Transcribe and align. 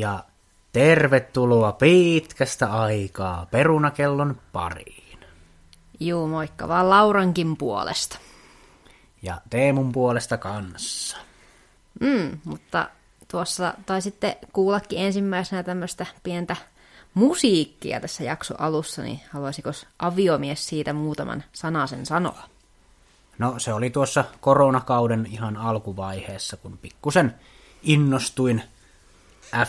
Ja 0.00 0.24
tervetuloa 0.72 1.72
pitkästä 1.72 2.72
aikaa 2.72 3.46
perunakellon 3.50 4.40
pariin. 4.52 5.18
Juu, 6.00 6.26
moikka 6.26 6.68
vaan 6.68 6.90
Laurankin 6.90 7.56
puolesta. 7.56 8.18
Ja 9.22 9.40
Teemun 9.50 9.92
puolesta 9.92 10.36
kanssa. 10.36 11.16
Mm, 12.00 12.38
mutta 12.44 12.88
tuossa 13.30 13.74
taisitte 13.86 14.38
kuullakin 14.52 14.98
ensimmäisenä 14.98 15.62
tämmöistä 15.62 16.06
pientä 16.22 16.56
musiikkia 17.14 18.00
tässä 18.00 18.24
jakso 18.24 18.54
alussa, 18.58 19.02
niin 19.02 19.20
haluaisiko 19.30 19.70
aviomies 19.98 20.68
siitä 20.68 20.92
muutaman 20.92 21.44
sanasen 21.52 22.06
sanoa? 22.06 22.42
No 23.38 23.58
se 23.58 23.72
oli 23.72 23.90
tuossa 23.90 24.24
koronakauden 24.40 25.26
ihan 25.30 25.56
alkuvaiheessa, 25.56 26.56
kun 26.56 26.78
pikkusen 26.78 27.34
innostuin 27.82 28.62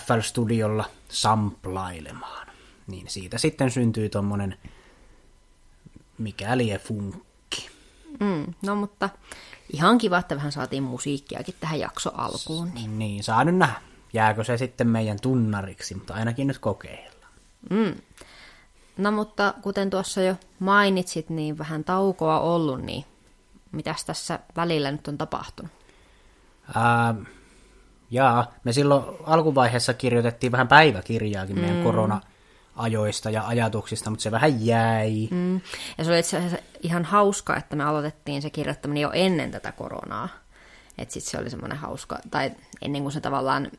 FL 0.06 0.20
Studiolla 0.22 0.86
samplailemaan. 1.10 2.48
Niin 2.88 3.10
siitä 3.10 3.38
sitten 3.38 3.72
syntyi 3.72 4.10
tuommoinen 4.10 4.58
mikäli 6.18 6.78
funkki. 6.78 7.70
Mm, 8.20 8.54
no 8.66 8.76
mutta 8.76 9.10
ihan 9.74 9.98
kiva, 9.98 10.18
että 10.18 10.36
vähän 10.36 10.52
saatiin 10.52 10.84
musiikkiakin 10.84 11.56
tähän 11.60 11.80
jakso 11.80 12.12
alkuun. 12.14 12.72
Niin. 12.74 13.00
Niin, 13.00 13.24
saa 13.24 13.44
nyt 13.44 13.56
nähdä. 13.56 13.82
Jääkö 14.14 14.44
se 14.44 14.58
sitten 14.58 14.88
meidän 14.88 15.18
tunnariksi, 15.22 15.96
mutta 15.96 16.14
ainakin 16.14 16.48
nyt 16.48 16.60
kokeillaan. 16.60 17.34
Mm. 17.70 17.96
No 18.98 19.12
mutta 19.12 19.54
kuten 19.62 19.90
tuossa 19.90 20.22
jo 20.22 20.36
mainitsit, 20.60 21.30
niin 21.30 21.58
vähän 21.58 21.84
taukoa 21.84 22.40
ollut, 22.40 22.82
niin 22.82 23.06
mitäs 23.72 24.06
tässä 24.06 24.40
välillä 24.56 24.92
nyt 24.92 25.08
on 25.08 25.18
tapahtunut? 25.18 25.72
Ää, 26.76 27.16
jaa, 28.12 28.52
me 28.64 28.74
silloin 28.74 29.04
alkuvaiheessa 29.24 29.94
kirjoitettiin 29.94 30.52
vähän 30.52 30.68
päiväkirjaakin 30.68 31.60
meidän 31.60 31.78
mm. 31.78 31.84
korona-ajoista 31.84 33.30
ja 33.30 33.48
ajatuksista, 33.48 34.10
mutta 34.10 34.24
se 34.24 34.32
vähän 34.32 34.66
jäi. 34.66 35.28
Mm. 35.32 35.62
Ja 35.98 36.04
se 36.04 36.10
oli 36.10 36.20
itse 36.20 36.38
asiassa 36.38 36.58
ihan 36.82 37.06
hauska, 37.06 37.56
että 37.58 37.76
me 37.76 37.84
aloitettiin 37.84 38.42
se 38.42 38.50
kirjoittaminen 38.50 39.02
jo 39.02 39.12
ennen 39.14 39.52
tätä 39.52 39.72
koronaa. 39.72 40.30
Että 40.98 41.14
sitten 41.14 41.32
se 41.32 41.38
oli 41.38 41.50
semmoinen 41.50 41.78
hauska, 41.78 42.20
tai 42.32 42.52
ennen 42.82 43.02
kuin 43.02 43.12
se 43.12 43.22
tavallaan 43.22 43.72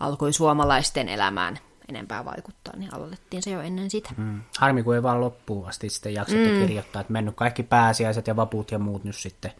alkoi 0.00 0.32
suomalaisten 0.32 1.08
elämään 1.08 1.58
enempää 1.88 2.24
vaikuttaa, 2.24 2.76
niin 2.76 2.94
aloitettiin 2.94 3.42
se 3.42 3.50
jo 3.50 3.60
ennen 3.60 3.90
sitä. 3.90 4.10
Mm. 4.16 4.42
Harmi, 4.58 4.82
kun 4.82 4.94
ei 4.94 5.02
vaan 5.02 5.20
loppuun 5.20 5.68
asti 5.68 5.88
sitten 5.88 6.14
jaksettu 6.14 6.48
mm. 6.48 6.60
kirjoittaa, 6.60 7.00
että 7.00 7.12
mennyt 7.12 7.36
kaikki 7.36 7.62
pääsiäiset 7.62 8.26
ja 8.26 8.36
vaput 8.36 8.70
ja 8.70 8.78
muut 8.78 9.04
nyt 9.04 9.16
sitten 9.16 9.52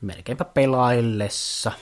melkeinpä 0.00 0.44
pelaillessa. 0.44 1.72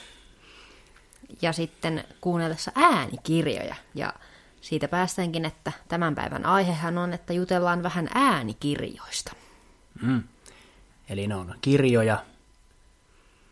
Ja 1.43 1.53
sitten 1.53 2.05
kuunnellessa 2.21 2.73
äänikirjoja. 2.75 3.75
Ja 3.95 4.13
siitä 4.61 4.89
päästäänkin, 4.89 5.45
että 5.45 5.73
tämän 5.89 6.15
päivän 6.15 6.47
aihehan 6.47 6.99
on, 6.99 7.13
että 7.13 7.33
jutellaan 7.33 7.83
vähän 7.83 8.09
äänikirjoista. 8.15 9.33
Mm. 10.03 10.23
Eli 11.09 11.27
ne 11.27 11.35
on 11.35 11.55
kirjoja, 11.61 12.25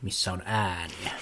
missä 0.02 0.32
on 0.32 0.42
ääniä. 0.44 1.12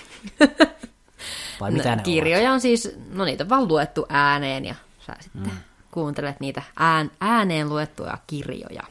Vai 1.61 1.71
mitä 1.71 1.91
no, 1.91 1.97
ne 1.97 2.03
kirjoja 2.03 2.53
on 2.53 2.61
siis, 2.61 2.97
no 3.11 3.25
niitä 3.25 3.45
on 3.45 3.49
vaan 3.49 3.69
luettu 3.69 4.07
ääneen 4.09 4.65
ja 4.65 4.75
sä 5.07 5.17
sitten 5.21 5.43
mm. 5.43 5.59
kuuntelet 5.91 6.41
niitä 6.41 6.63
ään, 6.77 7.11
ääneen 7.21 7.69
luettuja 7.69 8.19
kirjoja. 8.27 8.83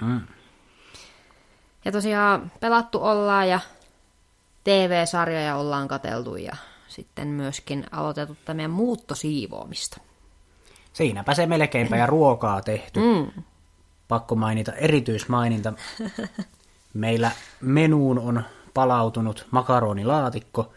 Mm. 0.00 0.20
Ja 1.84 1.92
tosiaan 1.92 2.52
pelattu 2.60 3.04
ollaan 3.04 3.48
ja 3.48 3.60
TV-sarjoja 4.64 5.56
ollaan 5.56 5.88
kateltu 5.88 6.36
ja 6.36 6.56
sitten 6.88 7.28
myöskin 7.28 7.84
aloitettu 7.90 8.36
tämä 8.44 8.56
meidän 8.56 8.70
muuttosiivoamista. 8.70 10.00
Siinäpä 10.92 11.34
se 11.34 11.46
melkeinpä 11.46 11.96
ja 11.96 12.06
ruokaa 12.06 12.62
tehty. 12.62 13.00
Mm. 13.00 13.42
Pakko 14.08 14.34
mainita 14.34 14.72
erityismaininta. 14.72 15.72
Meillä 16.94 17.30
menuun 17.60 18.18
on 18.18 18.44
palautunut 18.74 19.46
makaronilaatikko, 19.50 20.72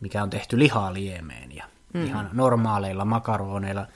mikä 0.00 0.22
on 0.22 0.30
tehty 0.30 0.58
lihaliemeen 0.58 1.56
ja 1.56 1.64
mm. 1.92 2.04
ihan 2.04 2.30
normaaleilla 2.32 3.04
makaroneilla. 3.04 3.86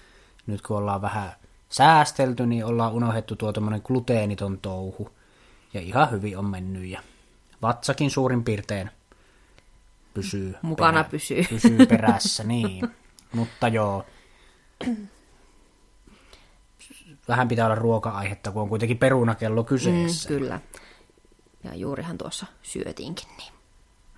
Nyt 0.46 0.62
kun 0.62 0.76
ollaan 0.76 1.02
vähän 1.02 1.32
säästelty, 1.69 2.46
niin 2.46 2.64
ollaan 2.64 2.92
unohdettu 2.92 3.36
tuo 3.36 3.52
tämmöinen 3.52 3.82
gluteeniton 3.84 4.58
touhu. 4.58 5.10
Ja 5.75 5.80
ihan 5.80 6.10
hyvin 6.10 6.38
on 6.38 6.44
mennyt 6.44 6.84
ja 6.84 7.00
vatsakin 7.62 8.10
suurin 8.10 8.44
piirtein 8.44 8.90
pysyy, 10.14 10.54
Mukana 10.62 11.04
pysyy. 11.04 11.44
pysyy 11.44 11.86
perässä, 11.86 12.44
niin. 12.44 12.88
Mutta 13.32 13.69
joo, 13.69 14.06
vähän 17.28 17.48
pitää 17.48 17.66
olla 17.66 17.74
ruoka-aihetta, 17.74 18.50
kun 18.50 18.62
on 18.62 18.69
kuitenkin 18.69 18.98
perunakello 18.98 19.64
kyseessä. 19.64 20.28
Mm, 20.28 20.34
kyllä. 20.34 20.60
Ja 21.64 21.74
juurihan 21.74 22.19
tuossa 22.19 22.46
syötiinkin, 22.62 23.28
niin 23.38 23.52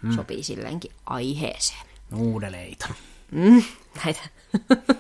mm. 0.03 0.13
sopii 0.13 0.43
silleenkin 0.43 0.93
aiheeseen. 1.07 1.87
Nuudeleita. 2.11 2.89
Mm, 3.31 3.63
näitä. 4.05 4.21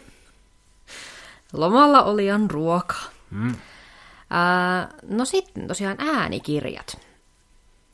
Lomalla 1.52 2.02
olijan 2.02 2.50
ruokaa. 2.50 3.04
Mm. 3.30 3.54
Ää, 4.30 4.88
no 5.08 5.24
sitten 5.24 5.68
tosiaan 5.68 5.96
äänikirjat. 6.00 7.00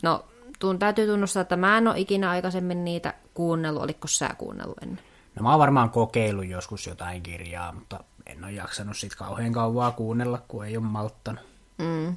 No, 0.02 0.24
tuun, 0.58 0.78
täytyy 0.78 1.06
tunnustaa, 1.06 1.40
että 1.40 1.56
mä 1.56 1.78
en 1.78 1.88
ole 1.88 1.98
ikinä 1.98 2.30
aikaisemmin 2.30 2.84
niitä 2.84 3.14
kuunnellut. 3.34 3.82
Oliko 3.82 4.08
sä 4.08 4.30
kuunnellut 4.38 4.78
ennen? 4.82 5.04
No 5.34 5.42
mä 5.42 5.50
oon 5.50 5.58
varmaan 5.58 5.90
kokeillut 5.90 6.46
joskus 6.46 6.86
jotain 6.86 7.22
kirjaa, 7.22 7.72
mutta 7.72 8.04
en 8.26 8.44
ole 8.44 8.52
jaksanut 8.52 8.96
sit 8.96 9.14
kauhean 9.14 9.52
kauaa 9.52 9.90
kuunnella, 9.90 10.42
kun 10.48 10.66
ei 10.66 10.76
ole 10.76 10.84
malttanut. 10.84 11.44
Mm. 11.78 12.16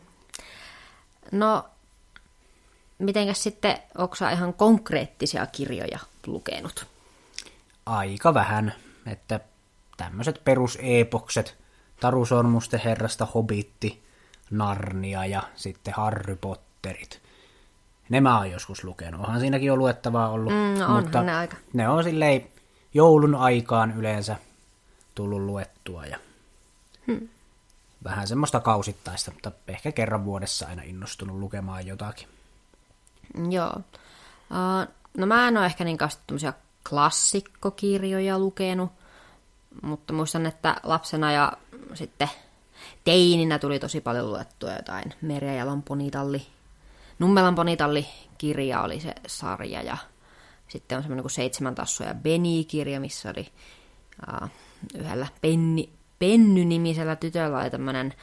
No, 1.32 1.66
mitenkäs 3.00 3.44
sitten, 3.44 3.78
onko 3.98 4.16
ihan 4.34 4.54
konkreettisia 4.54 5.46
kirjoja 5.46 6.00
lukenut? 6.28 6.86
Aika 7.86 8.34
vähän, 8.34 8.74
että 9.06 9.40
tämmöiset 9.98 10.42
peruseepokset, 10.44 11.58
Taru 12.00 12.26
Sormusten 12.26 12.80
herrasta 12.80 13.26
Hobitti, 13.26 14.04
Narnia 14.52 15.26
ja 15.26 15.44
sitten 15.56 15.94
Harry 15.98 16.36
Potterit. 16.36 17.22
Ne 18.10 18.22
mä 18.22 18.38
oon 18.38 18.52
joskus 18.52 18.84
lukenut. 18.84 19.22
Onhan 19.22 19.40
siinäkin 19.40 19.72
on 19.72 19.80
luettavaa 19.80 20.30
ollut. 20.30 20.54
Mm, 20.54 20.82
onhan 20.82 21.04
mutta 21.04 21.24
ne 21.24 21.36
aika. 21.36 21.58
ne 21.74 21.90
on 21.90 22.04
silleen 22.04 22.48
joulun 22.94 23.36
aikaan 23.36 23.98
yleensä 23.98 24.36
tullut 25.16 25.42
luettua 25.42 26.06
ja 26.06 26.18
Hmm. 27.08 27.28
vähän 28.04 28.28
semmoista 28.28 28.60
kausittaista, 28.60 29.32
mutta 29.32 29.52
ehkä 29.68 29.92
kerran 29.92 30.26
vuodessa 30.26 30.68
aina 30.68 30.82
innostunut 30.82 31.38
lukemaan 31.38 31.88
jotakin. 31.88 32.28
Joo. 33.50 33.74
Uh, 34.52 34.94
no 35.18 35.26
mä 35.26 35.48
en 35.48 35.58
ole 35.58 35.66
ehkä 35.66 35.84
niin 35.84 35.98
tämmöisiä 36.28 36.54
klassikkokirjoja 36.90 38.40
lukenut, 38.40 38.92
mutta 39.82 40.14
muistan, 40.14 40.46
että 40.46 40.76
lapsena 40.84 41.32
ja 41.32 41.54
sitten 41.94 42.30
teininä 43.04 43.60
tuli 43.60 43.80
tosi 43.80 44.02
paljon 44.02 44.30
luettua 44.30 44.74
jotain 44.74 45.14
Merja 45.22 45.54
ja 45.54 45.66
Lamponitalli. 45.66 46.48
Nummelan 47.20 47.56
Ponitalli 47.56 48.08
kirja 48.38 48.82
oli 48.82 49.00
se 49.00 49.14
sarja 49.28 49.82
ja 49.82 49.98
sitten 50.68 50.98
on 50.98 51.04
semmoinen 51.04 51.24
kuin 51.24 51.32
Seitsemän 51.32 51.76
tassua 51.76 52.08
ja 52.08 52.14
Beni-kirja, 52.14 53.00
missä 53.00 53.30
oli 53.30 53.48
uh, 54.44 54.50
yhdellä 54.96 55.28
Penni, 55.42 55.90
Penny-nimisellä 56.20 57.16
tytöllä 57.16 57.60
oli 57.60 57.70
tämmöinen 57.70 58.14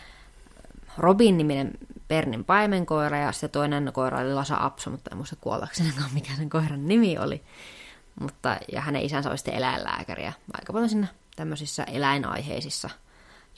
Robin-niminen 0.98 1.72
Pernin 2.08 2.44
paimenkoira 2.44 3.18
ja 3.18 3.32
sitten 3.32 3.50
toinen 3.50 3.90
koira 3.92 4.20
oli 4.20 4.34
Lasa 4.34 4.56
Apso, 4.60 4.90
mutta 4.90 5.10
en 5.10 5.16
muista 5.16 5.36
kuollaksenikaan 5.40 6.10
mikä 6.14 6.36
sen 6.36 6.50
koiran 6.50 6.88
nimi 6.88 7.18
oli. 7.18 7.42
Mutta, 8.20 8.56
ja 8.72 8.80
hänen 8.80 9.02
isänsä 9.02 9.28
oli 9.28 9.38
sitten 9.38 9.54
eläinlääkäri 9.54 10.24
ja 10.24 10.32
aika 10.54 10.72
paljon 10.72 10.88
siinä 10.88 11.06
tämmöisissä 11.36 11.84
eläinaiheisissa 11.84 12.90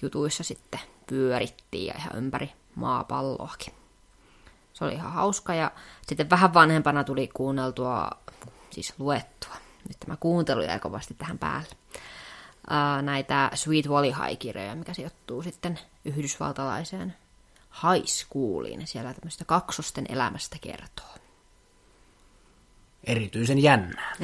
jutuissa 0.02 0.44
sitten 0.44 0.80
pyörittiin 1.06 1.86
ja 1.86 1.94
ihan 1.98 2.16
ympäri 2.16 2.52
maapalloakin. 2.74 3.74
Se 4.78 4.84
oli 4.84 4.94
ihan 4.94 5.12
hauska 5.12 5.54
ja 5.54 5.70
sitten 6.06 6.30
vähän 6.30 6.54
vanhempana 6.54 7.04
tuli 7.04 7.28
kuunneltua, 7.34 8.10
siis 8.70 8.94
luettua. 8.98 9.54
Nyt 9.88 10.00
tämä 10.00 10.16
kuuntelu 10.16 10.62
jäi 10.62 10.78
kovasti 10.78 11.14
tähän 11.14 11.38
päälle. 11.38 11.68
Ää, 12.70 13.02
näitä 13.02 13.50
Sweet 13.54 13.88
Valley 13.88 14.10
High-kirjoja, 14.10 14.74
mikä 14.74 14.94
sijoittuu 14.94 15.42
sitten 15.42 15.78
yhdysvaltalaiseen 16.04 17.14
high 17.82 18.06
schooliin. 18.06 18.86
Siellä 18.86 19.14
tämmöistä 19.14 19.44
kaksosten 19.44 20.06
elämästä 20.08 20.56
kertoo. 20.60 21.14
Erityisen 23.04 23.62
jännää. 23.62 24.16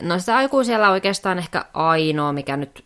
No 0.00 0.18
sitä 0.18 0.36
aikuisella 0.36 0.90
oikeastaan 0.90 1.38
ehkä 1.38 1.64
ainoa, 1.74 2.32
mikä 2.32 2.56
nyt 2.56 2.84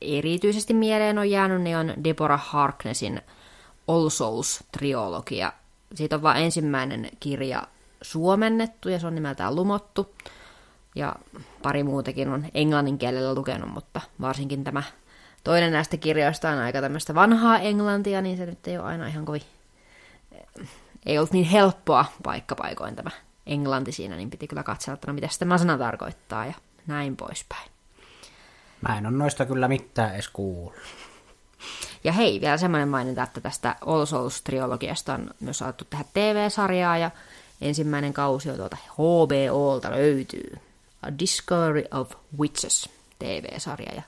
erityisesti 0.00 0.74
mieleen 0.74 1.18
on 1.18 1.30
jäänyt, 1.30 1.62
niin 1.62 1.76
on 1.76 1.94
Deborah 2.04 2.46
Harknessin 2.46 3.22
All 3.88 4.08
Souls-triologia. 4.08 5.52
Siitä 5.94 6.16
on 6.16 6.22
vain 6.22 6.44
ensimmäinen 6.44 7.10
kirja 7.20 7.62
suomennettu 8.02 8.88
ja 8.88 8.98
se 8.98 9.06
on 9.06 9.14
nimeltään 9.14 9.56
Lumottu. 9.56 10.14
Ja 10.94 11.14
pari 11.62 11.82
muutakin 11.82 12.28
on 12.28 12.46
englannin 12.54 12.98
kielellä 12.98 13.34
lukenut, 13.34 13.70
mutta 13.70 14.00
varsinkin 14.20 14.64
tämä 14.64 14.82
toinen 15.44 15.72
näistä 15.72 15.96
kirjoista 15.96 16.50
on 16.50 16.58
aika 16.58 16.80
tämmöistä 16.80 17.14
vanhaa 17.14 17.58
englantia, 17.58 18.22
niin 18.22 18.36
se 18.36 18.46
nyt 18.46 18.66
ei 18.68 18.78
ole 18.78 18.86
aina 18.86 19.06
ihan 19.06 19.24
kovin... 19.24 19.42
Ei 21.06 21.18
ollut 21.18 21.32
niin 21.32 21.44
helppoa 21.44 22.04
paikkapaikoin 22.22 22.96
tämä 22.96 23.10
englanti 23.46 23.92
siinä, 23.92 24.16
niin 24.16 24.30
piti 24.30 24.48
kyllä 24.48 24.62
katsella, 24.62 24.94
että 24.94 25.06
no 25.06 25.12
mitä 25.12 25.28
tämä 25.38 25.58
sana 25.58 25.78
tarkoittaa 25.78 26.46
ja 26.46 26.54
näin 26.86 27.16
poispäin. 27.16 27.70
Mä 28.88 28.98
en 28.98 29.06
ole 29.06 29.16
noista 29.16 29.46
kyllä 29.46 29.68
mitään 29.68 30.14
edes 30.14 30.28
kuullut. 30.28 30.74
Ja 32.04 32.12
hei, 32.12 32.40
vielä 32.40 32.56
semmoinen 32.56 32.88
maininta, 32.88 33.22
että 33.22 33.40
tästä 33.40 33.76
All 33.86 34.04
Souls-triologiasta 34.04 35.14
on 35.14 35.30
myös 35.40 35.62
alettu 35.62 35.84
tehdä 35.84 36.04
TV-sarjaa, 36.14 36.98
ja 36.98 37.10
ensimmäinen 37.60 38.12
kausi 38.12 38.50
on 38.50 38.56
tuolta 38.56 38.76
HBOlta 38.92 39.90
löytyy. 39.90 40.58
A 41.02 41.18
Discovery 41.18 41.84
of 41.90 42.12
Witches 42.38 42.88
TV-sarja, 43.18 43.94
ja 43.94 44.02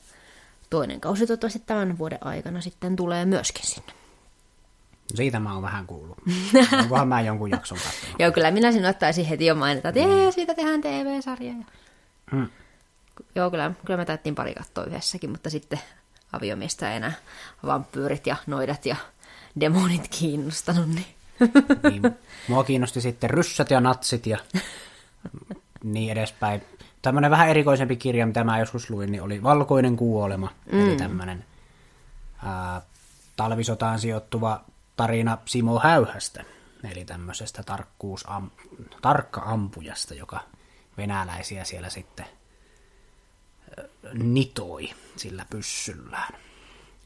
toinen 0.71 1.01
kausi 1.01 1.27
toivottavasti 1.27 1.63
tämän 1.67 1.99
vuoden 1.99 2.19
aikana 2.21 2.61
sitten 2.61 2.97
tulee 2.97 3.25
myöskin 3.25 3.67
sinne. 3.67 3.93
No 5.11 5.17
siitä 5.17 5.41
mä 5.41 5.55
oon 5.55 5.63
vähän 5.63 5.87
kuullut. 5.87 6.19
Onkohan 6.83 7.09
mä 7.09 7.21
jonkun 7.21 7.51
jakson 7.51 7.79
katsonut. 7.79 8.17
Joo, 8.19 8.33
kyllä 8.33 8.51
minä 8.51 8.73
sinun 8.73 8.91
ottaisin 8.91 9.25
heti 9.25 9.47
jo 9.47 9.55
mainita, 9.55 9.89
että 9.89 10.01
jee, 10.01 10.33
siitä 10.33 10.55
tehdään 10.55 10.81
TV-sarja. 10.81 11.53
Ja... 11.53 11.65
Hmm. 12.31 12.49
Joo, 13.35 13.51
kyllä, 13.51 13.73
kyllä 13.87 13.97
me 13.97 14.05
taittiin 14.05 14.35
pari 14.35 14.55
katsoa 14.55 14.85
yhdessäkin, 14.85 15.31
mutta 15.31 15.51
sitten 15.51 15.81
aviomiestä 16.35 16.93
enää 16.93 17.13
vampyyrit 17.67 18.27
ja 18.27 18.37
noidat 18.47 18.87
ja 18.87 18.97
demonit 19.61 20.09
kiinnostanut. 20.19 20.89
Niin. 20.89 21.07
niin, 21.91 22.03
mua 22.49 22.65
kiinnosti 22.65 23.01
sitten 23.01 23.31
ryssät 23.31 23.71
ja 23.71 23.81
natsit 23.81 24.27
ja 24.27 24.39
niin 25.85 26.13
edespäin. 26.13 26.63
Tämmöinen 27.03 27.31
vähän 27.31 27.49
erikoisempi 27.49 27.97
kirja, 27.97 28.27
mitä 28.27 28.45
mä 28.45 28.59
joskus 28.59 28.91
luin, 28.91 29.13
niin 29.13 29.23
oli 29.23 29.43
Valkoinen 29.43 29.97
kuolema. 29.97 30.51
Mm. 30.73 30.87
Eli 30.87 30.97
tämmöinen 30.97 31.45
ää, 32.45 32.83
talvisotaan 33.37 33.99
sijoittuva 33.99 34.65
tarina 34.97 35.39
Simo 35.45 35.81
Häyhästä. 35.81 36.45
Eli 36.93 37.05
tämmöisestä 37.05 37.63
tarkkuusam, 37.63 38.51
tarkka-ampujasta, 39.03 40.15
joka 40.15 40.41
venäläisiä 40.97 41.65
siellä 41.65 41.91
sitten 41.91 42.27
nitoi 44.13 44.91
sillä 45.17 45.47
pyssyllään. 45.51 46.35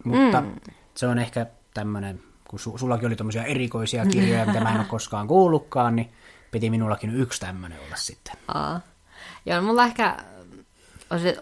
Mutta 0.04 0.40
mm. 0.40 0.54
se 0.94 1.06
on 1.06 1.18
ehkä 1.18 1.46
tämmöinen, 1.74 2.22
kun 2.48 2.58
su, 2.58 2.78
sullakin 2.78 3.06
oli 3.06 3.16
tämmöisiä 3.16 3.44
erikoisia 3.44 4.06
kirjoja, 4.06 4.46
mitä 4.46 4.60
mä 4.60 4.70
en 4.70 4.80
ole 4.80 4.84
koskaan 4.84 5.28
kuullutkaan, 5.28 5.96
niin 5.96 6.12
piti 6.50 6.70
minullakin 6.70 7.14
yksi 7.14 7.40
tämmöinen 7.40 7.78
olla 7.86 7.96
sitten. 7.96 8.34
Aa. 8.48 8.80
Joo, 9.46 9.62
mulla 9.62 9.84
ehkä 9.84 10.16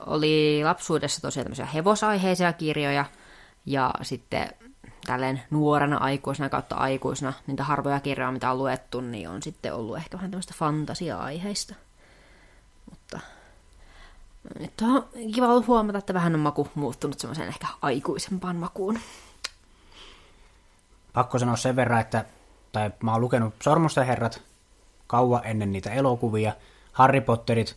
oli 0.07 0.61
lapsuudessa 0.65 1.23
tosiaan 1.23 1.45
tämmöisiä 1.45 1.67
hevosaiheisia 1.67 2.53
kirjoja, 2.53 3.05
ja 3.67 3.95
sitten 4.03 4.51
tälleen 5.07 5.43
nuorena 5.51 5.97
aikuisena 5.97 6.49
kautta 6.49 6.77
aikuisena, 6.77 7.33
niitä 7.47 7.65
harvoja 7.65 8.01
kirjoja, 8.01 8.33
mitä 8.33 8.51
on 8.51 8.59
luettu, 8.59 9.01
niin 9.01 9.29
on 9.29 9.43
sitten 9.43 9.75
ollut 9.75 9.97
ehkä 9.97 10.17
vähän 10.17 10.31
tämmöistä 10.31 10.55
fantasia-aiheista. 10.57 11.75
Nyt 14.59 14.73
on 14.83 15.09
kiva 15.35 15.47
ollut 15.47 15.67
huomata, 15.67 15.99
että 15.99 16.15
vähän 16.15 16.35
on 16.35 16.41
maku 16.41 16.69
muuttunut 16.75 17.19
semmoiseen 17.19 17.49
ehkä 17.49 17.67
aikuisempaan 17.83 18.57
makuun. 18.57 18.99
Pakko 21.13 21.39
sanoa 21.39 21.57
sen 21.57 21.77
verran, 21.77 22.01
että 22.01 22.25
tai 22.73 22.91
mä 23.03 23.13
oon 23.13 23.21
lukenut 23.21 23.55
Sormusten 23.63 24.07
herrat 24.07 24.43
kauan 25.07 25.41
ennen 25.45 25.73
niitä 25.73 25.93
elokuvia. 25.93 26.53
Harry 26.93 27.21
Potterit 27.21 27.77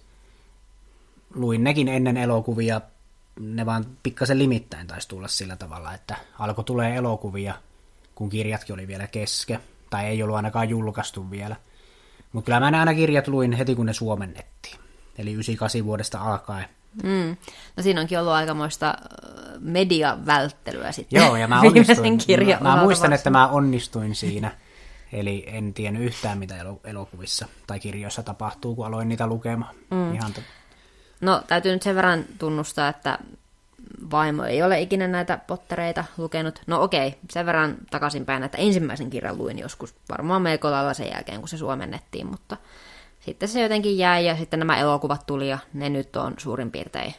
luin 1.35 1.63
nekin 1.63 1.87
ennen 1.87 2.17
elokuvia. 2.17 2.81
Ne 3.39 3.65
vaan 3.65 3.85
pikkasen 4.03 4.39
limittäin 4.39 4.87
taisi 4.87 5.07
tulla 5.07 5.27
sillä 5.27 5.55
tavalla, 5.55 5.93
että 5.93 6.15
alkoi 6.39 6.63
tulee 6.63 6.95
elokuvia, 6.95 7.53
kun 8.15 8.29
kirjatkin 8.29 8.73
oli 8.73 8.87
vielä 8.87 9.07
keske. 9.07 9.59
Tai 9.89 10.05
ei 10.05 10.23
ollut 10.23 10.35
ainakaan 10.35 10.69
julkaistu 10.69 11.31
vielä. 11.31 11.55
Mutta 12.31 12.45
kyllä 12.45 12.59
mä 12.71 12.79
aina 12.79 12.93
kirjat 12.93 13.27
luin 13.27 13.53
heti, 13.53 13.75
kun 13.75 13.85
ne 13.85 13.93
suomennettiin 13.93 14.88
eli 15.19 15.33
98 15.33 15.85
vuodesta 15.85 16.21
alkaen. 16.21 16.65
Mm. 17.03 17.37
No 17.77 17.83
siinä 17.83 18.01
onkin 18.01 18.19
ollut 18.19 18.33
aikamoista 18.33 18.93
mediavälttelyä 19.59 20.91
sitten. 20.91 21.21
Joo, 21.21 21.35
ja 21.35 21.47
mä, 21.47 21.61
onnistuin, 21.67 22.19
mä, 22.61 22.75
mä 22.75 22.81
muistan, 22.81 23.13
että 23.13 23.29
mä 23.29 23.47
onnistuin 23.47 24.15
siinä. 24.15 24.51
Eli 25.13 25.43
en 25.47 25.73
tiennyt 25.73 26.03
yhtään, 26.03 26.37
mitä 26.37 26.55
elokuvissa 26.83 27.47
tai 27.67 27.79
kirjoissa 27.79 28.23
tapahtuu, 28.23 28.75
kun 28.75 28.85
aloin 28.85 29.09
niitä 29.09 29.27
lukemaan. 29.27 29.75
Mm. 29.91 30.13
Ihan 30.13 30.33
to... 30.33 30.41
No, 31.21 31.43
täytyy 31.47 31.73
nyt 31.73 31.81
sen 31.81 31.95
verran 31.95 32.25
tunnustaa, 32.39 32.87
että 32.87 33.19
vaimo 34.11 34.43
ei 34.43 34.63
ole 34.63 34.81
ikinä 34.81 35.07
näitä 35.07 35.39
pottereita 35.47 36.03
lukenut. 36.17 36.61
No 36.67 36.83
okei, 36.83 37.15
sen 37.31 37.45
verran 37.45 37.77
takaisinpäin, 37.91 38.43
että 38.43 38.57
ensimmäisen 38.57 39.09
kirjan 39.09 39.37
luin 39.37 39.59
joskus 39.59 39.95
varmaan 40.09 40.41
melko 40.41 40.71
lailla 40.71 40.93
sen 40.93 41.11
jälkeen, 41.11 41.39
kun 41.39 41.49
se 41.49 41.57
suomennettiin, 41.57 42.27
mutta 42.27 42.57
sitten 43.19 43.49
se 43.49 43.61
jotenkin 43.61 43.97
jäi 43.97 44.25
ja 44.25 44.37
sitten 44.37 44.59
nämä 44.59 44.77
elokuvat 44.77 45.25
tuli 45.25 45.49
ja 45.49 45.57
ne 45.73 45.89
nyt 45.89 46.15
on 46.15 46.33
suurin 46.37 46.71
piirtein 46.71 47.15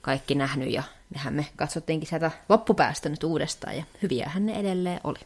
kaikki 0.00 0.34
nähnyt 0.34 0.72
ja 0.72 0.82
nehän 1.14 1.34
me 1.34 1.46
katsottiinkin 1.56 2.08
sieltä 2.08 2.30
loppupäästä 2.48 3.08
nyt 3.08 3.24
uudestaan 3.24 3.76
ja 3.76 3.84
hyviähän 4.02 4.46
ne 4.46 4.60
edelleen 4.60 5.00
oli. 5.04 5.18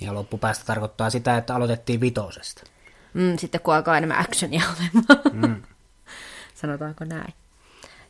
Ja 0.00 0.14
loppupäästä 0.14 0.64
tarkoittaa 0.64 1.10
sitä, 1.10 1.36
että 1.36 1.54
aloitettiin 1.54 2.00
vitosesta. 2.00 2.62
Mm, 3.14 3.38
sitten 3.38 3.60
kun 3.60 3.74
alkaa 3.74 3.96
enemmän 3.96 4.18
actionia 4.18 4.62
olemaan. 4.76 5.48
Mm. 5.48 5.62
Sanotaanko 6.54 7.04
näin. 7.04 7.34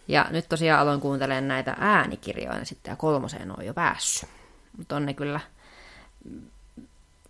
Ja 0.09 0.27
nyt 0.31 0.49
tosiaan 0.49 0.81
aloin 0.81 1.01
kuuntelemaan 1.01 1.49
näitä 1.49 1.77
äänikirjoja 1.79 2.65
sitten 2.65 2.93
ja 2.93 2.97
kolmoseen 2.97 3.59
on 3.59 3.67
jo 3.67 3.75
päässyt. 3.75 4.29
Mutta 4.77 4.97
on 4.97 5.07
ne 5.07 5.15
kyllä, 5.15 5.41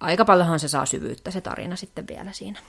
aika 0.01 0.25
paljonhan 0.25 0.61
se 0.61 0.69
saa 0.69 0.87
syvyyttä 0.87 1.31
se 1.31 1.41
tarina 1.41 1.77
sitten 1.77 2.09
vielä 2.09 2.33
siinä. 2.33 2.61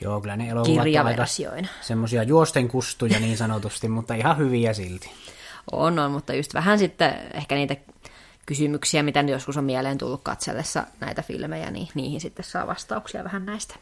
Joo, 0.00 0.20
kyllä 0.20 0.36
ne 0.36 0.48
elokuvat 0.48 0.78
on 0.78 1.68
semmoisia 1.80 2.22
juosten 2.22 2.68
kustuja 2.68 3.20
niin 3.20 3.36
sanotusti, 3.36 3.88
mutta 3.88 4.14
ihan 4.14 4.38
hyviä 4.38 4.72
silti. 4.72 5.10
On, 5.72 5.98
on, 5.98 6.12
mutta 6.12 6.34
just 6.34 6.54
vähän 6.54 6.78
sitten 6.78 7.14
ehkä 7.34 7.54
niitä 7.54 7.76
kysymyksiä, 8.46 9.02
mitä 9.02 9.20
joskus 9.20 9.56
on 9.56 9.64
mieleen 9.64 9.98
tullut 9.98 10.20
katsellessa 10.22 10.84
näitä 11.00 11.22
filmejä, 11.22 11.70
niin 11.70 11.88
niihin 11.94 12.20
sitten 12.20 12.44
saa 12.44 12.66
vastauksia 12.66 13.24
vähän 13.24 13.46
näistä 13.46 13.74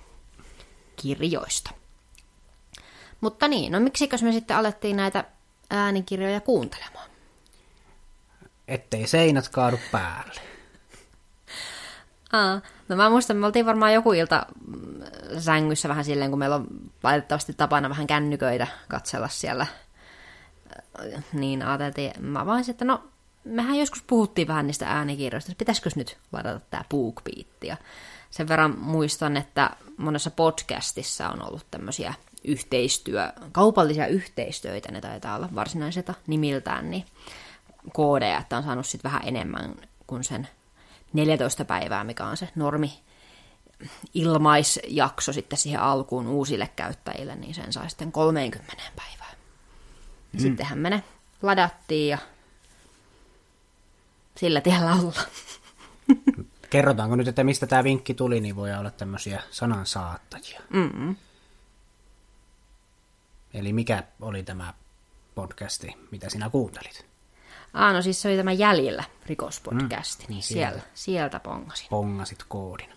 kirjoista. 0.97 1.71
Mutta 3.21 3.49
niin, 3.49 3.73
no 3.73 3.81
miksikö 3.81 4.17
me 4.23 4.33
sitten 4.33 4.57
alettiin 4.57 4.97
näitä 4.97 5.25
äänikirjoja 5.71 6.41
kuuntelemaan? 6.41 7.11
Ettei 8.69 9.07
seinät 9.07 9.49
kaadu 9.49 9.79
päälle. 9.93 10.41
Aa, 12.33 12.61
no 12.89 12.97
mä 12.97 13.11
muistan, 13.11 13.37
me 13.37 13.47
oltiin 13.47 13.67
varmaan 13.67 13.95
joku 13.95 14.13
ilta 14.13 14.47
sängyssä 15.39 15.89
vähän 15.89 16.05
silleen, 16.05 16.31
kun 16.31 16.39
meillä 16.39 16.57
on 16.57 16.67
valitettavasti 17.03 17.53
tapana 17.53 17.89
vähän 17.89 18.07
kännyköitä 18.07 18.67
katsella 18.89 19.29
siellä. 19.29 19.67
Niin 21.33 21.63
ajateltiin, 21.63 22.13
mä 22.21 22.47
vaan 22.47 22.65
että 22.71 22.85
no, 22.85 23.05
mehän 23.45 23.79
joskus 23.79 24.03
puhuttiin 24.03 24.49
vähän 24.49 24.67
niistä 24.67 24.87
äänikirjoista, 24.87 25.53
pitäisikö 25.59 25.91
nyt 25.97 26.19
ladata 26.33 26.61
tämä 26.71 26.85
BookBeat. 26.91 27.65
Ja 27.65 27.77
sen 28.31 28.49
verran 28.49 28.79
muistan, 28.79 29.37
että 29.37 29.71
monessa 29.97 30.31
podcastissa 30.31 31.29
on 31.29 31.49
ollut 31.49 31.67
tämmöisiä 31.71 32.15
yhteistyö, 32.45 33.33
kaupallisia 33.53 34.07
yhteistyötä, 34.07 34.93
ne 34.93 35.01
taitaa 35.01 35.37
olla 35.37 35.49
varsinaiselta 35.55 36.15
nimiltään, 36.27 36.91
niin 36.91 37.05
koodeja, 37.93 38.39
että 38.39 38.57
on 38.57 38.63
saanut 38.63 38.87
sitten 38.87 39.11
vähän 39.11 39.29
enemmän 39.29 39.75
kuin 40.07 40.25
sen 40.25 40.49
14 41.13 41.65
päivää, 41.65 42.05
mikä 42.05 42.25
on 42.25 42.37
se 42.37 42.49
normi 42.55 43.03
ilmaisjakso 44.15 45.33
sitten 45.33 45.59
siihen 45.59 45.81
alkuun 45.81 46.27
uusille 46.27 46.71
käyttäjille, 46.77 47.37
niin 47.37 47.55
sen 47.55 47.73
sai 47.73 47.91
sitten 47.91 48.13
30 48.13 48.83
päivää. 48.97 49.33
Mm. 50.33 50.41
Sittenhän 50.41 50.79
me 50.79 50.91
ne 50.91 51.03
ladattiin 51.43 52.09
ja 52.09 52.19
sillä 54.37 54.61
tiellä 54.61 54.93
olla. 54.93 55.21
Kerrotaanko 56.71 57.17
nyt, 57.17 57.29
että 57.29 57.45
mistä 57.45 57.67
tämä 57.67 57.85
vinkki 57.85 58.15
tuli, 58.15 58.41
niin 58.41 58.57
voi 58.57 58.75
olla 58.75 58.91
tämmöisiä 58.91 59.43
sanansaattajia. 59.51 60.61
Mm-mm. 60.71 61.17
Eli 63.55 63.73
mikä 63.73 64.03
oli 64.21 64.43
tämä 64.43 64.75
podcasti, 65.35 65.97
mitä 66.11 66.31
sinä 66.31 66.51
kuuntelit? 66.51 67.08
Ah, 67.75 67.95
no 67.95 68.03
siis 68.03 68.23
se 68.23 68.29
oli 68.29 68.37
tämä 68.37 68.53
Jäljellä 68.53 69.05
rikospodcasti, 69.27 70.25
mm, 70.25 70.33
niin 70.33 70.43
sieltä, 70.43 70.71
sieltä, 70.71 70.89
sieltä 70.95 71.41
pongasin. 71.41 71.89
Pongasit 71.91 72.45
koodin. 72.49 72.89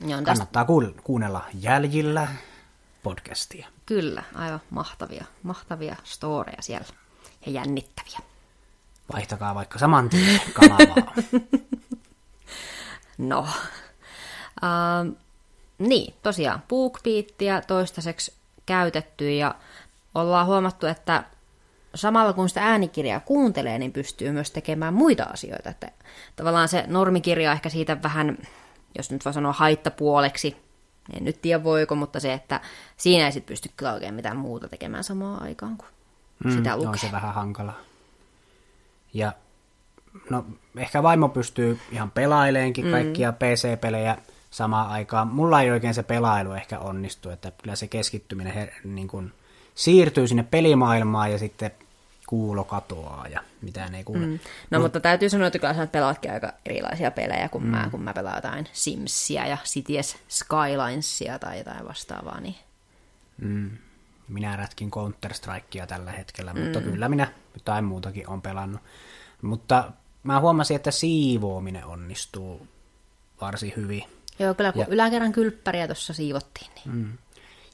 Joo, 0.00 0.10
tästä... 0.10 0.24
Kannattaa 0.24 0.66
kuunnella 1.02 1.44
Jäljillä 1.54 2.28
podcastia. 3.02 3.66
Kyllä, 3.86 4.22
aivan 4.34 4.60
mahtavia, 4.70 5.24
mahtavia 5.42 5.96
storeja 6.04 6.62
siellä 6.62 6.86
ja 7.46 7.52
jännittäviä. 7.52 8.18
Vaihtakaa 9.12 9.54
vaikka 9.54 9.78
saman 9.78 10.08
tien 10.08 10.40
kanavaa. 10.58 11.14
no, 13.18 13.40
uh, 13.40 15.16
niin, 15.78 16.14
tosiaan 16.22 16.62
BookBeatia 16.68 17.62
toistaiseksi 17.62 18.32
käytetty 18.66 19.34
ja 19.34 19.54
ollaan 20.14 20.46
huomattu, 20.46 20.86
että 20.86 21.24
samalla 21.94 22.32
kun 22.32 22.48
sitä 22.48 22.62
äänikirjaa 22.62 23.20
kuuntelee, 23.20 23.78
niin 23.78 23.92
pystyy 23.92 24.32
myös 24.32 24.50
tekemään 24.50 24.94
muita 24.94 25.24
asioita. 25.24 25.70
Että 25.70 25.90
tavallaan 26.36 26.68
se 26.68 26.84
normikirja 26.86 27.52
ehkä 27.52 27.68
siitä 27.68 28.02
vähän, 28.02 28.38
jos 28.98 29.10
nyt 29.10 29.24
voi 29.24 29.34
sanoa 29.34 29.52
haittapuoleksi, 29.52 30.56
en 31.12 31.24
nyt 31.24 31.42
tiedä 31.42 31.64
voiko, 31.64 31.94
mutta 31.94 32.20
se, 32.20 32.32
että 32.32 32.60
siinä 32.96 33.26
ei 33.26 33.32
sitten 33.32 33.52
pysty 33.52 33.70
kyllä 33.76 33.92
oikein 33.92 34.14
mitään 34.14 34.36
muuta 34.36 34.68
tekemään 34.68 35.04
samaan 35.04 35.42
aikaan 35.42 35.76
kuin 35.76 35.88
mm, 36.44 36.50
sitä 36.50 36.76
lukee. 36.76 36.88
On 36.88 36.98
se 36.98 37.12
vähän 37.12 37.34
hankala. 37.34 37.72
Ja 39.14 39.32
no 40.30 40.44
ehkä 40.76 41.02
vaimo 41.02 41.28
pystyy 41.28 41.78
ihan 41.92 42.10
pelaileenkin 42.10 42.84
mm. 42.84 42.90
kaikkia 42.90 43.32
PC-pelejä 43.32 44.18
samaan 44.50 44.90
aikaan. 44.90 45.28
Mulla 45.28 45.62
ei 45.62 45.70
oikein 45.70 45.94
se 45.94 46.02
pelailu 46.02 46.52
ehkä 46.52 46.78
onnistu, 46.78 47.30
että 47.30 47.52
kyllä 47.62 47.76
se 47.76 47.88
keskittyminen 47.88 48.52
her, 48.52 48.68
niin 48.84 49.08
kuin 49.08 49.32
siirtyy 49.74 50.28
sinne 50.28 50.42
pelimaailmaan 50.42 51.32
ja 51.32 51.38
sitten 51.38 51.70
kuulo 52.26 52.64
katoaa 52.64 53.28
ja 53.28 53.40
mitään 53.62 53.94
ei 53.94 54.04
kuule. 54.04 54.26
Mm. 54.26 54.38
No, 54.70 54.80
mutta 54.80 55.00
täytyy 55.00 55.30
sanoa, 55.30 55.46
että 55.46 55.58
kyllä 55.58 55.74
sä 55.74 55.86
pelaatkin 55.86 56.32
aika 56.32 56.52
erilaisia 56.66 57.10
pelejä 57.10 57.48
kuin 57.48 57.64
mm. 57.64 57.70
mä, 57.70 57.88
kun 57.90 58.02
mä 58.02 58.14
pelaan 58.14 58.36
jotain 58.36 58.68
Simsia 58.72 59.46
ja 59.46 59.58
Cities 59.64 60.16
Skylinesia 60.28 61.38
tai 61.38 61.58
jotain 61.58 61.88
vastaavaa. 61.88 62.40
Niin... 62.40 62.56
Mm. 63.38 63.70
Minä 64.28 64.56
rätkin 64.56 64.90
Counter-Strikea 64.90 65.86
tällä 65.86 66.12
hetkellä, 66.12 66.52
mm. 66.52 66.60
mutta 66.60 66.80
kyllä 66.80 67.08
minä 67.08 67.32
jotain 67.54 67.84
muutakin 67.84 68.28
on 68.28 68.42
pelannut. 68.42 68.80
Mutta 69.42 69.92
mä 70.22 70.40
huomasin, 70.40 70.74
että 70.74 70.90
siivoaminen 70.90 71.84
onnistuu 71.84 72.68
varsin 73.40 73.72
hyvin. 73.76 74.04
Joo, 74.38 74.54
kyllä 74.54 74.72
kun 74.72 74.80
ja... 74.80 74.86
yläkerran 74.90 75.32
kylppäriä 75.32 75.86
tuossa 75.86 76.12
siivottiin. 76.12 76.70
Niin... 76.74 76.96
Mm. 76.96 77.18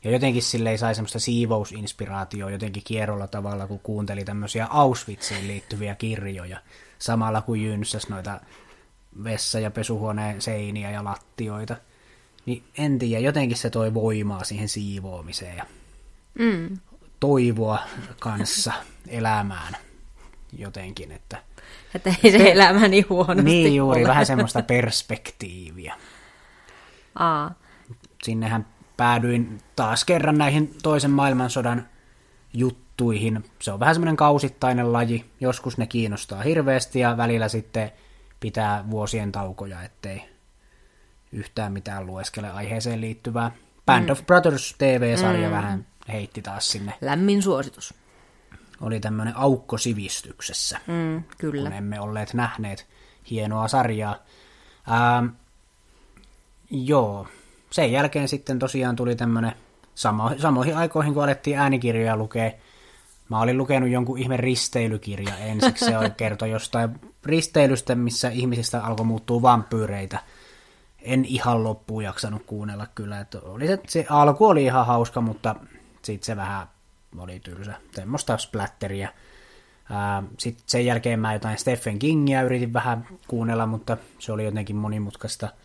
Ja 0.05 0.11
jotenkin 0.11 0.43
sille 0.43 0.71
ei 0.71 0.79
sai 0.79 0.95
semmoista 0.95 1.19
siivousinspiraatioa 1.19 2.51
jotenkin 2.51 2.83
kierrolla 2.87 3.27
tavalla, 3.27 3.67
kun 3.67 3.81
kuunteli 3.81 4.25
tämmöisiä 4.25 4.67
Auschwitziin 4.71 5.49
liittyviä 5.49 5.95
kirjoja, 5.95 6.61
samalla 6.99 7.43
kuin 7.43 7.65
jynsäs 7.65 8.09
noita 8.09 8.41
vessa- 9.25 9.61
ja 9.61 9.71
pesuhuoneen 9.71 10.43
seiniä 10.43 10.91
ja 10.91 11.05
lattioita. 11.05 11.77
Niin 12.47 12.65
en 12.79 12.99
tiedä, 12.99 13.21
jotenkin 13.21 13.57
se 13.57 13.71
toi 13.71 13.95
voimaa 13.95 14.45
siihen 14.45 14.69
siivoamiseen 14.69 15.57
ja 15.57 15.67
mm. 16.39 16.79
toivoa 17.21 17.79
kanssa 18.21 18.73
elämään 19.09 19.77
jotenkin, 20.59 21.13
että... 21.13 21.43
Että 21.95 22.15
ei 22.25 22.33
se 22.33 22.53
elämä 22.53 22.89
niin 22.89 23.07
huonosti 23.09 23.43
Niin 23.43 23.77
juuri, 23.77 24.01
ole. 24.01 24.09
vähän 24.09 24.27
semmoista 24.27 24.63
perspektiiviä. 24.63 25.95
Aa. 27.15 27.55
Sinnehän 28.23 28.67
päädyin 29.01 29.61
taas 29.77 30.05
kerran 30.05 30.39
näihin 30.39 30.77
toisen 30.83 31.11
maailmansodan 31.11 31.89
juttuihin. 32.53 33.45
Se 33.59 33.73
on 33.73 33.81
vähän 33.81 33.95
semmoinen 33.95 34.17
kausittainen 34.17 34.93
laji. 34.93 35.25
Joskus 35.41 35.79
ne 35.79 35.87
kiinnostaa 35.87 36.43
hirveästi 36.43 37.01
ja 37.01 37.17
välillä 37.17 37.49
sitten 37.49 37.93
pitää 38.41 38.85
vuosien 38.91 39.33
taukoja, 39.33 39.83
ettei 39.83 40.23
yhtään 41.33 41.73
mitään 41.73 42.07
lueskele 42.07 42.51
aiheeseen 42.51 43.01
liittyvää. 43.01 43.51
Band 43.87 44.05
mm. 44.05 44.13
of 44.13 44.27
Brothers 44.27 44.75
TV-sarja 44.79 45.49
mm. 45.49 45.55
vähän 45.55 45.87
heitti 46.09 46.43
taas 46.43 46.69
sinne. 46.71 46.95
Lämmin 47.01 47.43
suositus. 47.43 47.95
Oli 48.81 49.01
tämmöinen 49.01 49.37
aukko 49.37 49.79
sivistyksessä, 49.79 50.81
mm, 50.87 51.23
kyllä. 51.39 51.71
kun 51.71 51.79
emme 51.79 52.01
olleet 52.01 52.35
nähneet 52.35 52.87
hienoa 53.31 53.69
sarjaa. 53.69 54.17
Ähm, 54.91 55.27
joo, 56.71 57.27
sen 57.71 57.93
jälkeen 57.93 58.29
sitten 58.29 58.59
tosiaan 58.59 58.97
tuli 58.97 59.17
tämmöinen 59.17 59.53
samo, 59.95 60.31
samoihin 60.39 60.77
aikoihin, 60.77 61.15
kun 61.15 61.25
alettiin 61.25 61.59
äänikirjoja 61.59 62.17
lukea. 62.17 62.51
Mä 63.29 63.41
olin 63.41 63.59
lukenut 63.59 63.91
jonkun 63.91 64.19
ihme 64.19 64.37
risteilykirja 64.37 65.37
ensiksi. 65.37 65.85
Se 65.85 65.99
oli 65.99 66.11
kerto 66.11 66.47
jostain 66.47 67.01
risteilystä, 67.25 67.95
missä 67.95 68.29
ihmisistä 68.29 68.85
alkoi 68.85 69.07
muuttua 69.07 69.43
vampyyreitä. 69.43 70.19
En 71.03 71.25
ihan 71.25 71.65
loppuun 71.65 72.05
jaksanut 72.05 72.43
kuunnella 72.47 72.87
kyllä. 72.95 73.21
Että 73.21 73.39
oli 73.43 73.67
se, 73.67 73.79
se 73.89 74.07
alku 74.11 74.47
oli 74.47 74.65
ihan 74.65 74.87
hauska, 74.87 75.21
mutta 75.21 75.57
sitten 76.03 76.27
se 76.27 76.37
vähän 76.37 76.67
oli 77.19 77.41
tylsä. 77.41 77.75
Semmoista 77.95 78.39
splatteria. 78.39 79.09
Sitten 80.39 80.65
sen 80.67 80.87
jälkeen 80.87 81.21
mä 81.21 81.33
jotain 81.33 81.59
Stephen 81.59 81.99
Kingia 81.99 82.43
yritin 82.43 82.73
vähän 82.73 83.07
kuunnella, 83.29 83.67
mutta 83.67 83.97
se 84.19 84.33
oli 84.33 84.45
jotenkin 84.45 84.77
monimutkaista– 84.77 85.49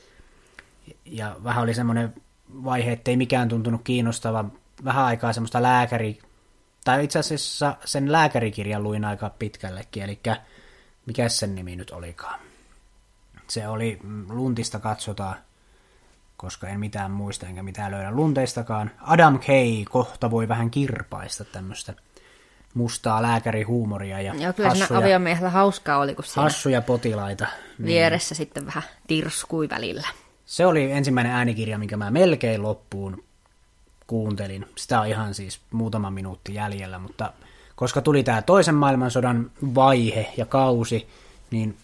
ja 1.06 1.36
vähän 1.44 1.64
oli 1.64 1.74
semmoinen 1.74 2.14
vaihe, 2.64 2.92
että 2.92 3.12
ei 3.12 3.18
mikään 3.18 3.50
tuntunut 3.50 3.82
kiinnostava. 3.84 4.46
Vähän 4.84 5.06
aikaa 5.06 5.34
semmoista 5.34 5.64
lääkäri, 5.64 6.20
tai 6.86 7.04
itse 7.04 7.20
asiassa 7.20 7.78
sen 7.86 8.12
lääkärikirjan 8.12 8.84
luin 8.84 9.06
aika 9.06 9.30
pitkällekin, 9.30 10.04
eli 10.04 10.20
mikä 11.06 11.30
sen 11.30 11.56
nimi 11.56 11.76
nyt 11.76 11.92
olikaan. 11.92 12.40
Se 13.48 13.68
oli 13.68 14.00
mm, 14.04 14.26
Luntista 14.30 14.80
katsotaan, 14.80 15.36
koska 16.38 16.68
en 16.68 16.80
mitään 16.80 17.12
muista 17.12 17.48
enkä 17.48 17.64
mitään 17.64 17.92
löydä 17.92 18.12
lunteistakaan. 18.12 18.92
Adam 19.02 19.40
Kay 19.40 19.86
kohta 19.90 20.32
voi 20.32 20.48
vähän 20.48 20.72
kirpaista 20.72 21.44
tämmöistä 21.44 21.94
mustaa 22.74 23.22
lääkärihuumoria 23.22 24.22
ja 24.22 24.34
Joo, 24.36 24.54
kyllä 24.54 24.70
hassuja, 24.70 25.00
aviomiehellä 25.00 25.50
hauskaa 25.50 25.98
oli, 25.98 26.16
kun 26.16 26.24
siinä 26.24 26.44
hassuja 26.44 26.82
potilaita. 26.82 27.48
Niin. 27.78 27.86
Vieressä 27.86 28.36
sitten 28.36 28.66
vähän 28.66 28.84
tirskui 29.08 29.70
välillä. 29.70 30.08
Se 30.46 30.66
oli 30.66 30.92
ensimmäinen 30.92 31.34
äänikirja, 31.34 31.78
minkä 31.78 31.98
mä 31.98 32.12
melkein 32.12 32.64
loppuun 32.64 33.24
kuuntelin. 34.08 34.66
Sitä 34.76 35.00
on 35.00 35.08
ihan 35.08 35.34
siis 35.34 35.60
muutama 35.72 36.12
minuutti 36.12 36.54
jäljellä, 36.54 37.00
mutta 37.00 37.34
koska 37.76 38.02
tuli 38.02 38.24
tämä 38.24 38.42
toisen 38.42 38.76
maailmansodan 38.76 39.52
vaihe 39.76 40.34
ja 40.38 40.46
kausi, 40.46 41.08
niin 41.52 41.78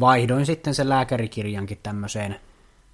vaihdoin 0.00 0.46
sitten 0.46 0.74
sen 0.74 0.88
lääkärikirjankin 0.88 1.78
tämmöiseen 1.82 2.40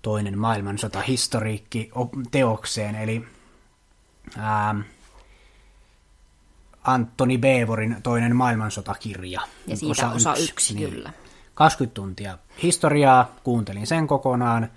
toinen 0.03 0.39
maailmansota 0.39 1.01
historiikki 1.01 1.91
teokseen, 2.31 2.95
eli 2.95 3.25
ää, 4.39 4.75
Antoni 6.85 7.39
Beevorin 7.39 7.97
toinen 8.03 8.37
maailmansotakirja. 8.37 9.41
Ja 9.67 9.77
siitä 9.77 9.91
osa, 9.91 10.11
osa 10.11 10.31
yksi, 10.33 10.53
yksi 10.53 10.75
niin. 10.75 10.91
kyllä. 10.91 11.13
20 11.55 11.95
tuntia 11.95 12.39
historiaa, 12.63 13.33
kuuntelin 13.45 13.87
sen 13.87 14.07
kokonaan, 14.07 14.69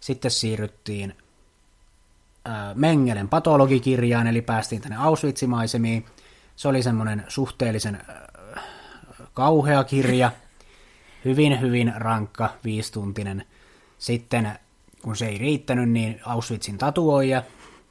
sitten 0.00 0.30
siirryttiin 0.30 1.16
Mengelen 2.74 3.28
patologikirjaan, 3.28 4.26
eli 4.26 4.42
päästiin 4.42 4.82
tänne 4.82 4.96
Auschwitz-maisemiin. 4.96 6.06
Se 6.56 6.68
oli 6.68 6.82
semmoinen 6.82 7.24
suhteellisen 7.28 8.02
kauhea 9.34 9.84
kirja, 9.84 10.32
hyvin 11.24 11.60
hyvin 11.60 11.92
rankka, 11.96 12.50
viistuntinen. 12.64 13.46
Sitten 13.98 14.58
kun 15.02 15.16
se 15.16 15.26
ei 15.26 15.38
riittänyt, 15.38 15.90
niin 15.90 16.20
Auschwitzin 16.24 16.78
tatuoija, 16.78 17.42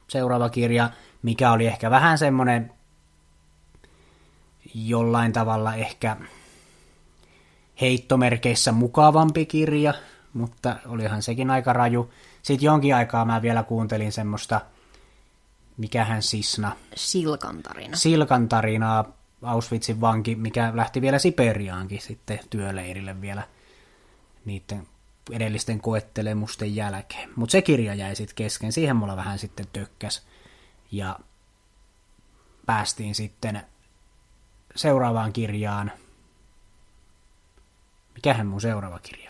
seuraava 0.08 0.48
kirja, 0.48 0.90
mikä 1.22 1.52
oli 1.52 1.66
ehkä 1.66 1.90
vähän 1.90 2.18
semmoinen 2.18 2.72
jollain 4.74 5.32
tavalla 5.32 5.74
ehkä 5.74 6.16
heittomerkeissä 7.80 8.72
mukavampi 8.72 9.46
kirja, 9.46 9.94
mutta 10.32 10.76
olihan 10.86 11.22
sekin 11.22 11.50
aika 11.50 11.72
raju. 11.72 12.12
Sitten 12.42 12.66
jonkin 12.66 12.94
aikaa 12.94 13.24
mä 13.24 13.42
vielä 13.42 13.62
kuuntelin 13.62 14.12
semmoista, 14.12 14.60
mikähän 15.76 16.22
Sisna. 16.22 16.76
Silkan 16.94 17.62
tarina. 17.62 17.96
Silkan 17.96 18.48
tarinaa, 18.48 19.04
Auschwitzin 19.42 20.00
vanki, 20.00 20.34
mikä 20.34 20.72
lähti 20.74 21.00
vielä 21.00 21.18
Siperiaankin 21.18 22.00
sitten 22.00 22.40
työleirille 22.50 23.20
vielä 23.20 23.42
niiden 24.44 24.86
edellisten 25.30 25.80
koettelemusten 25.80 26.76
jälkeen. 26.76 27.30
Mutta 27.36 27.52
se 27.52 27.62
kirja 27.62 27.94
jäi 27.94 28.16
sitten 28.16 28.34
kesken, 28.34 28.72
siihen 28.72 28.96
mulla 28.96 29.16
vähän 29.16 29.38
sitten 29.38 29.66
tökkäs. 29.72 30.26
Ja 30.92 31.18
päästiin 32.66 33.14
sitten 33.14 33.62
seuraavaan 34.76 35.32
kirjaan. 35.32 35.92
Mikähän 38.14 38.46
mun 38.46 38.60
seuraava 38.60 38.98
kirja? 38.98 39.29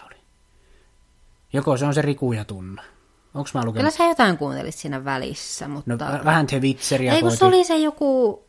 Joko 1.53 1.77
se 1.77 1.85
on 1.85 1.95
se 1.95 2.03
Riku 2.03 2.33
ja 2.33 2.45
Tunna. 2.45 2.83
Onko 3.35 3.51
mä 3.55 3.61
lukenut? 3.61 3.75
Kyllä 3.75 3.91
sä 3.91 4.05
jotain 4.05 4.39
kuuntelit 4.39 4.75
siinä 4.75 5.05
välissä, 5.05 5.69
mutta... 5.69 5.91
No, 5.91 6.25
vähän 6.25 6.47
te 6.47 6.59
Witzeria 6.61 7.13
Ei, 7.13 7.21
kun 7.21 7.37
se 7.37 7.45
oli 7.45 7.65
se 7.65 7.77
joku... 7.77 8.45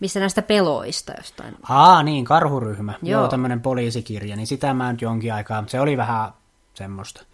Missä 0.00 0.20
näistä 0.20 0.42
peloista 0.42 1.12
jostain. 1.16 1.54
Aa, 1.68 2.02
niin, 2.02 2.24
karhuryhmä. 2.24 2.94
Joo, 3.02 3.20
Joo 3.20 3.28
tämmöinen 3.28 3.60
poliisikirja, 3.60 4.36
niin 4.36 4.46
sitä 4.46 4.74
mä 4.74 4.92
nyt 4.92 5.02
jonkin 5.02 5.34
aikaa. 5.34 5.64
Se 5.66 5.80
oli 5.80 5.96
vähän 5.96 6.30
semmoista. 6.74 7.24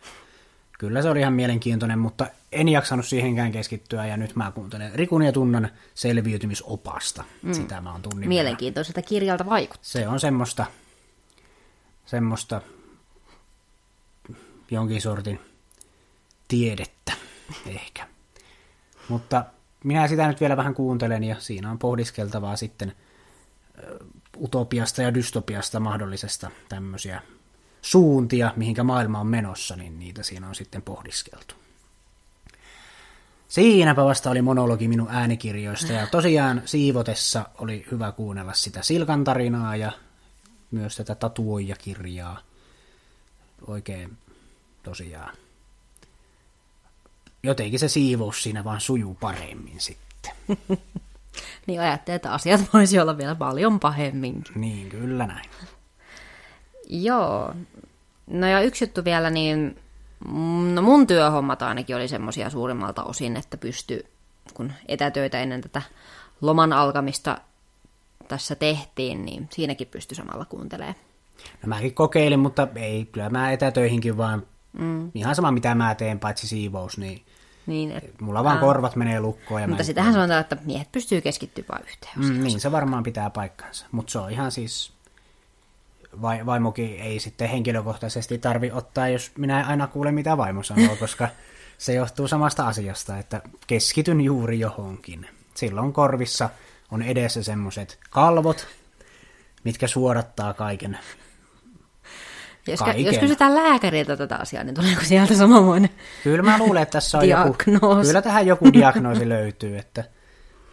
Kyllä 0.78 1.02
se 1.02 1.10
oli 1.10 1.20
ihan 1.20 1.32
mielenkiintoinen, 1.32 1.98
mutta 1.98 2.26
en 2.52 2.68
jaksanut 2.68 3.06
siihenkään 3.06 3.52
keskittyä 3.52 4.06
ja 4.06 4.16
nyt 4.16 4.36
mä 4.36 4.52
kuuntelen 4.54 4.94
Rikun 4.94 5.22
ja 5.22 5.32
Tunnan 5.32 5.68
selviytymisopasta. 5.94 7.24
Mm. 7.42 7.52
Sitä 7.52 7.80
mä 7.80 7.92
oon 7.92 8.02
tunnin 8.02 8.28
Mielenkiintoiselta 8.28 9.02
kirjalta 9.02 9.46
vaikuttaa. 9.46 9.84
Se 9.84 10.08
on 10.08 10.20
semmoista, 10.20 10.66
semmoista 12.06 12.60
jonkin 14.70 15.02
sortin 15.02 15.40
tiedettä 16.48 17.12
ehkä. 17.66 18.08
Mutta 19.08 19.44
minä 19.84 20.08
sitä 20.08 20.28
nyt 20.28 20.40
vielä 20.40 20.56
vähän 20.56 20.74
kuuntelen 20.74 21.24
ja 21.24 21.36
siinä 21.38 21.70
on 21.70 21.78
pohdiskeltavaa 21.78 22.56
sitten 22.56 22.92
utopiasta 24.36 25.02
ja 25.02 25.14
dystopiasta 25.14 25.80
mahdollisesta 25.80 26.50
tämmöisiä 26.68 27.22
suuntia, 27.82 28.52
mihinkä 28.56 28.84
maailma 28.84 29.20
on 29.20 29.26
menossa, 29.26 29.76
niin 29.76 29.98
niitä 29.98 30.22
siinä 30.22 30.48
on 30.48 30.54
sitten 30.54 30.82
pohdiskeltu. 30.82 31.54
Siinäpä 33.48 34.04
vasta 34.04 34.30
oli 34.30 34.42
monologi 34.42 34.88
minun 34.88 35.08
äänikirjoista 35.10 35.92
ja 35.92 36.06
tosiaan 36.06 36.62
siivotessa 36.64 37.48
oli 37.58 37.86
hyvä 37.90 38.12
kuunnella 38.12 38.52
sitä 38.52 38.82
Silkan 38.82 39.24
tarinaa 39.24 39.76
ja 39.76 39.92
myös 40.70 40.96
tätä 40.96 41.14
tatuoijakirjaa. 41.14 42.38
Oikein 43.66 44.18
tosiaan. 44.88 45.36
Jotenkin 47.42 47.78
se 47.78 47.88
siivous 47.88 48.42
siinä 48.42 48.64
vaan 48.64 48.80
sujuu 48.80 49.14
paremmin 49.14 49.80
sitten. 49.80 50.32
niin 51.66 51.80
ajattelin, 51.80 52.16
että 52.16 52.32
asiat 52.32 52.60
voisi 52.72 52.98
olla 52.98 53.18
vielä 53.18 53.34
paljon 53.34 53.80
pahemmin. 53.80 54.44
Niin, 54.54 54.88
kyllä 54.88 55.26
näin. 55.26 55.50
Joo. 56.88 57.54
No 58.26 58.46
ja 58.46 58.60
yksi 58.60 58.84
juttu 58.84 59.04
vielä, 59.04 59.30
niin 59.30 59.78
no 60.74 60.82
mun 60.82 61.06
työhommat 61.06 61.62
ainakin 61.62 61.96
oli 61.96 62.08
semmoisia 62.08 62.50
suurimmalta 62.50 63.04
osin, 63.04 63.36
että 63.36 63.56
pysty, 63.56 64.06
kun 64.54 64.72
etätöitä 64.88 65.40
ennen 65.40 65.60
tätä 65.60 65.82
loman 66.40 66.72
alkamista 66.72 67.38
tässä 68.28 68.54
tehtiin, 68.54 69.24
niin 69.24 69.48
siinäkin 69.52 69.88
pysty 69.88 70.14
samalla 70.14 70.44
kuuntelemaan. 70.44 70.94
No 71.62 71.68
mäkin 71.68 71.94
kokeilin, 71.94 72.40
mutta 72.40 72.68
ei, 72.74 73.04
kyllä 73.12 73.30
mä 73.30 73.52
etätöihinkin 73.52 74.16
vaan 74.16 74.42
mm. 74.78 75.10
ihan 75.14 75.34
sama 75.34 75.50
mitä 75.50 75.74
mä 75.74 75.94
teen, 75.94 76.18
paitsi 76.18 76.46
siivous, 76.46 76.98
niin, 76.98 77.22
niin 77.66 77.92
et, 77.92 78.20
mulla 78.20 78.44
vaan 78.44 78.56
ää... 78.56 78.60
korvat 78.60 78.96
menee 78.96 79.20
lukkoon. 79.20 79.60
Ja 79.62 79.68
mutta 79.68 79.84
sitähän 79.84 80.12
sanotaan, 80.12 80.40
että 80.40 80.56
miehet 80.64 80.92
pystyy 80.92 81.20
keskittymään 81.20 81.82
yhteen. 81.82 82.18
Mm, 82.18 82.42
niin, 82.42 82.60
se 82.60 82.72
varmaan 82.72 83.02
pitää 83.02 83.30
paikkansa, 83.30 83.86
mutta 83.92 84.12
se 84.12 84.18
on 84.18 84.30
ihan 84.30 84.52
siis 84.52 84.92
vai, 86.22 86.46
vaimokin 86.46 87.00
ei 87.00 87.20
sitten 87.20 87.48
henkilökohtaisesti 87.48 88.38
tarvi 88.38 88.70
ottaa, 88.70 89.08
jos 89.08 89.32
minä 89.38 89.60
en 89.60 89.66
aina 89.66 89.86
kuule 89.86 90.12
mitä 90.12 90.36
vaimo 90.36 90.62
sanoo, 90.62 90.96
koska 91.00 91.28
se 91.78 91.94
johtuu 91.94 92.28
samasta 92.28 92.68
asiasta, 92.68 93.18
että 93.18 93.42
keskityn 93.66 94.20
juuri 94.20 94.60
johonkin. 94.60 95.26
Silloin 95.54 95.92
korvissa 95.92 96.50
on 96.90 97.02
edessä 97.02 97.42
semmoiset 97.42 97.98
kalvot, 98.10 98.66
mitkä 99.64 99.86
suodattaa 99.86 100.54
kaiken. 100.54 100.98
Jos, 102.70 102.80
kaiken. 102.80 103.04
jos 103.04 103.18
kysytään 103.18 103.54
lääkäriltä 103.54 104.16
tätä 104.16 104.36
asiaa, 104.36 104.64
niin 104.64 104.74
tuleeko 104.74 105.02
sieltä 105.04 105.34
samanlainen 105.34 105.90
Kyllä 106.24 106.42
mä 106.42 106.58
luulen, 106.58 106.82
että 106.82 106.92
tässä 106.92 107.18
on 107.18 107.28
joku, 107.28 107.56
kyllä 108.02 108.22
tähän 108.22 108.46
joku 108.46 108.72
diagnoosi 108.72 109.28
löytyy, 109.28 109.78
että, 109.78 110.04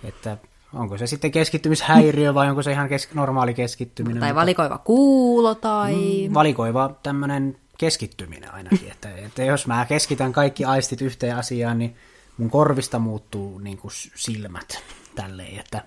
että 0.03 0.37
onko 0.73 0.97
se 0.97 1.07
sitten 1.07 1.31
keskittymishäiriö 1.31 2.33
vai 2.33 2.49
onko 2.49 2.61
se 2.61 2.71
ihan 2.71 2.89
kes- 2.89 3.13
normaali 3.13 3.53
keskittyminen. 3.53 4.19
Tai 4.19 4.35
valikoiva 4.35 4.77
kuulo 4.77 5.55
tai... 5.55 5.95
Mm, 6.27 6.33
valikoiva 6.33 6.95
tämmöinen 7.03 7.57
keskittyminen 7.77 8.53
ainakin, 8.53 8.91
että, 8.91 9.09
että 9.15 9.43
jos 9.43 9.67
mä 9.67 9.85
keskitän 9.85 10.33
kaikki 10.33 10.65
aistit 10.65 11.01
yhteen 11.01 11.35
asiaan, 11.35 11.79
niin 11.79 11.95
mun 12.37 12.49
korvista 12.49 12.99
muuttuu 12.99 13.59
niin 13.59 13.77
kuin 13.77 13.91
silmät 14.15 14.83
tälleen, 15.15 15.59
että 15.59 15.81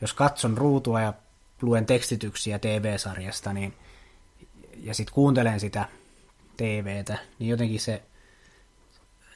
jos 0.00 0.12
katson 0.12 0.58
ruutua 0.58 1.00
ja 1.00 1.12
luen 1.62 1.86
tekstityksiä 1.86 2.58
TV-sarjasta, 2.58 3.52
niin, 3.52 3.74
ja 4.80 4.94
sitten 4.94 5.14
kuuntelen 5.14 5.60
sitä 5.60 5.88
TVtä, 6.56 7.18
niin 7.38 7.48
jotenkin 7.48 7.80
se, 7.80 8.02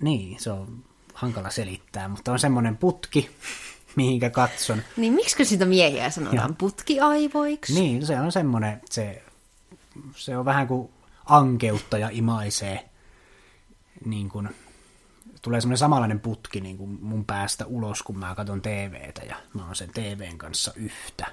niin, 0.00 0.40
se 0.40 0.50
on 0.50 0.84
hankala 1.14 1.50
selittää, 1.50 2.08
mutta 2.08 2.32
on 2.32 2.38
semmoinen 2.38 2.76
putki, 2.76 3.30
mihinkä 3.96 4.30
katson. 4.30 4.82
Niin 4.96 5.12
miksi 5.12 5.44
sitä 5.44 5.64
miehiä 5.64 6.10
sanotaan 6.10 6.50
ja. 6.50 6.54
putkiaivoiksi? 6.58 7.74
Niin, 7.74 8.06
se 8.06 8.20
on 8.20 8.32
semmoinen, 8.32 8.80
se, 8.90 9.22
se 10.16 10.36
on 10.36 10.44
vähän 10.44 10.66
kuin 10.66 10.90
ankeutta 11.24 11.98
ja 11.98 12.08
imaisee, 12.12 12.88
niin 14.04 14.28
kuin, 14.28 14.48
tulee 15.42 15.60
semmoinen 15.60 15.78
samanlainen 15.78 16.20
putki 16.20 16.60
niin 16.60 16.78
kuin 16.78 16.98
mun 17.02 17.24
päästä 17.24 17.66
ulos, 17.66 18.02
kun 18.02 18.18
mä 18.18 18.34
katson 18.34 18.62
TVtä 18.62 19.22
ja 19.28 19.36
mä 19.54 19.66
oon 19.66 19.76
sen 19.76 19.90
TVn 19.90 20.38
kanssa 20.38 20.72
yhtä. 20.76 21.26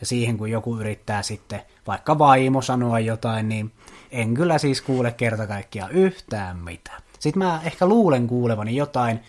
Ja 0.00 0.06
siihen, 0.06 0.38
kun 0.38 0.50
joku 0.50 0.78
yrittää 0.78 1.22
sitten 1.22 1.62
vaikka 1.86 2.18
vaimo 2.18 2.62
sanoa 2.62 3.00
jotain, 3.00 3.48
niin 3.48 3.72
en 4.10 4.34
kyllä 4.34 4.58
siis 4.58 4.80
kuule 4.80 5.12
kerta 5.12 5.46
kaikkiaan 5.46 5.92
yhtään 5.92 6.56
mitään. 6.56 7.02
Sitten 7.18 7.42
mä 7.42 7.60
ehkä 7.64 7.86
luulen 7.86 8.26
kuulevani 8.26 8.76
jotain, 8.76 9.20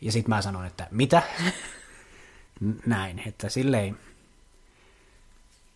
ja 0.00 0.12
sitten 0.12 0.30
mä 0.30 0.42
sanon, 0.42 0.66
että 0.66 0.86
mitä? 0.90 1.22
näin, 2.86 3.22
että 3.26 3.48
silleen 3.48 3.98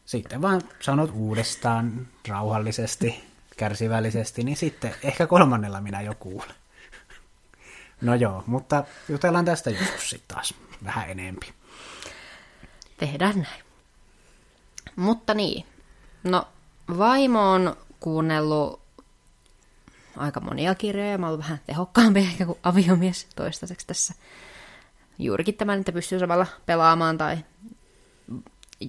sitten 0.06 0.42
vaan 0.42 0.62
sanot 0.80 1.10
uudestaan 1.14 2.08
rauhallisesti, 2.28 3.24
kärsivällisesti, 3.56 4.44
niin 4.44 4.56
sitten 4.56 4.94
ehkä 5.02 5.26
kolmannella 5.26 5.80
minä 5.80 6.00
jo 6.00 6.14
kuulen. 6.14 6.54
No 8.00 8.14
joo, 8.14 8.44
mutta 8.46 8.84
jutellaan 9.08 9.44
tästä 9.44 9.70
joskus 9.70 10.10
sitten 10.10 10.36
taas 10.36 10.54
vähän 10.84 11.10
enempi. 11.10 11.54
Tehdään 12.96 13.34
näin. 13.40 13.63
Mutta 14.96 15.34
niin, 15.34 15.66
no 16.24 16.48
vaimo 16.98 17.50
on 17.52 17.76
kuunnellut 18.00 18.80
aika 20.16 20.40
monia 20.40 20.74
kirjoja. 20.74 21.18
Mä 21.18 21.28
oon 21.28 21.38
vähän 21.38 21.60
tehokkaampi 21.66 22.20
ehkä 22.30 22.46
kuin 22.46 22.58
aviomies 22.62 23.26
toistaiseksi 23.36 23.86
tässä 23.86 24.14
juurikin 25.18 25.54
tämän, 25.54 25.78
että 25.78 25.92
pystyy 25.92 26.18
samalla 26.18 26.46
pelaamaan 26.66 27.18
tai 27.18 27.38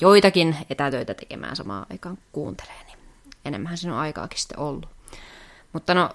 joitakin 0.02 0.58
etätöitä 0.70 1.14
tekemään 1.14 1.56
samaan 1.56 1.86
aikaan 1.90 2.18
kuuntelee, 2.32 2.84
niin 2.86 2.98
enemmän 3.46 3.78
siinä 3.78 3.94
on 3.94 4.00
aikaakin 4.00 4.40
sitten 4.40 4.60
ollut. 4.60 4.90
Mutta 5.74 5.94
no, 5.94 6.10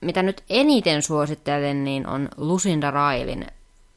mitä 0.00 0.22
nyt 0.22 0.44
eniten 0.50 1.02
suosittelen, 1.02 1.84
niin 1.84 2.06
on 2.06 2.28
Lucinda 2.36 2.90
Railin 2.90 3.46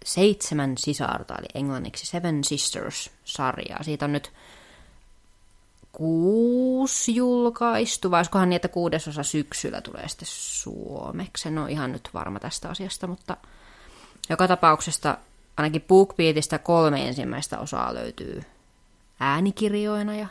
Seitsemän 0.06 0.78
sisarta, 0.78 1.36
eli 1.36 1.48
englanniksi 1.54 2.06
Seven 2.06 2.44
Sisters-sarja. 2.44 3.78
Siitä 3.82 4.06
on 4.06 4.14
nyt 4.14 4.32
kuusi 5.92 7.16
julkaistu, 7.16 8.12
vai 8.12 8.20
olisikohan 8.20 8.50
niin, 8.50 8.56
että 8.56 8.68
kuudesosa 8.68 9.24
syksyllä 9.24 9.82
tulee 9.82 10.08
sitten 10.08 10.28
suomeksi. 10.32 11.48
En 11.48 11.58
ole 11.58 11.72
ihan 11.72 11.92
nyt 11.92 12.10
varma 12.14 12.40
tästä 12.40 12.70
asiasta, 12.70 13.08
mutta 13.08 13.38
joka 14.30 14.48
tapauksesta 14.48 15.18
ainakin 15.58 15.82
BookBeatista 15.82 16.60
kolme 16.60 17.08
ensimmäistä 17.08 17.60
osaa 17.60 17.94
löytyy 17.94 18.44
äänikirjoina 19.20 20.16
ja 20.16 20.28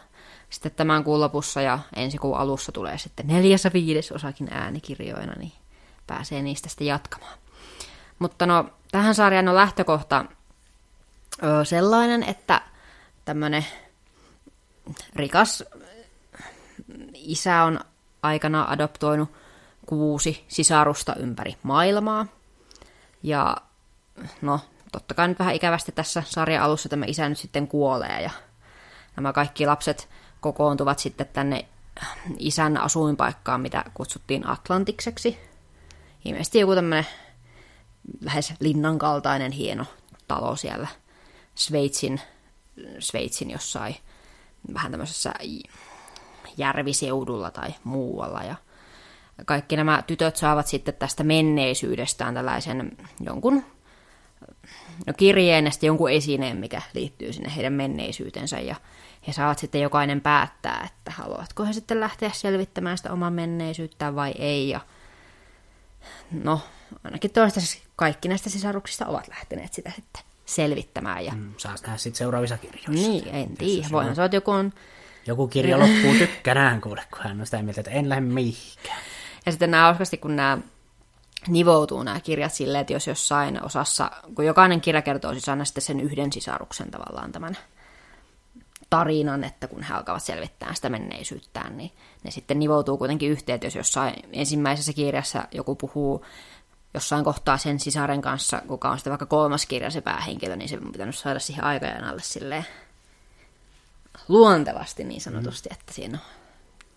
sitten 0.51 0.73
tämän 0.73 1.05
kuun 1.05 1.20
lopussa 1.20 1.61
ja 1.61 1.79
ensi 1.96 2.18
kuun 2.18 2.38
alussa 2.38 2.73
tulee 2.73 2.99
sitten 2.99 3.27
neljäs 3.27 3.64
ja 3.64 3.70
viides 3.73 4.12
osakin 4.12 4.49
äänikirjoina, 4.51 5.33
niin 5.38 5.53
pääsee 6.07 6.42
niistä 6.42 6.68
sitten 6.68 6.87
jatkamaan. 6.87 7.38
Mutta 8.18 8.46
no, 8.46 8.70
tähän 8.92 9.14
sarjaan 9.14 9.49
on 9.49 9.55
lähtökohta 9.55 10.25
sellainen, 11.64 12.23
että 12.23 12.62
tämmöinen 13.25 13.66
rikas 15.16 15.64
isä 17.14 17.62
on 17.62 17.81
aikana 18.23 18.66
adoptoinut 18.71 19.33
kuusi 19.87 20.45
sisarusta 20.49 21.14
ympäri 21.14 21.57
maailmaa. 21.62 22.27
Ja 23.23 23.57
no, 24.43 24.61
totta 24.93 25.14
kai 25.14 25.29
nyt 25.29 25.38
vähän 25.38 25.55
ikävästi 25.55 25.93
tässä 25.93 26.23
sarjan 26.27 26.62
alussa 26.62 26.88
tämä 26.88 27.05
isä 27.09 27.29
nyt 27.29 27.38
sitten 27.38 27.69
kuolee 27.69 28.23
ja 28.23 28.31
nämä 29.16 29.33
kaikki 29.33 29.66
lapset 29.66 30.09
kokoontuvat 30.40 30.99
sitten 30.99 31.29
tänne 31.33 31.64
isän 32.38 32.77
asuinpaikkaan, 32.77 33.61
mitä 33.61 33.85
kutsuttiin 33.95 34.49
Atlantikseksi. 34.49 35.38
Ilmeisesti 36.25 36.59
joku 36.59 36.75
tämmöinen 36.75 37.07
lähes 38.21 38.55
linnan 38.61 38.99
kaltainen 38.99 39.53
hieno 39.53 39.85
talo 40.29 40.57
siellä 40.57 40.88
Sveitsin, 41.55 42.21
Sveitsin 42.99 43.51
jossain 43.51 43.97
vähän 44.75 44.90
tämmöisessä 44.90 45.35
järviseudulla 46.57 47.51
tai 47.51 47.75
muualla. 47.85 48.42
Ja 48.42 48.55
kaikki 49.46 49.77
nämä 49.77 50.03
tytöt 50.07 50.37
saavat 50.37 50.66
sitten 50.66 50.94
tästä 50.94 51.25
menneisyydestään 51.25 52.35
tällaisen 52.35 52.96
jonkun 53.20 53.64
no 55.07 55.12
kirjeen 55.16 55.64
ja 55.64 55.70
sitten 55.70 55.87
jonkun 55.87 56.11
esineen, 56.11 56.57
mikä 56.57 56.83
liittyy 56.94 57.33
sinne 57.33 57.57
heidän 57.57 57.73
menneisyytensä 57.73 58.61
ja 58.61 58.77
he 59.27 59.33
saavat 59.33 59.59
sitten 59.59 59.81
jokainen 59.81 60.20
päättää, 60.20 60.88
että 60.90 61.11
haluatko 61.11 61.64
he 61.64 61.73
sitten 61.73 62.01
lähteä 62.01 62.31
selvittämään 62.33 62.96
sitä 62.96 63.12
omaa 63.12 63.31
menneisyyttään 63.31 64.16
vai 64.16 64.35
ei. 64.38 64.68
Ja 64.68 64.81
no, 66.31 66.61
ainakin 67.05 67.31
toistaiseksi 67.31 67.83
kaikki 67.96 68.29
näistä 68.29 68.51
sisaruksista 68.51 69.07
ovat 69.07 69.29
lähteneet 69.29 69.73
sitä 69.75 69.92
sitten 69.96 70.30
selvittämään. 70.54 71.24
Ja... 71.24 71.32
Mm, 71.32 71.54
saa 71.56 71.74
nähdä 71.82 71.96
sitten 71.96 72.18
seuraavissa 72.18 72.58
kirjoissa. 72.58 72.90
Niin, 72.90 73.28
en 73.28 73.56
tiedä. 73.56 73.88
Voihan 73.92 74.14
se 74.14 74.28
joku 74.32 74.50
on... 74.50 74.72
Joku 75.26 75.48
kirja 75.48 75.78
loppuu 75.78 76.14
tykkänään 76.18 76.80
kuule, 76.80 77.02
kun 77.10 77.22
hän 77.22 77.40
on 77.40 77.46
sitä 77.46 77.62
mieltä, 77.62 77.80
että 77.80 77.90
en 77.90 78.08
lähde 78.08 78.20
mihinkään. 78.20 79.00
Ja 79.46 79.52
sitten 79.52 79.70
nämä 79.70 79.82
hauskasti, 79.82 80.16
kun 80.16 80.36
nämä 80.36 80.58
nivoutuu 81.48 82.02
nämä 82.02 82.20
kirjat 82.20 82.52
silleen, 82.52 82.80
että 82.80 82.92
jos 82.92 83.06
jossain 83.06 83.64
osassa, 83.64 84.10
kun 84.34 84.46
jokainen 84.46 84.80
kirja 84.80 85.02
kertoo 85.02 85.32
siis 85.32 85.48
aina 85.48 85.64
sitten 85.64 85.82
sen 85.82 86.00
yhden 86.00 86.32
sisaruksen 86.32 86.90
tavallaan 86.90 87.32
tämän 87.32 87.56
tarinan, 88.90 89.44
että 89.44 89.68
kun 89.68 89.82
he 89.82 89.94
alkavat 89.94 90.22
selvittää 90.22 90.74
sitä 90.74 90.88
menneisyyttään, 90.88 91.76
niin 91.76 91.90
ne 92.24 92.30
sitten 92.30 92.58
nivoutuu 92.58 92.98
kuitenkin 92.98 93.30
yhteen, 93.30 93.54
että 93.54 93.66
jos 93.66 93.74
jossain 93.74 94.14
ensimmäisessä 94.32 94.92
kirjassa 94.92 95.48
joku 95.52 95.74
puhuu 95.74 96.24
jossain 96.94 97.24
kohtaa 97.24 97.59
sen 97.59 97.81
sisaren 97.81 98.22
kanssa, 98.22 98.62
kuka 98.68 98.90
on 98.90 98.98
sitten 98.98 99.11
vaikka 99.11 99.26
kolmas 99.26 99.66
kirja 99.66 99.90
se 99.90 100.00
päähenkilö, 100.00 100.57
niin 100.57 100.68
se 100.68 100.79
on 100.79 100.92
pitänyt 100.92 101.16
saada 101.16 101.38
siihen 101.38 101.64
aikajan 101.64 102.05
alle 102.05 102.22
silleen 102.22 102.66
luontevasti 104.29 105.05
niin 105.05 105.20
sanotusti, 105.20 105.68
mm. 105.68 105.76
että 105.81 105.92
siinä 105.92 106.18
on, 106.18 106.24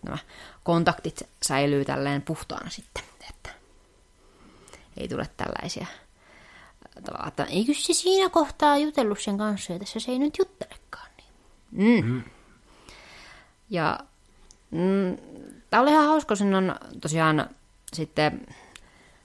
nämä 0.02 0.18
kontaktit 0.62 1.22
säilyy 1.42 1.84
tälleen 1.84 2.22
puhtaana 2.22 2.70
sitten, 2.70 3.04
että 3.30 3.50
ei 4.96 5.08
tule 5.08 5.28
tällaisia 5.36 5.86
tavallaan, 7.04 7.28
että 7.28 7.44
eikö 7.44 7.72
se 7.74 7.92
siinä 7.92 8.28
kohtaa 8.28 8.78
jutellut 8.78 9.20
sen 9.20 9.38
kanssa, 9.38 9.72
ja 9.72 9.78
tässä 9.78 10.00
se 10.00 10.12
ei 10.12 10.18
nyt 10.18 10.38
juttelekaan. 10.38 11.08
Niin. 11.72 12.04
Mm. 12.04 12.10
Mm. 12.10 12.22
Ja 13.70 14.00
mm, 14.70 15.16
tämä 15.70 15.82
oli 15.82 15.90
ihan 15.90 16.06
hauska, 16.06 16.36
siinä 16.36 16.58
on 16.58 16.74
tosiaan 17.00 17.50
sitten, 17.92 18.46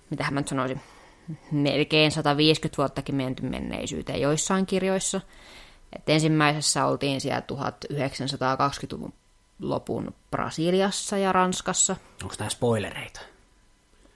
mitä 0.09 0.31
mä 0.31 0.39
nyt 0.39 0.47
sanoisin, 0.47 0.81
melkein 1.51 2.11
150 2.11 2.77
vuottakin 2.77 3.15
menty 3.15 3.43
menneisyyteen 3.43 4.21
joissain 4.21 4.65
kirjoissa. 4.65 5.21
Et 5.95 6.09
ensimmäisessä 6.09 6.85
oltiin 6.85 7.21
siellä 7.21 7.43
1920-luvun 7.51 9.13
lopun 9.59 10.13
Brasiliassa 10.31 11.17
ja 11.17 11.31
Ranskassa. 11.31 11.95
Onko 12.23 12.35
nämä 12.39 12.49
spoilereita? 12.49 13.21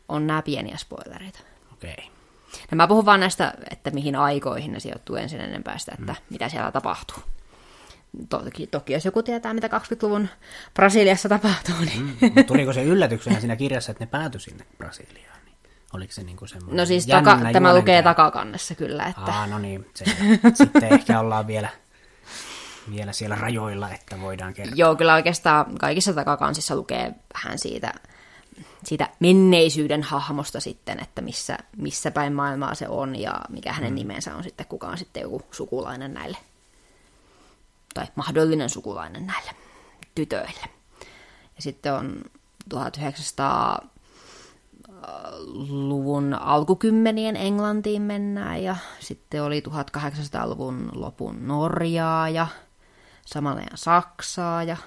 On 0.10 0.28
nämä 0.28 0.42
pieniä 0.42 0.78
spoilereita. 0.78 1.40
Okei. 1.74 1.94
Okay. 1.94 2.06
Ja 2.72 2.78
mä 2.78 2.88
puhun 2.88 3.06
vaan 3.06 3.20
näistä, 3.20 3.54
että 3.70 3.92
mihin 3.92 4.16
aikoihin 4.16 4.72
ne 4.72 4.80
sijoittuu 4.80 5.16
ensin 5.16 5.42
ennen 5.42 5.64
päästä, 5.64 5.92
että 6.00 6.14
mm. 6.14 6.26
mitä 6.30 6.50
siellä 6.50 6.72
tapahtuu. 6.72 7.24
Toki, 8.30 8.68
toki 8.68 8.94
jos 8.94 9.06
joku 9.06 9.24
tietää, 9.24 9.54
mitä 9.54 9.68
20-luvun 9.68 10.30
Brasiliassa 10.74 11.30
tapahtuu, 11.30 11.76
niin... 11.86 12.18
Mm. 12.22 12.46
Tuliko 12.46 12.74
se 12.74 12.84
yllätyksenä 12.84 13.40
siinä 13.40 13.56
kirjassa, 13.56 13.92
että 13.92 14.04
ne 14.04 14.10
päätyi 14.12 14.42
sinne 14.42 14.66
Brasiliaan? 14.78 15.40
Oliko 15.94 16.14
se 16.14 16.24
niin 16.24 16.38
kuin 16.38 16.50
semmoinen 16.50 16.78
No 16.78 16.86
siis 16.86 17.08
taka, 17.08 17.40
tämä 17.54 17.76
lukee 17.76 18.04
takakannessa 18.04 18.76
kyllä. 18.76 19.06
Että... 19.06 19.34
Aa, 19.34 19.48
no 19.48 19.60
niin. 19.60 19.90
Se, 19.96 20.06
sitten 20.64 20.84
ehkä 20.84 21.20
ollaan 21.20 21.48
vielä, 21.48 21.70
vielä 22.92 23.12
siellä 23.12 23.36
rajoilla, 23.36 23.90
että 23.90 24.22
voidaan 24.22 24.54
kertoa. 24.54 24.76
Joo, 24.78 24.96
kyllä 24.96 25.14
oikeastaan 25.14 25.78
kaikissa 25.78 26.14
takakansissa 26.14 26.76
lukee 26.76 27.16
vähän 27.34 27.60
siitä 27.60 27.94
siitä 28.84 29.10
menneisyyden 29.20 30.04
hahmosta 30.04 30.60
sitten, 30.60 31.00
että 31.00 31.22
missä, 31.22 31.58
missä 31.78 32.12
päin 32.12 32.34
maailmaa 32.34 32.76
se 32.76 32.88
on 32.88 33.20
ja 33.20 33.42
mikä 33.50 33.74
hänen 33.74 33.92
mm. 33.92 33.96
nimensä 33.96 34.36
on 34.36 34.44
sitten, 34.44 34.66
kuka 34.66 34.88
on 34.88 34.98
sitten 34.98 35.22
joku 35.22 35.42
sukulainen 35.52 36.14
näille, 36.14 36.38
tai 37.94 38.06
mahdollinen 38.16 38.70
sukulainen 38.70 39.28
näille 39.28 39.52
tytöille. 40.16 40.70
Ja 41.56 41.62
sitten 41.62 41.94
on 41.94 42.22
1900-luvun 45.04 46.34
alkukymmenien 46.34 47.36
Englantiin 47.36 48.02
mennään 48.02 48.64
ja 48.64 48.76
sitten 49.00 49.44
oli 49.44 49.64
1800-luvun 49.68 50.90
lopun 50.94 51.48
Norjaa 51.48 52.30
ja 52.30 52.48
samalla 53.26 53.62
Saksaa 53.76 54.64
ja 54.64 54.78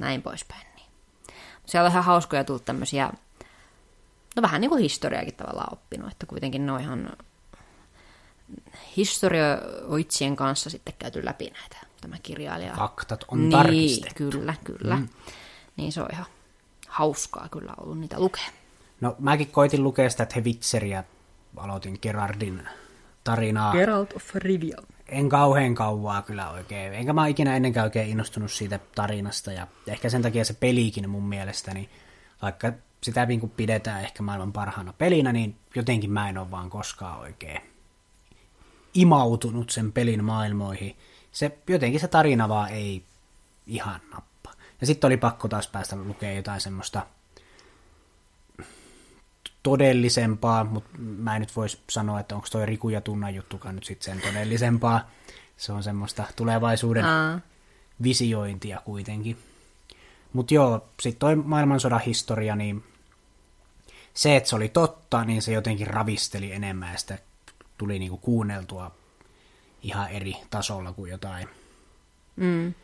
näin 0.00 0.22
poispäin. 0.22 0.66
Niin. 0.76 0.86
Siellä 1.66 1.86
on 1.86 1.92
ihan 1.92 2.04
hauskoja 2.04 2.44
tullut 2.44 2.64
tämmöisiä 2.64 3.10
no 4.36 4.42
vähän 4.42 4.60
niin 4.60 4.68
kuin 4.68 4.82
historiakin 4.82 5.34
tavallaan 5.34 5.72
oppinut, 5.72 6.12
että 6.12 6.26
kuitenkin 6.26 6.66
ne 6.66 6.72
on 6.72 6.80
ihan 6.80 7.10
historioitsien 8.96 10.36
kanssa 10.36 10.70
sitten 10.70 10.94
käyty 10.98 11.24
läpi 11.24 11.50
näitä, 11.50 11.76
tämä 12.00 12.16
kirjailija. 12.22 12.74
Faktat 12.74 13.24
on 13.28 13.38
niin, 13.38 13.50
tarkistettu. 13.50 14.30
Kyllä, 14.30 14.54
kyllä. 14.64 14.96
Mm. 14.96 15.08
Niin 15.76 15.92
se 15.92 16.00
on 16.00 16.08
ihan 16.12 16.26
hauskaa 16.88 17.48
kyllä 17.48 17.74
ollut 17.80 17.98
niitä 17.98 18.20
lukea. 18.20 18.44
No 19.00 19.16
mäkin 19.18 19.50
koitin 19.50 19.84
lukea 19.84 20.10
sitä 20.10 20.26
Hevitzeriä, 20.36 21.04
aloitin 21.56 21.98
Gerardin 22.02 22.68
tarinaa. 23.24 23.72
Geralt 23.72 24.12
of 24.12 24.34
Rivia. 24.34 24.76
En 25.08 25.28
kauhean 25.28 25.74
kauaa 25.74 26.22
kyllä 26.22 26.50
oikein, 26.50 26.94
enkä 26.94 27.12
mä 27.12 27.26
ikinä 27.26 27.56
ennenkään 27.56 27.84
oikein 27.84 28.08
innostunut 28.08 28.52
siitä 28.52 28.80
tarinasta, 28.94 29.52
ja 29.52 29.66
ehkä 29.86 30.08
sen 30.08 30.22
takia 30.22 30.44
se 30.44 30.54
pelikin 30.54 31.10
mun 31.10 31.28
mielestäni, 31.28 31.90
vaikka 32.42 32.72
sitä 33.02 33.26
niin 33.26 33.40
kuin 33.40 33.52
pidetään 33.56 34.02
ehkä 34.02 34.22
maailman 34.22 34.52
parhaana 34.52 34.92
pelinä, 34.92 35.32
niin 35.32 35.56
jotenkin 35.74 36.10
mä 36.10 36.28
en 36.28 36.38
ole 36.38 36.50
vaan 36.50 36.70
koskaan 36.70 37.20
oikein 37.20 37.60
imautunut 38.94 39.70
sen 39.70 39.92
pelin 39.92 40.24
maailmoihin. 40.24 40.96
Se, 41.32 41.58
jotenkin 41.68 42.00
se 42.00 42.08
tarina 42.08 42.48
vaan 42.48 42.70
ei 42.70 43.02
ihan 43.66 44.00
nappa. 44.10 44.50
Ja 44.80 44.86
sitten 44.86 45.08
oli 45.08 45.16
pakko 45.16 45.48
taas 45.48 45.68
päästä 45.68 45.96
lukemaan 45.96 46.36
jotain 46.36 46.60
semmoista 46.60 47.06
todellisempaa, 49.66 50.64
mutta 50.64 50.90
mä 50.98 51.36
en 51.36 51.40
nyt 51.40 51.56
voisi 51.56 51.80
sanoa, 51.90 52.20
että 52.20 52.34
onko 52.34 52.46
toi 52.50 52.66
Riku 52.66 52.88
ja 52.88 53.00
Tunnan 53.00 53.34
juttukaan 53.34 53.74
nyt 53.74 53.84
sitten 53.84 54.04
sen 54.04 54.32
todellisempaa. 54.32 55.10
Se 55.56 55.72
on 55.72 55.82
semmoista 55.82 56.24
tulevaisuuden 56.36 57.04
Aa. 57.04 57.40
visiointia 58.02 58.80
kuitenkin. 58.84 59.38
Mutta 60.32 60.54
joo, 60.54 60.88
sitten 61.00 61.18
toi 61.18 61.36
maailmansodan 61.36 62.00
historia, 62.00 62.56
niin 62.56 62.84
se, 64.14 64.36
että 64.36 64.48
se 64.48 64.56
oli 64.56 64.68
totta, 64.68 65.24
niin 65.24 65.42
se 65.42 65.52
jotenkin 65.52 65.86
ravisteli 65.86 66.52
enemmän 66.52 66.92
ja 66.92 66.98
sitä 66.98 67.18
tuli 67.78 67.98
niinku 67.98 68.16
kuunneltua 68.16 68.90
ihan 69.82 70.10
eri 70.10 70.34
tasolla 70.50 70.92
kuin 70.92 71.10
jotain 71.10 71.48
mm. 72.36 72.74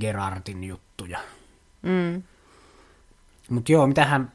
Gerardin 0.00 0.64
juttuja. 0.64 1.20
Mm. 1.82 2.22
Mutta 3.50 3.72
joo, 3.72 3.86
mitähän 3.86 4.32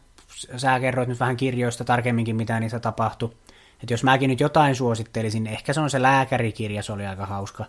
sä 0.57 0.79
kerroit 0.79 1.09
nyt 1.09 1.19
vähän 1.19 1.37
kirjoista 1.37 1.83
tarkemminkin, 1.83 2.35
mitä 2.35 2.59
niissä 2.59 2.79
tapahtui. 2.79 3.35
Että 3.81 3.93
jos 3.93 4.03
mäkin 4.03 4.29
nyt 4.29 4.39
jotain 4.39 4.75
suosittelisin, 4.75 5.47
ehkä 5.47 5.73
se 5.73 5.79
on 5.79 5.89
se 5.89 6.01
lääkärikirja, 6.01 6.83
se 6.83 6.93
oli 6.93 7.05
aika 7.05 7.25
hauska. 7.25 7.65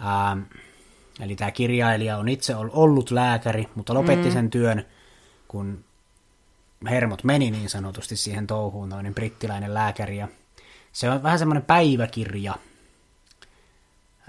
Ähm, 0.00 0.40
eli 1.20 1.36
tämä 1.36 1.50
kirjailija 1.50 2.16
on 2.16 2.28
itse 2.28 2.56
ollut 2.56 3.10
lääkäri, 3.10 3.68
mutta 3.74 3.94
lopetti 3.94 4.28
mm. 4.28 4.32
sen 4.32 4.50
työn, 4.50 4.86
kun 5.48 5.84
hermot 6.90 7.24
meni 7.24 7.50
niin 7.50 7.70
sanotusti 7.70 8.16
siihen 8.16 8.46
touhuun, 8.46 8.88
noin 8.88 9.14
brittiläinen 9.14 9.74
lääkäri. 9.74 10.16
Ja 10.16 10.28
se 10.92 11.10
on 11.10 11.22
vähän 11.22 11.38
semmoinen 11.38 11.64
päiväkirja 11.64 12.54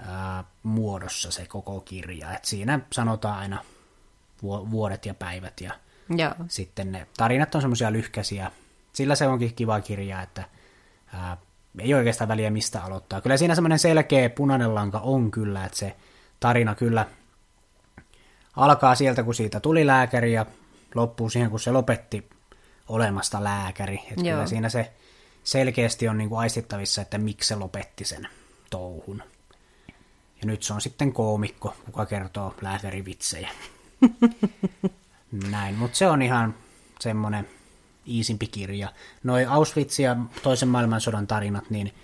ää, 0.08 0.44
muodossa 0.62 1.30
se 1.30 1.46
koko 1.46 1.80
kirja. 1.80 2.34
Et 2.34 2.44
siinä 2.44 2.80
sanotaan 2.92 3.38
aina 3.38 3.64
vuodet 4.42 5.06
ja 5.06 5.14
päivät 5.14 5.60
ja 5.60 5.72
Joo. 6.08 6.34
sitten 6.48 6.92
ne 6.92 7.06
tarinat 7.16 7.54
on 7.54 7.60
semmoisia 7.60 7.92
lyhkäisiä. 7.92 8.50
Sillä 8.92 9.14
se 9.14 9.26
onkin 9.26 9.54
kiva 9.54 9.80
kirja, 9.80 10.22
että 10.22 10.44
ää, 11.14 11.36
ei 11.78 11.94
oikeastaan 11.94 12.28
väliä 12.28 12.50
mistä 12.50 12.82
aloittaa. 12.82 13.20
Kyllä 13.20 13.36
siinä 13.36 13.54
semmoinen 13.54 13.78
selkeä 13.78 14.30
punainen 14.30 14.74
lanka 14.74 14.98
on 14.98 15.30
kyllä, 15.30 15.64
että 15.64 15.78
se 15.78 15.96
tarina 16.40 16.74
kyllä 16.74 17.06
alkaa 18.56 18.94
sieltä, 18.94 19.22
kun 19.22 19.34
siitä 19.34 19.60
tuli 19.60 19.86
lääkäri 19.86 20.32
ja 20.32 20.46
loppuu 20.94 21.30
siihen, 21.30 21.50
kun 21.50 21.60
se 21.60 21.70
lopetti 21.70 22.28
olemasta 22.88 23.44
lääkäri. 23.44 23.96
Että 23.96 24.22
kyllä 24.22 24.46
siinä 24.46 24.68
se 24.68 24.92
selkeästi 25.44 26.08
on 26.08 26.18
niin 26.18 26.28
kuin 26.28 26.38
aistittavissa, 26.38 27.02
että 27.02 27.18
miksi 27.18 27.48
se 27.48 27.56
lopetti 27.56 28.04
sen 28.04 28.28
touhun. 28.70 29.22
Ja 30.40 30.46
nyt 30.46 30.62
se 30.62 30.72
on 30.72 30.80
sitten 30.80 31.12
koomikko, 31.12 31.74
kuka 31.84 32.06
kertoo 32.06 32.54
lääkärivitsejä. 32.62 33.48
Näin, 35.50 35.74
mutta 35.74 35.98
se 35.98 36.06
on 36.06 36.22
ihan 36.22 36.54
semmoinen 37.00 37.48
iisimpi 38.08 38.46
kirja. 38.46 38.92
Noi 39.22 39.44
Auschwitz 39.44 39.98
ja 39.98 40.16
toisen 40.42 40.68
maailmansodan 40.68 41.26
tarinat, 41.26 41.70
niin 41.70 41.94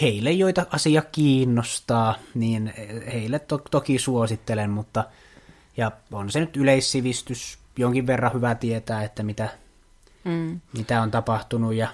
heille, 0.00 0.30
joita 0.32 0.66
asia 0.70 1.02
kiinnostaa, 1.02 2.14
niin 2.34 2.72
heille 3.12 3.38
to- 3.38 3.62
toki 3.70 3.98
suosittelen, 3.98 4.70
mutta 4.70 5.04
ja 5.76 5.92
on 6.12 6.30
se 6.30 6.40
nyt 6.40 6.56
yleissivistys 6.56 7.58
jonkin 7.76 8.06
verran 8.06 8.34
hyvä 8.34 8.54
tietää, 8.54 9.04
että 9.04 9.22
mitä 9.22 9.48
mm. 10.24 10.60
mitä 10.76 11.02
on 11.02 11.10
tapahtunut 11.10 11.74
ja 11.74 11.88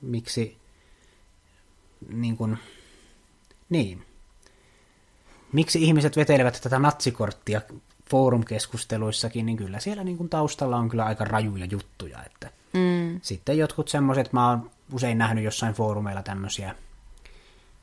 miksi 0.00 0.56
niin 2.08 2.36
kuin, 2.36 2.58
niin. 3.70 4.06
Miksi 5.52 5.82
ihmiset 5.82 6.16
vetelevät 6.16 6.60
tätä 6.62 6.78
natsikorttia 6.78 7.60
foorumkeskusteluissakin, 8.12 9.46
niin 9.46 9.56
kyllä 9.56 9.80
siellä 9.80 10.04
niin 10.04 10.16
kuin 10.16 10.28
taustalla 10.28 10.76
on 10.76 10.88
kyllä 10.88 11.04
aika 11.04 11.24
rajuja 11.24 11.64
juttuja. 11.64 12.18
Että 12.26 12.50
mm. 12.72 13.20
Sitten 13.22 13.58
jotkut 13.58 13.88
semmoiset, 13.88 14.32
mä 14.32 14.48
oon 14.48 14.70
usein 14.92 15.18
nähnyt 15.18 15.44
jossain 15.44 15.74
foorumeilla 15.74 16.22
tämmöisiä, 16.22 16.74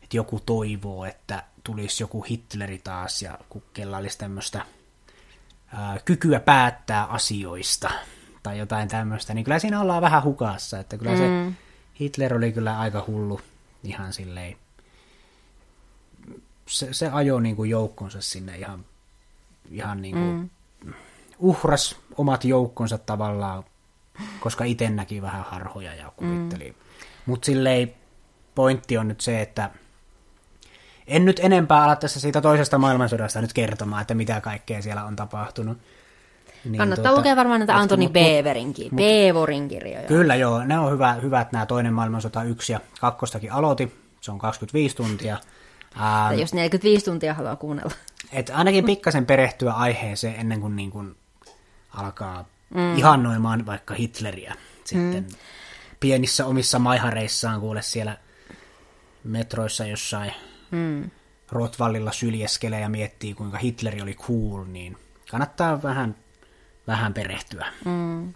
että 0.03 0.17
joku 0.17 0.39
toivoo, 0.45 1.05
että 1.05 1.43
tulisi 1.63 2.03
joku 2.03 2.21
Hitleri 2.21 2.77
taas 2.77 3.21
ja 3.21 3.39
kella 3.73 3.97
olisi 3.97 4.17
tämmöistä 4.17 4.65
ää, 5.73 5.99
kykyä 6.05 6.39
päättää 6.39 7.05
asioista, 7.05 7.91
tai 8.43 8.59
jotain 8.59 8.87
tämmöistä, 8.87 9.33
niin 9.33 9.43
kyllä 9.43 9.59
siinä 9.59 9.81
ollaan 9.81 10.01
vähän 10.01 10.23
hukassa, 10.23 10.79
että 10.79 10.97
kyllä 10.97 11.11
mm. 11.11 11.17
se 11.17 11.57
Hitler 11.99 12.33
oli 12.33 12.51
kyllä 12.51 12.79
aika 12.79 13.03
hullu 13.07 13.41
ihan 13.83 14.13
silleen. 14.13 14.57
Se, 16.67 16.93
se 16.93 17.09
ajoi 17.09 17.41
niin 17.41 17.55
kuin 17.55 17.69
joukkonsa 17.69 18.21
sinne 18.21 18.57
ihan, 18.57 18.85
ihan 19.71 20.01
niin 20.01 20.15
kuin, 20.15 20.49
mm. 20.83 20.93
uhras 21.39 21.95
omat 22.17 22.45
joukkonsa 22.45 22.97
tavallaan, 22.97 23.63
koska 24.39 24.63
itse 24.63 24.89
näki 24.89 25.21
vähän 25.21 25.43
harhoja 25.43 25.95
ja 25.95 26.11
kuvitteli. 26.15 26.69
Mm. 26.69 26.75
Mutta 27.25 27.45
silleen 27.45 27.93
pointti 28.55 28.97
on 28.97 29.07
nyt 29.07 29.21
se, 29.21 29.41
että 29.41 29.71
en 31.07 31.25
nyt 31.25 31.39
enempää 31.43 31.83
ala 31.83 31.95
tässä 31.95 32.19
siitä 32.19 32.41
toisesta 32.41 32.77
maailmansodasta 32.77 33.41
nyt 33.41 33.53
kertomaan, 33.53 34.01
että 34.01 34.13
mitä 34.13 34.41
kaikkea 34.41 34.81
siellä 34.81 35.03
on 35.03 35.15
tapahtunut. 35.15 35.77
Niin, 36.65 36.77
Kannattaa 36.77 37.03
tuota, 37.03 37.17
lukea 37.17 37.35
varmaan 37.35 37.59
näitä 37.59 37.77
Antoni 37.77 38.09
Beverin, 38.09 38.73
Bevorin 38.95 39.67
kirjoja. 39.67 40.07
Kyllä 40.07 40.35
joo, 40.35 40.63
ne 40.63 40.79
on 40.79 40.91
hyvä, 40.91 41.13
hyvät 41.13 41.51
nämä 41.51 41.65
toinen 41.65 41.93
maailmansota 41.93 42.43
yksi 42.43 42.73
ja 42.73 42.79
kakkostakin 42.99 43.51
aloiti. 43.51 43.95
Se 44.21 44.31
on 44.31 44.39
25 44.39 44.95
tuntia. 44.95 45.37
Ää, 45.95 46.33
jos 46.33 46.53
45 46.53 47.05
tuntia 47.05 47.33
haluaa 47.33 47.55
kuunnella. 47.55 47.91
Et 48.31 48.49
ainakin 48.53 48.85
pikkasen 48.85 49.25
perehtyä 49.25 49.73
aiheeseen 49.73 50.35
ennen 50.35 50.61
kuin, 50.61 50.75
niin 50.75 50.91
kuin 50.91 51.15
alkaa 51.93 52.45
mm. 52.69 52.97
ihannoimaan 52.97 53.65
vaikka 53.65 53.93
Hitleriä. 53.93 54.55
Sitten 54.83 55.23
mm. 55.23 55.35
pienissä 55.99 56.45
omissa 56.45 56.79
maihareissaan 56.79 57.59
kuule 57.59 57.81
siellä 57.81 58.17
metroissa 59.23 59.85
jossain 59.85 60.33
mm. 60.71 61.09
Rotvallilla 61.51 62.11
syljeskelee 62.11 62.79
ja 62.79 62.89
miettii, 62.89 63.33
kuinka 63.33 63.57
Hitleri 63.57 64.01
oli 64.01 64.13
cool, 64.13 64.63
niin 64.65 64.97
kannattaa 65.31 65.83
vähän, 65.83 66.15
vähän 66.87 67.13
perehtyä. 67.13 67.67
Mm. 67.85 68.33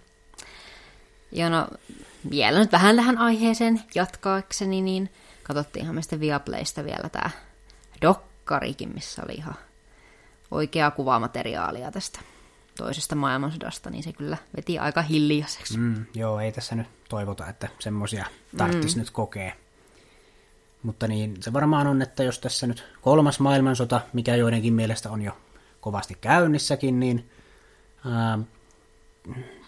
Joo, 1.32 1.50
no 1.50 1.68
vielä 2.30 2.60
nyt 2.60 2.72
vähän 2.72 2.96
tähän 2.96 3.18
aiheeseen 3.18 3.82
jatkaakseni, 3.96 4.82
niin 4.82 5.10
katsottiinhan 5.44 5.96
me 5.96 6.02
sitten 6.02 6.20
Viaplaysta 6.20 6.84
vielä 6.84 7.10
tämä 7.10 7.30
dokkarikin, 8.02 8.94
missä 8.94 9.22
oli 9.26 9.34
ihan 9.34 9.56
oikeaa 10.54 10.92
kuvamateriaalia 10.92 11.92
tästä 11.92 12.20
toisesta 12.78 13.16
maailmansodasta, 13.16 13.90
niin 13.90 14.04
se 14.04 14.14
kyllä 14.14 14.38
veti 14.56 14.80
aika 14.80 15.02
hiljaiseksi. 15.02 15.78
Mm, 15.78 16.06
joo, 16.14 16.40
ei 16.40 16.52
tässä 16.52 16.76
nyt 16.76 16.88
toivota, 17.10 17.48
että 17.50 17.70
semmoisia 17.80 18.26
tarvitsisi 18.58 18.96
mm. 18.96 19.00
nyt 19.00 19.10
kokea. 19.10 19.54
Mutta 20.84 21.08
niin 21.08 21.38
se 21.40 21.54
varmaan 21.54 21.88
on, 21.88 22.02
että 22.02 22.24
jos 22.24 22.40
tässä 22.40 22.68
nyt 22.68 22.86
kolmas 23.02 23.40
maailmansota, 23.40 24.02
mikä 24.14 24.36
joidenkin 24.36 24.74
mielestä 24.74 25.12
on 25.12 25.22
jo 25.22 25.38
kovasti 25.82 26.18
käynnissäkin, 26.22 27.00
niin 27.00 27.30
ää, 28.06 28.40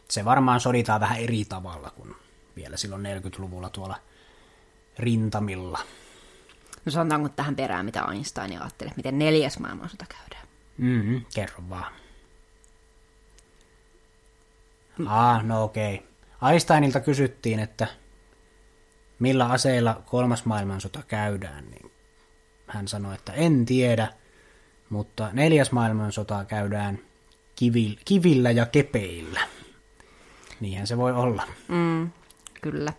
se 0.10 0.26
varmaan 0.26 0.60
soditaan 0.60 1.02
vähän 1.02 1.20
eri 1.20 1.46
tavalla 1.46 1.90
kuin 1.90 2.16
vielä 2.56 2.78
silloin 2.78 3.06
40-luvulla 3.06 3.70
tuolla 3.70 3.96
rintamilla. 5.00 5.80
No 6.86 6.92
sanotaanko 6.92 7.30
tähän 7.30 7.56
perään, 7.56 7.86
mitä 7.86 8.06
Einstein 8.12 8.62
ajatteli, 8.62 8.92
miten 8.96 9.20
neljäs 9.20 9.60
maailmansota 9.60 10.06
käydään? 10.10 10.45
Mm-hmm, 10.78 11.22
kerro 11.36 11.64
vaan. 11.70 11.94
Ah, 15.06 15.44
no 15.44 15.64
okei. 15.64 15.96
Okay. 15.96 16.52
Einsteinilta 16.52 17.00
kysyttiin, 17.00 17.60
että 17.60 17.88
millä 19.20 19.46
aseilla 19.46 20.02
kolmas 20.06 20.46
maailmansota 20.46 21.04
käydään, 21.08 21.66
niin 21.72 21.92
hän 22.68 22.88
sanoi, 22.88 23.16
että 23.16 23.34
en 23.34 23.66
tiedä, 23.66 24.08
mutta 24.90 25.30
neljäs 25.34 25.72
maailmansota 25.72 26.46
käydään 26.46 27.00
kivil, 27.56 27.96
kivillä 28.06 28.52
ja 28.52 28.66
kepeillä. 28.66 29.42
Niinhän 30.60 30.88
se 30.88 30.98
voi 30.98 31.12
olla. 31.12 31.44
Mm, 31.68 32.10
kyllä. 32.62 32.94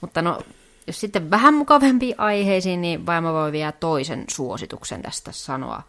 Mutta 0.00 0.22
no, 0.22 0.42
jos 0.86 1.00
sitten 1.00 1.30
vähän 1.30 1.54
mukavempiin 1.54 2.14
aiheisiin, 2.18 2.80
niin 2.80 3.06
vaimo 3.06 3.32
voi 3.32 3.52
vielä 3.52 3.72
toisen 3.72 4.24
suosituksen 4.28 5.02
tästä 5.02 5.32
sanoa 5.32 5.82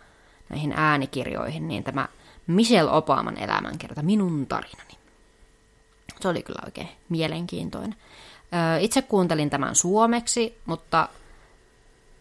näihin 0.52 0.74
äänikirjoihin, 0.76 1.68
niin 1.68 1.84
tämä 1.84 2.08
Michelle 2.48 2.92
Obaman 2.92 3.38
elämänkerta, 3.38 4.04
Minun 4.04 4.48
tarinani. 4.48 4.98
Se 6.20 6.28
oli 6.28 6.44
kyllä 6.44 6.62
oikein 6.66 6.90
mielenkiintoinen. 7.10 7.96
Itse 8.80 9.02
kuuntelin 9.02 9.50
tämän 9.50 9.76
suomeksi, 9.76 10.58
mutta 10.66 11.10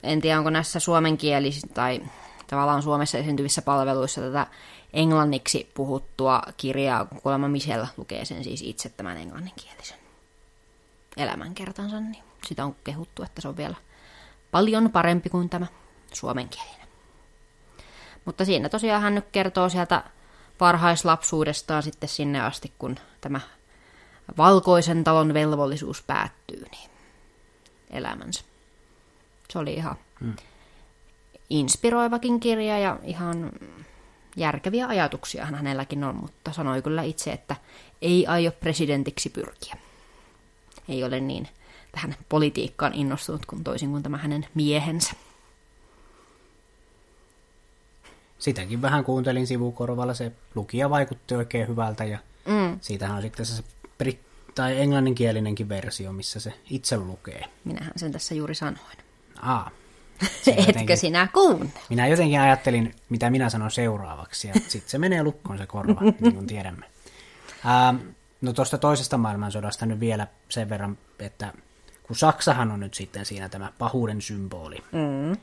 en 0.02 0.20
tiedä, 0.20 0.38
onko 0.38 0.50
näissä 0.50 0.80
suomenkielisissä 0.80 1.68
tai 1.74 2.00
tavallaan 2.46 2.82
Suomessa 2.82 3.18
esiintyvissä 3.18 3.62
palveluissa 3.62 4.20
tätä 4.20 4.46
englanniksi 4.92 5.70
puhuttua 5.74 6.42
kirjaa, 6.56 7.04
kuulemma 7.04 7.48
Michelle 7.48 7.88
lukee 7.96 8.24
sen 8.24 8.44
siis 8.44 8.62
itse 8.62 8.88
tämän 8.88 9.16
englanninkielisen 9.16 9.98
elämänkertansa, 11.16 12.00
niin 12.00 12.24
sitä 12.46 12.64
on 12.64 12.76
kehuttu, 12.84 13.22
että 13.22 13.40
se 13.40 13.48
on 13.48 13.56
vielä 13.56 13.76
paljon 14.50 14.90
parempi 14.90 15.28
kuin 15.30 15.48
tämä 15.48 15.66
suomenkielinen. 16.12 16.79
Mutta 18.30 18.44
siinä 18.44 18.68
tosiaan 18.68 19.02
hän 19.02 19.14
nyt 19.14 19.24
kertoo 19.32 19.68
sieltä 19.68 20.04
varhaislapsuudestaan 20.60 21.82
sitten 21.82 22.08
sinne 22.08 22.40
asti, 22.40 22.72
kun 22.78 22.96
tämä 23.20 23.40
valkoisen 24.38 25.04
talon 25.04 25.34
velvollisuus 25.34 26.02
päättyy, 26.02 26.64
niin 26.70 26.90
elämänsä. 27.90 28.44
Se 29.48 29.58
oli 29.58 29.74
ihan 29.74 29.96
hmm. 30.20 30.36
inspiroivakin 31.50 32.40
kirja 32.40 32.78
ja 32.78 32.98
ihan 33.04 33.52
järkeviä 34.36 34.86
ajatuksia 34.86 35.46
hänelläkin 35.46 36.04
on, 36.04 36.16
mutta 36.16 36.52
sanoi 36.52 36.82
kyllä 36.82 37.02
itse, 37.02 37.32
että 37.32 37.56
ei 38.02 38.26
aio 38.26 38.52
presidentiksi 38.52 39.30
pyrkiä. 39.30 39.76
Ei 40.88 41.04
ole 41.04 41.20
niin 41.20 41.48
tähän 41.92 42.16
politiikkaan 42.28 42.94
innostunut 42.94 43.46
kuin 43.46 43.64
toisin 43.64 43.90
kuin 43.90 44.02
tämä 44.02 44.16
hänen 44.16 44.46
miehensä. 44.54 45.12
Sitäkin 48.40 48.82
vähän 48.82 49.04
kuuntelin 49.04 49.46
sivukorvalla, 49.46 50.14
se 50.14 50.32
lukija 50.54 50.90
vaikutti 50.90 51.34
oikein 51.34 51.68
hyvältä 51.68 52.04
ja 52.04 52.18
mm. 52.46 52.78
siitähän 52.80 53.16
on 53.16 53.22
sitten 53.22 53.46
se 53.46 53.62
brit- 54.02 54.52
tai 54.54 54.80
englanninkielinenkin 54.80 55.68
versio, 55.68 56.12
missä 56.12 56.40
se 56.40 56.52
itse 56.70 56.96
lukee. 56.96 57.44
Minähän 57.64 57.92
sen 57.96 58.12
tässä 58.12 58.34
juuri 58.34 58.54
sanoin. 58.54 58.98
Aa. 59.42 59.70
Etkö 60.46 60.62
jotenkin, 60.66 60.96
sinä 60.96 61.28
kuuntele? 61.32 61.70
Minä 61.88 62.06
jotenkin 62.06 62.40
ajattelin, 62.40 62.94
mitä 63.08 63.30
minä 63.30 63.50
sanon 63.50 63.70
seuraavaksi, 63.70 64.48
ja 64.48 64.54
sitten 64.54 64.90
se 64.90 64.98
menee 64.98 65.22
lukkoon 65.22 65.58
se 65.58 65.66
korva, 65.66 66.00
niin 66.20 66.34
kuin 66.34 66.46
tiedämme. 66.46 66.86
Ähm, 67.66 67.96
no 68.40 68.52
tuosta 68.52 68.78
toisesta 68.78 69.18
maailmansodasta 69.18 69.86
nyt 69.86 70.00
vielä 70.00 70.26
sen 70.48 70.68
verran, 70.68 70.98
että 71.18 71.52
kun 72.02 72.16
Saksahan 72.16 72.70
on 72.70 72.80
nyt 72.80 72.94
sitten 72.94 73.24
siinä 73.24 73.48
tämä 73.48 73.72
pahuuden 73.78 74.22
symboli, 74.22 74.76
mm 74.92 75.36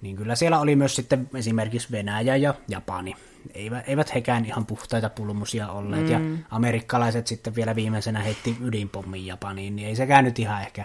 niin 0.00 0.16
kyllä 0.16 0.34
siellä 0.34 0.60
oli 0.60 0.76
myös 0.76 0.96
sitten 0.96 1.30
esimerkiksi 1.34 1.90
Venäjä 1.90 2.36
ja 2.36 2.54
Japani. 2.68 3.14
Eivät, 3.54 3.88
eivät 3.88 4.14
hekään 4.14 4.44
ihan 4.44 4.66
puhtaita 4.66 5.08
pulmusia 5.08 5.68
olleet, 5.68 6.04
mm. 6.04 6.10
ja 6.10 6.20
amerikkalaiset 6.50 7.26
sitten 7.26 7.54
vielä 7.54 7.76
viimeisenä 7.76 8.22
heitti 8.22 8.56
ydinpommin 8.60 9.26
Japaniin, 9.26 9.76
niin 9.76 9.88
ei 9.88 9.96
sekään 9.96 10.24
nyt 10.24 10.38
ihan 10.38 10.62
ehkä 10.62 10.84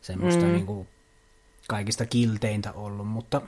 semmoista 0.00 0.44
mm. 0.44 0.52
niin 0.52 0.66
kuin 0.66 0.88
kaikista 1.68 2.06
kilteintä 2.06 2.72
ollut, 2.72 3.08
mutta 3.08 3.40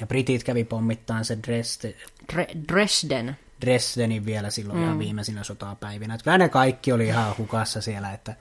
ja 0.00 0.06
britit 0.06 0.44
kävi 0.44 0.64
pommittaan 0.64 1.24
se 1.24 1.38
Dresde, 1.46 1.94
Dre- 2.32 2.68
Dresden. 2.68 3.36
Dresdenin 3.60 4.24
vielä 4.24 4.50
silloin 4.50 4.78
mm. 4.78 4.84
ihan 4.84 4.98
viimeisinä 4.98 5.44
sotapäivinä. 5.44 6.14
Että 6.14 6.24
kyllä 6.24 6.38
ne 6.38 6.48
kaikki 6.48 6.92
oli 6.92 7.06
ihan 7.06 7.34
hukassa 7.38 7.80
siellä, 7.80 8.12
että 8.12 8.36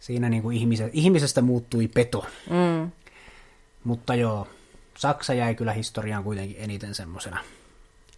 siinä 0.00 0.28
niin 0.28 0.42
kuin 0.42 0.56
ihmisestä, 0.56 0.90
ihmisestä 0.92 1.42
muuttui 1.42 1.88
peto. 1.88 2.26
Mm. 2.50 2.90
Mutta 3.84 4.14
joo, 4.14 4.48
Saksa 5.00 5.34
jäi 5.34 5.54
kyllä 5.54 5.72
historiaan 5.72 6.24
kuitenkin 6.24 6.56
eniten 6.58 6.94
semmoisena 6.94 7.40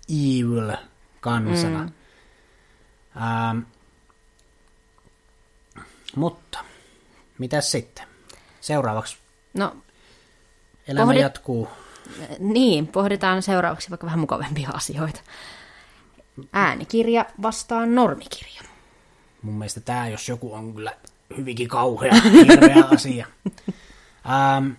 evil 0.09 0.73
kansana. 1.21 1.85
Mm. 1.85 1.92
Ähm, 3.23 3.59
mutta, 6.16 6.59
mitäs 7.38 7.71
sitten? 7.71 8.07
Seuraavaksi. 8.61 9.16
No, 9.55 9.77
Elämä 10.88 11.07
pohdit... 11.07 11.23
jatkuu. 11.23 11.68
Niin, 12.38 12.87
pohditaan 12.87 13.42
seuraavaksi 13.42 13.90
vaikka 13.90 14.07
vähän 14.07 14.21
mukavempia 14.21 14.68
asioita. 14.81 15.21
Äänikirja 16.53 17.27
vastaan 17.42 17.95
normikirja. 17.95 18.62
Mun 19.42 19.55
mielestä 19.55 19.81
tämä, 19.81 20.09
jos 20.09 20.29
joku 20.29 20.55
on 20.55 20.75
kyllä 20.75 20.92
hyvinkin 21.37 21.68
kauhea, 21.68 22.14
hirveä 22.14 22.85
asia. 22.95 23.27
Ähm, 24.27 24.71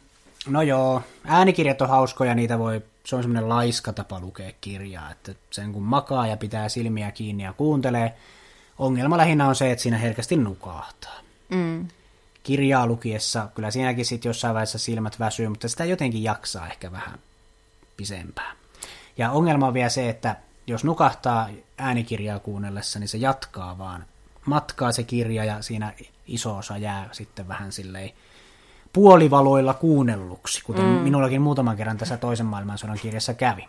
No 0.47 0.61
joo, 0.61 1.01
äänikirjat 1.25 1.81
on 1.81 1.89
hauskoja, 1.89 2.35
niitä 2.35 2.59
voi, 2.59 2.81
se 3.05 3.15
on 3.15 3.23
semmoinen 3.23 3.49
laiska 3.49 3.93
tapa 3.93 4.19
lukea 4.19 4.51
kirjaa, 4.61 5.11
että 5.11 5.35
sen 5.51 5.73
kun 5.73 5.83
makaa 5.83 6.27
ja 6.27 6.37
pitää 6.37 6.69
silmiä 6.69 7.11
kiinni 7.11 7.43
ja 7.43 7.53
kuuntelee, 7.53 8.13
ongelma 8.79 9.17
lähinnä 9.17 9.47
on 9.47 9.55
se, 9.55 9.71
että 9.71 9.83
siinä 9.83 9.97
herkästi 9.97 10.35
nukahtaa. 10.35 11.19
Mm. 11.49 11.87
Kirjaa 12.43 12.87
lukiessa, 12.87 13.49
kyllä 13.55 13.71
siinäkin 13.71 14.05
sitten 14.05 14.29
jossain 14.29 14.53
vaiheessa 14.53 14.77
silmät 14.77 15.19
väsyy, 15.19 15.49
mutta 15.49 15.67
sitä 15.67 15.85
jotenkin 15.85 16.23
jaksaa 16.23 16.67
ehkä 16.67 16.91
vähän 16.91 17.19
pisempään. 17.97 18.57
Ja 19.17 19.31
ongelma 19.31 19.67
on 19.67 19.73
vielä 19.73 19.89
se, 19.89 20.09
että 20.09 20.35
jos 20.67 20.83
nukahtaa 20.83 21.49
äänikirjaa 21.77 22.39
kuunnellessa, 22.39 22.99
niin 22.99 23.07
se 23.07 23.17
jatkaa 23.17 23.77
vaan. 23.77 24.05
Matkaa 24.45 24.91
se 24.91 25.03
kirja 25.03 25.45
ja 25.45 25.61
siinä 25.61 25.93
iso 26.27 26.57
osa 26.57 26.77
jää 26.77 27.09
sitten 27.11 27.47
vähän 27.47 27.71
silleen 27.71 28.11
puolivaloilla 28.93 29.73
kuunnelluksi, 29.73 30.63
kuten 30.63 30.85
mm. 30.85 30.91
minullakin 30.91 31.41
muutaman 31.41 31.77
kerran 31.77 31.97
tässä 31.97 32.17
toisen 32.17 32.45
maailmansodan 32.45 32.99
kirjassa 32.99 33.33
kävi. 33.33 33.67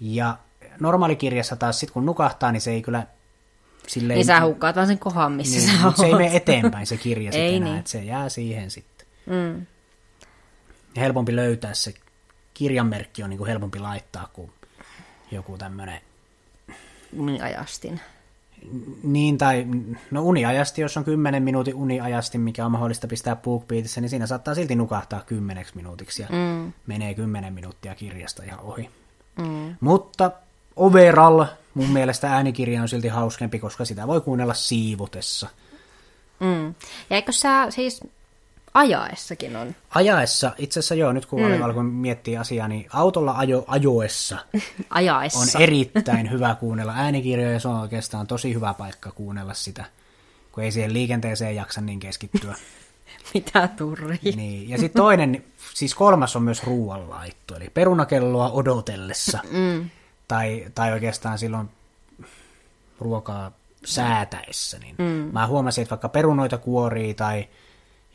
Ja 0.00 0.36
normaalikirjassa 0.80 1.56
taas 1.56 1.80
sitten 1.80 1.94
kun 1.94 2.06
nukahtaa, 2.06 2.52
niin 2.52 2.60
se 2.60 2.70
ei 2.70 2.82
kyllä 2.82 3.06
silleen... 3.86 4.16
Niin 4.16 4.26
sä 4.26 4.40
hukkaat 4.40 4.76
vaan 4.76 4.86
sen 4.86 4.98
kohan, 4.98 5.32
missä 5.32 5.58
niin, 5.58 5.80
sä 5.80 5.86
oot. 5.86 5.96
Se 5.96 6.06
ei 6.06 6.14
mene 6.14 6.36
eteenpäin 6.36 6.86
se 6.86 6.96
kirja 6.96 7.32
sitten 7.32 7.54
enää, 7.54 7.68
niin. 7.68 7.78
että 7.78 7.90
se 7.90 8.04
jää 8.04 8.28
siihen 8.28 8.70
sitten. 8.70 9.06
Mm. 9.26 9.66
Ja 10.94 11.02
helpompi 11.02 11.36
löytää 11.36 11.74
se 11.74 11.94
kirjanmerkki 12.54 13.22
on 13.22 13.30
niin 13.30 13.38
kuin 13.38 13.48
helpompi 13.48 13.78
laittaa 13.78 14.28
kuin 14.32 14.52
joku 15.30 15.58
tämmöinen... 15.58 16.00
Uniajastin. 17.16 18.00
Niin, 19.02 19.38
tai 19.38 19.66
no 20.10 20.22
uniajasti, 20.22 20.80
jos 20.80 20.96
on 20.96 21.04
10 21.04 21.42
minuutin 21.42 21.74
uniajasti, 21.74 22.38
mikä 22.38 22.66
on 22.66 22.72
mahdollista 22.72 23.06
pistää 23.06 23.36
BookBeatissä, 23.36 24.00
niin 24.00 24.08
siinä 24.08 24.26
saattaa 24.26 24.54
silti 24.54 24.74
nukahtaa 24.74 25.20
kymmeneksi 25.26 25.76
minuutiksi 25.76 26.22
ja 26.22 26.28
mm. 26.30 26.72
menee 26.86 27.14
10 27.14 27.52
minuuttia 27.52 27.94
kirjasta 27.94 28.42
ihan 28.42 28.60
ohi. 28.60 28.90
Mm. 29.38 29.76
Mutta 29.80 30.30
overall 30.76 31.44
mun 31.74 31.90
mielestä 31.90 32.32
äänikirja 32.32 32.82
on 32.82 32.88
silti 32.88 33.08
hauskempi, 33.08 33.58
koska 33.58 33.84
sitä 33.84 34.06
voi 34.06 34.20
kuunnella 34.20 34.54
siivotessa. 34.54 35.48
Mm. 36.40 36.66
Ja 37.10 37.16
eikö 37.16 37.32
sä 37.32 37.66
siis 37.70 38.00
ajaessakin 38.74 39.56
on? 39.56 39.74
Ajaessa, 39.94 40.52
itse 40.58 40.80
asiassa 40.80 40.94
joo, 40.94 41.12
nyt 41.12 41.26
kun 41.26 41.40
mm. 41.40 41.62
alkoin 41.62 41.86
miettiä 41.86 42.40
asiaa, 42.40 42.68
niin 42.68 42.86
autolla 42.92 43.32
ajo, 43.32 43.64
ajoessa 43.66 44.38
Ajaessa. 44.90 45.58
on 45.58 45.62
erittäin 45.62 46.30
hyvä 46.30 46.54
kuunnella 46.54 46.92
äänikirjoja, 46.96 47.52
ja 47.52 47.60
se 47.60 47.68
on 47.68 47.80
oikeastaan 47.80 48.26
tosi 48.26 48.54
hyvä 48.54 48.74
paikka 48.74 49.10
kuunnella 49.10 49.54
sitä, 49.54 49.84
kun 50.52 50.64
ei 50.64 50.72
siihen 50.72 50.92
liikenteeseen 50.92 51.56
jaksa 51.56 51.80
niin 51.80 52.00
keskittyä. 52.00 52.54
Mitä 53.34 53.68
turri. 53.68 54.18
Niin. 54.36 54.68
Ja 54.68 54.78
sitten 54.78 55.02
toinen, 55.02 55.44
siis 55.74 55.94
kolmas 55.94 56.36
on 56.36 56.42
myös 56.42 56.64
ruoanlaitto, 56.64 57.56
eli 57.56 57.70
perunakelloa 57.74 58.50
odotellessa. 58.50 59.38
Mm. 59.50 59.90
Tai, 60.28 60.66
tai 60.74 60.92
oikeastaan 60.92 61.38
silloin 61.38 61.70
ruokaa 63.00 63.52
säätäessä. 63.84 64.78
Niin 64.78 64.94
mm. 64.98 65.30
Mä 65.32 65.46
huomasin, 65.46 65.82
että 65.82 65.90
vaikka 65.90 66.08
perunoita 66.08 66.58
kuorii 66.58 67.14
tai 67.14 67.48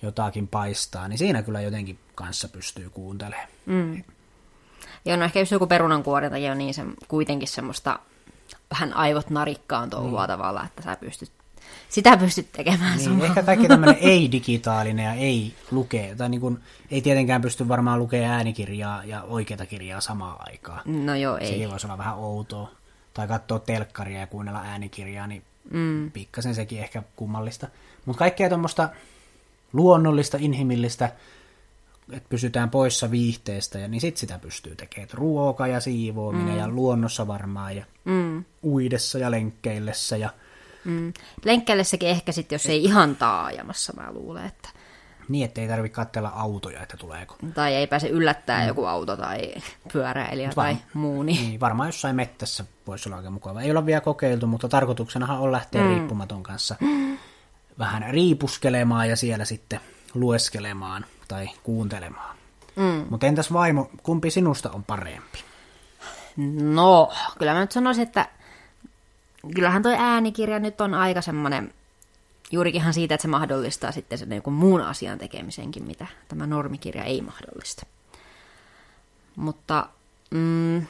jotakin 0.03 0.47
paistaa, 0.47 1.07
niin 1.07 1.17
siinä 1.17 1.43
kyllä 1.43 1.61
jotenkin 1.61 1.99
kanssa 2.15 2.47
pystyy 2.47 2.89
kuuntelemaan. 2.89 3.47
Mm. 3.65 4.03
Joo, 5.05 5.17
no 5.17 5.25
ehkä 5.25 5.39
just 5.39 5.51
joku 5.51 5.67
perunankuori 5.67 6.27
on 6.51 6.57
niin 6.57 6.73
se, 6.73 6.81
kuitenkin 7.07 7.47
semmoista 7.47 7.99
vähän 8.69 8.93
aivot 8.93 9.29
narikkaan 9.29 9.89
touhua 9.89 10.21
mm. 10.21 10.27
tavalla, 10.27 10.65
että 10.65 10.81
sä 10.81 10.95
pystyt 10.95 11.31
sitä 11.89 12.17
pystyt 12.17 12.51
tekemään 12.51 12.97
niin, 12.97 13.21
Ehkä 13.21 13.43
kaikki 13.43 13.67
tämmöinen 13.67 13.97
ei-digitaalinen 14.11 15.05
ja 15.05 15.13
ei-lukee, 15.13 16.15
tai 16.15 16.29
niin 16.29 16.41
kuin, 16.41 16.59
ei 16.91 17.01
tietenkään 17.01 17.41
pysty 17.41 17.67
varmaan 17.67 17.99
lukemaan 17.99 18.31
äänikirjaa 18.31 19.03
ja 19.03 19.23
oikeata 19.23 19.65
kirjaa 19.65 20.01
samaan 20.01 20.37
aikaan. 20.39 20.81
No 20.85 21.15
joo, 21.15 21.37
ei. 21.37 21.47
Sekin 21.47 21.71
voisi 21.71 21.87
olla 21.87 21.97
vähän 21.97 22.17
outoa. 22.17 22.71
Tai 23.13 23.27
katsoa 23.27 23.59
telkkaria 23.59 24.19
ja 24.19 24.27
kuunnella 24.27 24.59
äänikirjaa, 24.59 25.27
niin 25.27 25.43
mm. 25.71 26.11
pikkasen 26.11 26.55
sekin 26.55 26.79
ehkä 26.79 27.03
kummallista. 27.15 27.67
Mutta 28.05 28.19
kaikkea 28.19 28.49
tuommoista 28.49 28.89
luonnollista, 29.73 30.37
inhimillistä, 30.41 31.11
että 32.11 32.29
pysytään 32.29 32.69
poissa 32.69 33.11
viihteestä, 33.11 33.79
ja 33.79 33.87
niin 33.87 34.01
sit 34.01 34.17
sitä 34.17 34.39
pystyy 34.39 34.75
tekemään. 34.75 35.09
Ruoka 35.13 35.67
ja 35.67 35.79
siivoaminen 35.79 36.53
mm. 36.53 36.59
ja 36.59 36.67
luonnossa 36.67 37.27
varmaan 37.27 37.75
ja 37.75 37.85
mm. 38.05 38.43
uidessa 38.63 39.19
ja 39.19 39.31
lenkkeillessä 39.31 40.17
ja 40.17 40.29
Mm. 40.85 41.13
Lenkkäillessäkin 41.45 42.09
ehkä 42.09 42.31
sitten, 42.31 42.55
jos 42.55 42.65
ei 42.65 42.83
ihan 42.83 43.15
taajamassa, 43.15 43.93
mä 43.95 44.11
luulen, 44.11 44.45
että... 44.45 44.69
Niin, 45.29 45.45
ettei 45.45 45.67
tarvitse 45.67 45.95
katsella 45.95 46.29
autoja, 46.29 46.83
että 46.83 46.97
tuleeko. 46.97 47.35
Tai 47.53 47.75
ei 47.75 47.87
pääse 47.87 48.07
yllättää 48.07 48.61
mm. 48.61 48.67
joku 48.67 48.85
auto 48.85 49.17
tai 49.17 49.53
pyöräilijä 49.93 50.47
Mut 50.47 50.55
tai 50.55 50.77
muu. 50.93 51.23
Niin... 51.23 51.49
niin. 51.49 51.59
varmaan 51.59 51.87
jossain 51.87 52.15
mettässä 52.15 52.65
voisi 52.87 53.09
olla 53.09 53.17
aika 53.17 53.29
mukava. 53.29 53.61
Ei 53.61 53.71
ole 53.71 53.85
vielä 53.85 54.01
kokeiltu, 54.01 54.47
mutta 54.47 54.69
tarkoituksenahan 54.69 55.39
on 55.39 55.51
lähteä 55.51 55.83
mm. 55.83 55.89
riippumaton 55.89 56.43
kanssa 56.43 56.75
mm. 56.79 57.17
vähän 57.79 58.03
riipuskelemaan 58.09 59.09
ja 59.09 59.15
siellä 59.15 59.45
sitten 59.45 59.79
lueskelemaan 60.13 61.05
tai 61.27 61.49
kuuntelemaan. 61.63 62.35
Mm. 62.75 63.05
Mutta 63.09 63.27
entäs 63.27 63.53
vaimo, 63.53 63.89
kumpi 64.03 64.31
sinusta 64.31 64.71
on 64.71 64.83
parempi? 64.83 65.39
No, 66.61 67.11
kyllä 67.39 67.53
mä 67.53 67.59
nyt 67.59 67.71
sanoisin, 67.71 68.03
että 68.03 68.29
kyllähän 69.55 69.83
toi 69.83 69.95
äänikirja 69.97 70.59
nyt 70.59 70.81
on 70.81 70.93
aika 70.93 71.21
semmoinen, 71.21 71.73
juurikinhan 72.51 72.93
siitä, 72.93 73.15
että 73.15 73.21
se 73.21 73.27
mahdollistaa 73.27 73.91
sitten 73.91 74.17
sen 74.17 74.33
joku 74.33 74.51
muun 74.51 74.81
asian 74.81 75.19
tekemisenkin, 75.19 75.83
mitä 75.83 76.07
tämä 76.27 76.47
normikirja 76.47 77.03
ei 77.03 77.21
mahdollista. 77.21 77.85
Mutta 79.35 79.87
mm, 80.31 80.85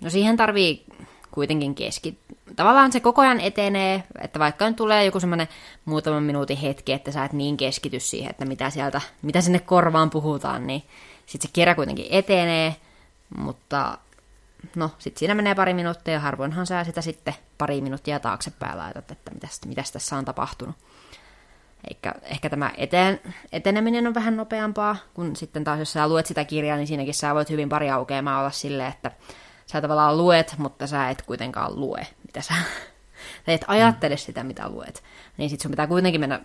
no 0.00 0.10
siihen 0.10 0.36
tarvii 0.36 0.84
kuitenkin 1.30 1.74
keski. 1.74 2.18
Tavallaan 2.56 2.92
se 2.92 3.00
koko 3.00 3.22
ajan 3.22 3.40
etenee, 3.40 4.02
että 4.20 4.38
vaikka 4.38 4.68
nyt 4.68 4.76
tulee 4.76 5.04
joku 5.04 5.20
semmoinen 5.20 5.48
muutaman 5.84 6.22
minuutin 6.22 6.56
hetki, 6.56 6.92
että 6.92 7.12
sä 7.12 7.24
et 7.24 7.32
niin 7.32 7.56
keskity 7.56 8.00
siihen, 8.00 8.30
että 8.30 8.44
mitä 8.44 8.70
sieltä, 8.70 9.00
mitä 9.22 9.40
sinne 9.40 9.58
korvaan 9.58 10.10
puhutaan, 10.10 10.66
niin 10.66 10.82
sitten 11.26 11.48
se 11.48 11.52
kirja 11.52 11.74
kuitenkin 11.74 12.06
etenee, 12.10 12.76
mutta 13.36 13.98
no, 14.76 14.90
sitten 14.98 15.18
siinä 15.18 15.34
menee 15.34 15.54
pari 15.54 15.74
minuuttia 15.74 16.14
ja 16.14 16.20
harvoinhan 16.20 16.66
sä 16.66 16.84
sitä 16.84 17.02
sitten 17.02 17.34
pari 17.58 17.80
minuuttia 17.80 18.20
taaksepäin 18.20 18.78
laitat, 18.78 19.10
että 19.10 19.30
mitäs, 19.30 19.60
mitäs 19.66 19.92
tässä 19.92 20.16
on 20.16 20.24
tapahtunut. 20.24 20.76
Eikä, 21.88 22.14
ehkä 22.22 22.50
tämä 22.50 22.70
eteen, 22.76 23.20
eteneminen 23.52 24.06
on 24.06 24.14
vähän 24.14 24.36
nopeampaa, 24.36 24.96
kun 25.14 25.36
sitten 25.36 25.64
taas 25.64 25.78
jos 25.78 25.92
sä 25.92 26.08
luet 26.08 26.26
sitä 26.26 26.44
kirjaa, 26.44 26.76
niin 26.76 26.86
siinäkin 26.86 27.14
sä 27.14 27.34
voit 27.34 27.50
hyvin 27.50 27.68
pari 27.68 27.90
aukeamaa 27.90 28.40
olla 28.40 28.50
silleen, 28.50 28.88
että 28.88 29.10
sä 29.72 29.80
tavallaan 29.80 30.18
luet, 30.18 30.54
mutta 30.58 30.86
sä 30.86 31.10
et 31.10 31.22
kuitenkaan 31.22 31.80
lue, 31.80 32.06
mitä 32.26 32.42
sä... 32.42 32.54
Tai 33.46 33.54
et 33.54 33.64
ajattele 33.66 34.14
mm. 34.14 34.18
sitä, 34.18 34.44
mitä 34.44 34.68
luet. 34.68 35.02
Niin 35.36 35.50
sit 35.50 35.60
sun 35.60 35.70
pitää 35.70 35.86
kuitenkin 35.86 36.20
mennä 36.20 36.40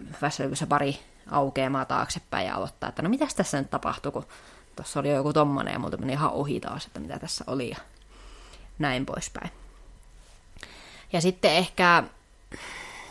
se 0.54 0.66
pari 0.66 1.00
aukeamaa 1.32 1.86
taaksepäin 1.86 2.48
ja 2.48 2.56
aloittaa, 2.56 2.90
että 2.90 3.02
no 3.02 3.10
mitäs 3.10 3.36
tässä 3.36 3.58
nyt 3.58 3.70
tapahtui, 3.70 4.12
kun 4.12 4.26
tuossa 4.76 5.00
oli 5.00 5.10
joku 5.10 5.34
tommonen 5.34 5.74
ja 5.74 5.80
muuta 5.80 5.98
meni 5.98 6.14
ihan 6.14 6.32
ohi 6.32 6.60
taas, 6.60 6.86
että 6.86 7.00
mitä 7.00 7.20
tässä 7.20 7.44
oli. 7.48 7.70
Ja 7.70 7.78
näin 8.80 9.06
poispäin. 9.06 9.52
Ja 11.14 11.22
sitten 11.22 11.52
ehkä... 11.52 12.04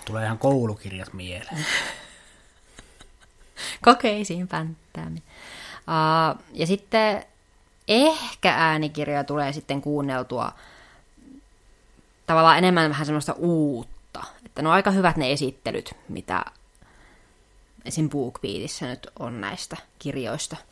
Tulee 0.05 0.25
ihan 0.25 0.39
koulukirjat 0.39 1.13
mieleen. 1.13 1.67
Kokeisiin 3.85 4.49
pänttääminen. 4.49 5.23
Uh, 5.77 6.43
ja 6.53 6.67
sitten 6.67 7.25
ehkä 7.89 8.55
äänikirjoja 8.57 9.25
tulee 9.25 9.53
sitten 9.53 9.81
kuunneltua 9.83 10.53
tavallaan 12.27 12.59
enemmän 12.59 12.91
vähän 12.91 13.07
semmoista 13.07 13.33
uutta. 13.33 14.25
Että 14.47 14.63
ne 14.63 14.69
on 14.69 14.75
aika 14.75 14.91
hyvät 14.91 15.17
ne 15.17 15.33
esittelyt, 15.33 15.97
mitä 16.09 16.45
esim. 17.85 18.11
BookBeatissä 18.11 18.87
nyt 18.87 19.07
on 19.19 19.41
näistä 19.41 19.77
kirjoista– 19.99 20.57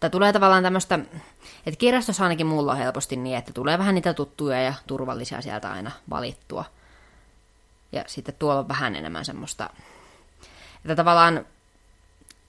tai 0.00 0.10
tulee 0.10 0.32
tavallaan 0.32 0.62
tämmöistä, 0.62 0.98
että 1.66 1.78
kirjastossa 1.78 2.22
ainakin 2.22 2.46
mulla 2.46 2.72
on 2.72 2.78
helposti 2.78 3.16
niin, 3.16 3.36
että 3.36 3.52
tulee 3.52 3.78
vähän 3.78 3.94
niitä 3.94 4.14
tuttuja 4.14 4.62
ja 4.62 4.74
turvallisia 4.86 5.42
sieltä 5.42 5.72
aina 5.72 5.90
valittua. 6.10 6.64
Ja 7.92 8.04
sitten 8.06 8.34
tuolla 8.38 8.60
on 8.60 8.68
vähän 8.68 8.96
enemmän 8.96 9.24
semmoista, 9.24 9.70
että 10.76 10.96
tavallaan 10.96 11.46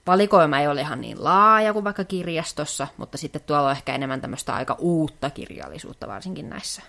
valikoima 0.06 0.58
ei 0.58 0.68
ole 0.68 0.80
ihan 0.80 1.00
niin 1.00 1.24
laaja 1.24 1.72
kuin 1.72 1.84
vaikka 1.84 2.04
kirjastossa, 2.04 2.86
mutta 2.96 3.18
sitten 3.18 3.42
tuolla 3.42 3.66
on 3.66 3.72
ehkä 3.72 3.94
enemmän 3.94 4.20
tämmöistä 4.20 4.54
aika 4.54 4.76
uutta 4.78 5.30
kirjallisuutta, 5.30 6.08
varsinkin 6.08 6.50
näissä 6.50 6.82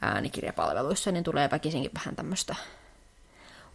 äänikirjapalveluissa, 0.00 1.12
niin 1.12 1.24
tulee 1.24 1.50
väkisinkin 1.50 1.90
vähän 1.94 2.16
tämmöistä 2.16 2.54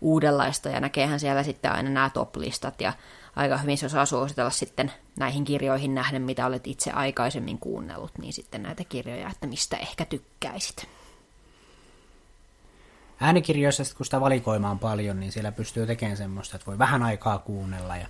uudenlaista, 0.01 0.69
ja 0.69 0.79
näkeehän 0.79 1.19
siellä 1.19 1.43
sitten 1.43 1.71
aina 1.71 1.89
nämä 1.89 2.09
top-listat, 2.09 2.81
ja 2.81 2.93
aika 3.35 3.57
hyvin 3.57 3.77
se 3.77 3.85
osaa 3.85 4.05
suositella 4.05 4.49
sitten 4.49 4.91
näihin 5.19 5.43
kirjoihin 5.43 5.95
nähden, 5.95 6.21
mitä 6.21 6.45
olet 6.45 6.67
itse 6.67 6.91
aikaisemmin 6.91 7.59
kuunnellut, 7.59 8.17
niin 8.17 8.33
sitten 8.33 8.63
näitä 8.63 8.83
kirjoja, 8.83 9.29
että 9.29 9.47
mistä 9.47 9.77
ehkä 9.77 10.05
tykkäisit. 10.05 10.87
Äänikirjoissa, 13.19 13.83
kun 13.97 14.05
sitä 14.05 14.21
valikoimaa 14.21 14.71
on 14.71 14.79
paljon, 14.79 15.19
niin 15.19 15.31
siellä 15.31 15.51
pystyy 15.51 15.87
tekemään 15.87 16.17
semmoista, 16.17 16.55
että 16.55 16.65
voi 16.65 16.77
vähän 16.77 17.03
aikaa 17.03 17.37
kuunnella 17.37 17.97
ja 17.97 18.07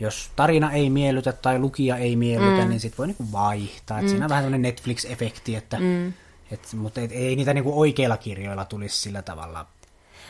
jos 0.00 0.30
tarina 0.36 0.72
ei 0.72 0.90
miellytä 0.90 1.32
tai 1.32 1.58
lukija 1.58 1.96
ei 1.96 2.16
miellytä, 2.16 2.62
mm. 2.62 2.68
niin 2.68 2.80
sitten 2.80 2.98
voi 2.98 3.06
niinku 3.06 3.32
vaihtaa. 3.32 4.02
Mm. 4.02 4.08
Siinä 4.08 4.24
on 4.24 4.28
vähän 4.28 4.44
sellainen 4.44 4.72
Netflix-efekti, 4.72 5.56
että, 5.56 5.76
mm. 5.80 6.12
et, 6.50 6.68
mutta 6.76 7.00
et, 7.00 7.12
ei 7.12 7.36
niitä 7.36 7.54
niinku 7.54 7.80
oikeilla 7.80 8.16
kirjoilla 8.16 8.64
tulisi 8.64 8.98
sillä 8.98 9.22
tavalla 9.22 9.66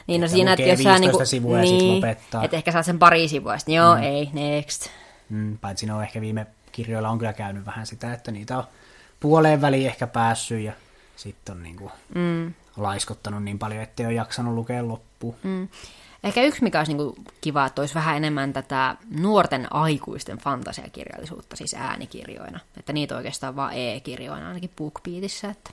niin 0.06 0.20
no 0.20 0.28
siinä, 0.28 0.52
että 0.52 0.62
jos 0.62 0.82
sä 0.82 0.98
niinku, 0.98 1.24
sivua 1.24 1.58
niin, 1.58 1.94
lopettaa. 1.94 2.44
Että 2.44 2.56
ehkä 2.56 2.72
saa 2.72 2.82
sen 2.82 2.98
pari 2.98 3.28
sivua, 3.28 3.58
sitten 3.58 3.74
joo, 3.74 3.96
mm. 3.96 4.02
ei, 4.02 4.30
next. 4.32 4.86
Mm, 5.28 5.58
paitsi 5.58 5.86
ne 5.86 5.94
on 5.94 6.02
ehkä 6.02 6.20
viime 6.20 6.46
kirjoilla 6.72 7.08
on 7.08 7.18
kyllä 7.18 7.32
käynyt 7.32 7.66
vähän 7.66 7.86
sitä, 7.86 8.12
että 8.12 8.30
niitä 8.30 8.58
on 8.58 8.64
puoleen 9.20 9.60
väliin 9.60 9.86
ehkä 9.86 10.06
päässyt 10.06 10.60
ja 10.60 10.72
sitten 11.16 11.56
on 11.56 11.62
niin 11.62 11.76
kuin 11.76 11.92
mm. 12.14 12.54
laiskottanut 12.76 13.44
niin 13.44 13.58
paljon, 13.58 13.82
ettei 13.82 14.06
ole 14.06 14.14
jaksanut 14.14 14.54
lukea 14.54 14.88
loppuun. 14.88 15.34
Mm. 15.42 15.68
Ehkä 16.24 16.42
yksi, 16.42 16.62
mikä 16.62 16.78
olisi 16.78 16.94
niin 16.94 17.12
kiva, 17.40 17.66
että 17.66 17.82
olisi 17.82 17.94
vähän 17.94 18.16
enemmän 18.16 18.52
tätä 18.52 18.96
nuorten 19.20 19.72
aikuisten 19.72 20.38
fantasiakirjallisuutta, 20.38 21.56
siis 21.56 21.74
äänikirjoina. 21.74 22.60
Että 22.76 22.92
niitä 22.92 23.16
oikeastaan 23.16 23.56
vaan 23.56 23.72
e-kirjoina, 23.74 24.48
ainakin 24.48 24.72
BookBeatissä, 24.76 25.48
että 25.48 25.70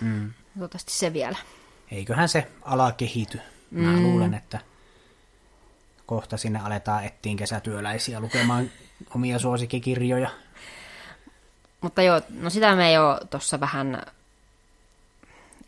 mm. 0.00 0.32
toivottavasti 0.54 0.92
se 0.92 1.12
vielä. 1.12 1.36
Eiköhän 1.90 2.28
se 2.28 2.50
ala 2.62 2.92
kehity. 2.92 3.40
Mä 3.70 3.92
mm. 3.92 4.02
luulen, 4.02 4.34
että 4.34 4.58
kohta 6.06 6.36
sinne 6.36 6.60
aletaan 6.60 7.04
ettiin 7.04 7.36
kesätyöläisiä 7.36 8.20
lukemaan 8.20 8.70
omia 9.14 9.38
suosikkikirjoja. 9.38 10.30
Mutta 11.80 12.02
joo, 12.02 12.20
no 12.28 12.50
sitä 12.50 12.76
me 12.76 12.92
jo 12.92 13.20
tuossa 13.30 13.60
vähän, 13.60 14.02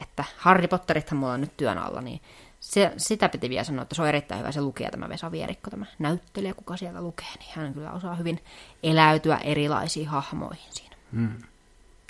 että 0.00 0.24
Harry 0.36 0.68
Potterithan 0.68 1.18
mulla 1.18 1.32
on 1.32 1.40
nyt 1.40 1.56
työn 1.56 1.78
alla, 1.78 2.00
niin 2.00 2.20
se, 2.62 2.92
sitä 2.96 3.28
piti 3.28 3.48
vielä 3.50 3.64
sanoa, 3.64 3.82
että 3.82 3.94
se 3.94 4.02
on 4.02 4.08
erittäin 4.08 4.40
hyvä 4.40 4.52
se 4.52 4.60
lukija, 4.60 4.90
tämä 4.90 5.08
Vesa 5.08 5.32
Vierikko, 5.32 5.70
tämä 5.70 5.86
näyttelijä, 5.98 6.54
kuka 6.54 6.76
siellä 6.76 7.02
lukee, 7.02 7.26
niin 7.38 7.50
hän 7.54 7.74
kyllä 7.74 7.92
osaa 7.92 8.14
hyvin 8.14 8.40
eläytyä 8.82 9.36
erilaisiin 9.36 10.08
hahmoihin 10.08 10.70
siinä. 10.70 10.96
Mm. 11.12 11.42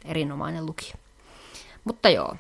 Erinomainen 0.05 0.67
lukija. 0.67 0.95
Mutta 1.85 2.09
joo, 2.09 2.37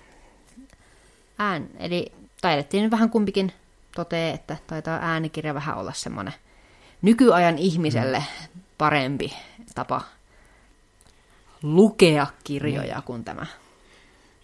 ään, 1.38 1.68
eli 1.78 2.12
taidettiin 2.40 2.90
vähän 2.90 3.10
kumpikin 3.10 3.52
totee, 3.94 4.30
että 4.30 4.56
taitaa 4.66 4.98
äänikirja 5.02 5.54
vähän 5.54 5.78
olla 5.78 5.92
semmoinen 5.92 6.34
nykyajan 7.02 7.58
ihmiselle 7.58 8.18
mm. 8.18 8.60
parempi 8.78 9.32
tapa 9.74 10.00
lukea 11.62 12.26
kirjoja 12.44 12.96
mm. 12.96 13.02
kuin 13.02 13.24
tämä 13.24 13.46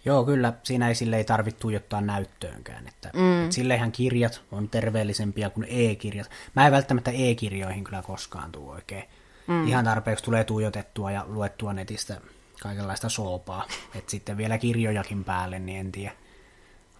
Joo, 0.05 0.25
kyllä. 0.25 0.53
Siinä 0.63 0.87
ei 0.87 0.95
sille 0.95 1.17
ei 1.17 1.23
tarvitse 1.23 1.61
tuijottaa 1.61 2.01
näyttöönkään. 2.01 2.87
Että, 2.87 3.09
mm. 3.13 3.45
et 3.45 3.51
silleenhän 3.51 3.91
kirjat 3.91 4.41
on 4.51 4.69
terveellisempiä 4.69 5.49
kuin 5.49 5.67
e-kirjat. 5.69 6.29
Mä 6.55 6.65
en 6.65 6.71
välttämättä 6.71 7.11
e-kirjoihin 7.11 7.83
kyllä 7.83 8.01
koskaan 8.01 8.51
tuu 8.51 8.69
oikein. 8.69 9.03
Mm. 9.47 9.67
Ihan 9.67 9.85
tarpeeksi 9.85 10.23
tulee 10.23 10.43
tuijotettua 10.43 11.11
ja 11.11 11.25
luettua 11.27 11.73
netistä 11.73 12.21
kaikenlaista 12.61 13.09
soopaa. 13.09 13.65
Että 13.95 14.11
sitten 14.11 14.37
vielä 14.37 14.57
kirjojakin 14.57 15.23
päälle, 15.23 15.59
niin 15.59 15.79
en 15.79 15.91
tiedä, 15.91 16.11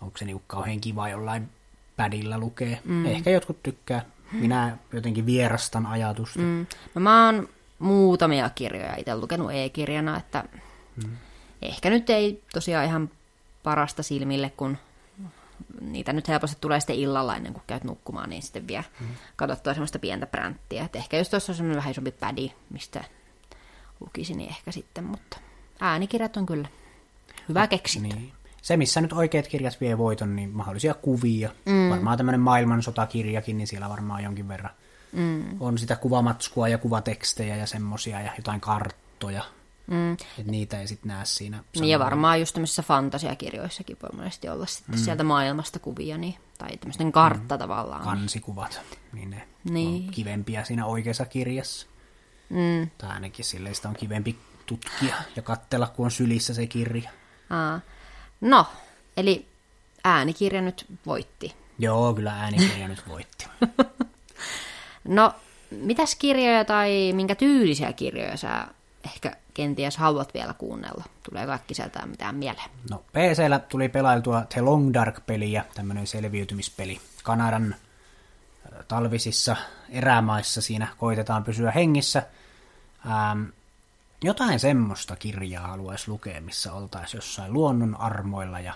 onko 0.02 0.18
se 0.18 0.26
niinku 0.26 0.44
kauhean 0.48 0.82
kiva 0.82 1.10
jollain 1.10 1.50
pädillä 1.96 2.38
lukee. 2.38 2.80
Mm. 2.86 3.06
Ehkä 3.06 3.30
jotkut 3.30 3.64
tykkää. 3.64 4.06
Minä 4.32 4.78
jotenkin 4.94 5.26
vierastan 5.26 5.86
ajatusta. 5.86 6.40
Mm. 6.40 6.66
No 6.96 7.02
mä 7.02 7.26
oon 7.26 7.50
muutamia 7.80 8.50
kirjoja 8.50 8.96
itse 8.96 9.16
lukenut 9.16 9.52
e-kirjana, 9.52 10.18
että 10.18 10.44
mm 10.96 11.10
ehkä 11.62 11.90
nyt 11.90 12.10
ei 12.10 12.44
tosiaan 12.54 12.86
ihan 12.86 13.10
parasta 13.64 14.04
silmille, 14.04 14.50
kun 14.50 14.78
niitä 15.82 16.14
nyt 16.14 16.28
helposti 16.28 16.58
tulee 16.62 16.80
sitten 16.80 16.96
illalla 16.96 17.36
ennen 17.36 17.54
kuin 17.54 17.64
käyt 17.68 17.84
nukkumaan, 17.84 18.30
niin 18.30 18.42
sitten 18.44 18.68
vielä 18.68 18.84
mm. 19.00 19.08
katsottua 19.36 19.74
semmoista 19.74 20.00
pientä 20.00 20.28
bränttiä. 20.28 20.86
Et 20.86 20.96
ehkä 20.96 21.18
jos 21.18 21.30
tuossa 21.30 21.52
on 21.52 21.56
semmoinen 21.56 21.78
vähän 21.78 21.92
isompi 21.92 22.12
pädi, 22.12 22.52
mistä 22.70 23.04
lukisin, 24.00 24.38
niin 24.38 24.50
ehkä 24.50 24.72
sitten, 24.72 25.04
mutta 25.04 25.38
äänikirjat 25.80 26.38
on 26.38 26.46
kyllä 26.46 26.68
hyvä 27.50 27.68
keksintö. 27.68 28.16
Niin. 28.16 28.32
Se, 28.62 28.78
missä 28.78 29.02
nyt 29.02 29.14
oikeat 29.14 29.48
kirjat 29.48 29.82
vie 29.82 29.98
voiton, 29.98 30.36
niin 30.36 30.50
mahdollisia 30.50 30.94
kuvia. 30.94 31.50
Mm. 31.66 31.90
Varmaan 31.90 32.18
tämmöinen 32.18 32.40
maailmansotakirjakin, 32.40 33.58
niin 33.58 33.68
siellä 33.68 33.90
varmaan 33.90 34.24
jonkin 34.24 34.48
verran 34.48 34.72
mm. 35.12 35.62
on 35.62 35.78
sitä 35.78 35.96
kuvamatskua 35.96 36.68
ja 36.68 36.78
kuvatekstejä 36.78 37.56
ja 37.56 37.68
semmosia 37.68 38.22
ja 38.22 38.32
jotain 38.38 38.62
karttoja. 38.62 39.44
Mm. 39.90 40.14
Et 40.14 40.46
niitä 40.46 40.80
ei 40.82 40.88
sitten 40.88 41.10
näe 41.10 41.26
siinä. 41.26 41.64
Niin 41.76 41.90
ja 41.90 42.00
varmaan 42.00 42.40
just 42.40 42.54
tämmöisissä 42.54 42.84
fantasiakirjoissakin 42.84 43.98
voi 44.04 44.10
monesti 44.18 44.50
olla 44.50 44.66
sitten 44.66 44.96
mm. 44.96 45.04
sieltä 45.04 45.24
maailmasta 45.24 45.80
kuvia, 45.80 46.18
niin, 46.18 46.36
tai 46.58 46.78
tämmöisten 46.78 47.12
kartta 47.12 47.56
mm. 47.56 47.60
tavallaan. 47.60 48.02
Kansikuvat, 48.02 48.82
niin 49.14 49.30
ne 49.30 49.48
niin. 49.64 50.06
on 50.06 50.12
kivempiä 50.12 50.64
siinä 50.64 50.86
oikeassa 50.86 51.26
kirjassa. 51.26 51.88
Mm. 52.50 52.90
Tai 52.98 53.10
ainakin 53.10 53.46
silleen 53.46 53.76
sitä 53.76 53.90
on 53.90 53.96
kivempi 53.96 54.40
tutkia 54.66 55.16
ja 55.36 55.42
katsella, 55.42 55.88
kun 55.88 56.06
on 56.06 56.12
sylissä 56.12 56.54
se 56.54 56.68
kirja. 56.68 57.10
Aa. 57.50 57.80
No, 58.42 58.66
eli 59.18 59.48
äänikirja 60.04 60.62
nyt 60.62 60.86
voitti. 61.06 61.56
Joo, 61.80 62.14
kyllä 62.14 62.34
äänikirja 62.34 62.88
nyt 62.88 63.08
voitti. 63.08 63.46
no, 65.08 65.34
mitäs 65.72 66.16
kirjoja 66.16 66.66
tai 66.66 67.12
minkä 67.14 67.36
tyylisiä 67.36 67.94
kirjoja 67.94 68.38
sä 68.38 68.68
ehkä 69.06 69.38
kenties 69.54 69.98
haluat 69.98 70.34
vielä 70.34 70.54
kuunnella? 70.54 71.04
Tulee 71.30 71.46
kaikki 71.46 71.74
sieltä 71.74 72.06
mitään 72.06 72.36
mieleen? 72.36 72.70
No 72.90 72.98
PCllä 72.98 73.60
tuli 73.60 73.90
pelailtua 73.90 74.42
The 74.42 74.62
Long 74.62 74.94
Dark-peliä, 74.94 75.66
tämmöinen 75.76 76.08
selviytymispeli. 76.08 77.02
Kanadan 77.24 77.76
äh, 78.74 78.86
talvisissa 78.88 79.56
erämaissa 79.90 80.62
siinä 80.62 80.88
koitetaan 80.98 81.44
pysyä 81.44 81.72
hengissä. 81.72 82.24
Ähm, 83.06 83.44
jotain 84.24 84.60
semmoista 84.60 85.16
kirjaa 85.16 85.68
haluaisi 85.68 86.12
lukea, 86.12 86.42
missä 86.42 86.74
oltaisiin 86.74 87.18
jossain 87.18 87.54
luonnon 87.54 88.02
armoilla 88.02 88.60
ja 88.60 88.74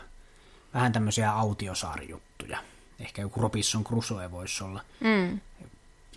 vähän 0.74 0.92
tämmöisiä 0.92 1.32
autiosaarjuttuja. 1.32 2.58
Ehkä 3.00 3.22
joku 3.22 3.42
Robinson 3.42 3.84
Crusoe 3.84 4.32
voisi 4.32 4.64
olla. 4.64 4.82
Mm. 5.00 5.40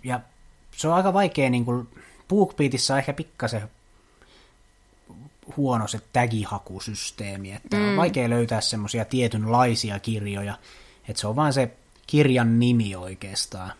Ja 0.03 0.19
se 0.71 0.87
on 0.87 0.93
aika 0.93 1.13
vaikea, 1.13 1.49
niin 1.49 1.65
kuin 1.65 1.89
BookBeatissa 2.29 2.93
on 2.93 2.99
ehkä 2.99 3.13
pikkasen 3.13 3.69
huono 5.57 5.87
se 5.87 5.99
tagihakusysteemi, 6.13 7.51
että 7.51 7.77
mm. 7.77 7.89
on 7.89 7.97
vaikea 7.97 8.29
löytää 8.29 8.61
semmoisia 8.61 9.05
tietynlaisia 9.05 9.99
kirjoja, 9.99 10.57
että 11.09 11.21
se 11.21 11.27
on 11.27 11.35
vain 11.35 11.53
se 11.53 11.77
kirjan 12.07 12.59
nimi 12.59 12.95
oikeastaan, 12.95 13.71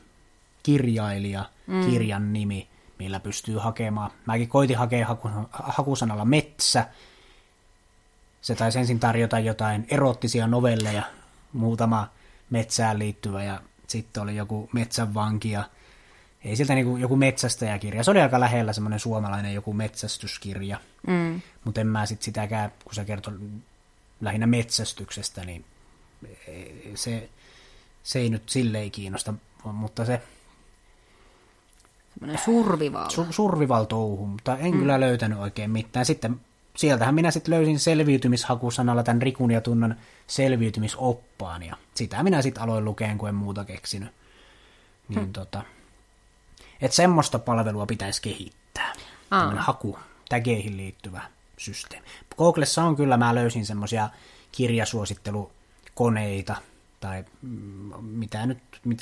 kirjailija, 0.63 1.45
mm. 1.68 1.89
kirjan 1.89 2.34
nimi, 2.34 2.68
millä 2.99 3.20
pystyy 3.20 3.57
hakemaan. 3.57 4.11
Mäkin 4.26 4.47
koitin 4.47 4.78
hakea 4.78 5.07
haku, 5.07 5.30
hakusanalla 5.51 6.26
metsä, 6.26 6.88
se 8.41 8.55
taisi 8.55 8.80
ensin 8.80 8.99
tarjota 8.99 9.39
jotain 9.39 9.88
erottisia 9.89 10.47
novelleja, 10.47 11.03
muutama 11.53 12.09
metsään 12.49 12.99
liittyvä 12.99 13.43
ja 13.43 13.61
sitten 13.88 14.24
oli 14.24 14.36
joku 14.36 14.70
metsänvanki 14.74 15.51
ja 15.51 15.63
ei 16.48 16.56
siltä 16.56 16.76
niin 16.76 17.02
joku 17.02 17.16
metsästäjäkirja. 17.16 18.04
Se 18.04 18.12
oli 18.12 18.22
aika 18.22 18.39
lähellä 18.39 18.74
semmoinen 18.74 19.00
suomalainen 19.00 19.54
joku 19.54 19.74
metsästyskirja. 19.74 20.80
Mm. 21.08 21.41
Mutta 21.64 21.82
en 21.82 21.88
mä 21.88 22.06
sit 22.06 22.22
sitäkään, 22.22 22.72
kun 22.84 22.95
se 22.95 23.06
kertoi 23.06 23.34
lähinnä 24.22 24.48
metsästyksestä, 24.48 25.45
niin 25.45 25.66
se, 26.95 27.30
se 28.04 28.20
ei 28.20 28.30
nyt 28.30 28.50
silleen 28.50 28.91
kiinnosta, 28.91 29.34
mutta 29.64 30.06
se... 30.06 30.22
Semmoinen 32.14 32.43
survival. 32.45 33.10
Su, 33.10 33.28
survival 33.30 33.86
touhu, 33.86 34.28
mutta 34.28 34.58
en 34.58 34.74
mm. 34.74 34.80
kyllä 34.80 35.00
löytänyt 35.00 35.39
oikein 35.39 35.72
mitään. 35.72 36.06
Sitten 36.06 36.41
sieltähän 36.76 37.16
minä 37.16 37.32
sitten 37.32 37.54
löysin 37.54 37.80
selviytymishakusanalla 37.80 39.04
tämän 39.04 39.22
Rikun 39.22 39.52
ja 39.52 39.62
Tunnan 39.62 39.95
selviytymisoppaan, 40.28 41.64
ja 41.64 41.78
sitä 41.95 42.24
minä 42.24 42.41
sitten 42.41 42.64
aloin 42.64 42.86
lukeen, 42.86 43.18
kun 43.18 43.30
en 43.30 43.36
muuta 43.36 43.66
keksinyt. 43.66 44.10
Niin 45.10 45.20
hmm. 45.20 45.34
tota, 45.34 45.64
että 46.82 46.96
semmoista 46.96 47.40
palvelua 47.40 47.86
pitäisi 47.86 48.22
kehittää. 48.22 48.94
Tämmöinen 49.30 49.64
haku, 49.64 50.00
tägeihin 50.30 50.78
liittyvä 50.78 51.22
systeemi. 51.58 52.08
Googlessa 52.38 52.84
on 52.84 52.96
kyllä, 52.96 53.18
mä 53.18 53.36
löysin 53.36 53.66
semmoisia 53.66 54.10
kirjasuosittelukoneita, 54.52 56.56
tai 57.00 57.26
mm, 57.42 57.94
mitä 58.02 58.46
nyt, 58.46 58.58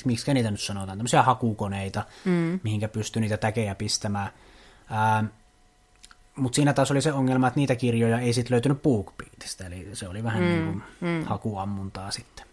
miksi 0.06 0.34
niitä 0.34 0.52
nyt 0.52 0.62
sanotaan, 0.62 0.98
tämmöisiä 0.98 1.24
hakukoneita, 1.24 2.04
mm. 2.26 2.60
mihinkä 2.64 2.88
pystyy 2.88 3.22
niitä 3.22 3.38
tägejä 3.38 3.76
pistämään. 3.76 4.30
Mutta 6.36 6.56
siinä 6.56 6.74
taas 6.74 6.92
oli 6.92 7.02
se 7.02 7.14
ongelma, 7.14 7.48
että 7.48 7.60
niitä 7.60 7.76
kirjoja 7.76 8.20
ei 8.20 8.34
sitten 8.34 8.52
löytynyt 8.52 8.82
BookBeatista, 8.82 9.66
eli 9.66 9.90
se 9.94 10.08
oli 10.08 10.24
vähän 10.24 10.44
mm. 10.44 10.50
niin 10.50 10.66
kuin 10.66 10.84
mm. 11.02 11.26
hakuammuntaa 11.26 12.12
sitten. 12.12 12.46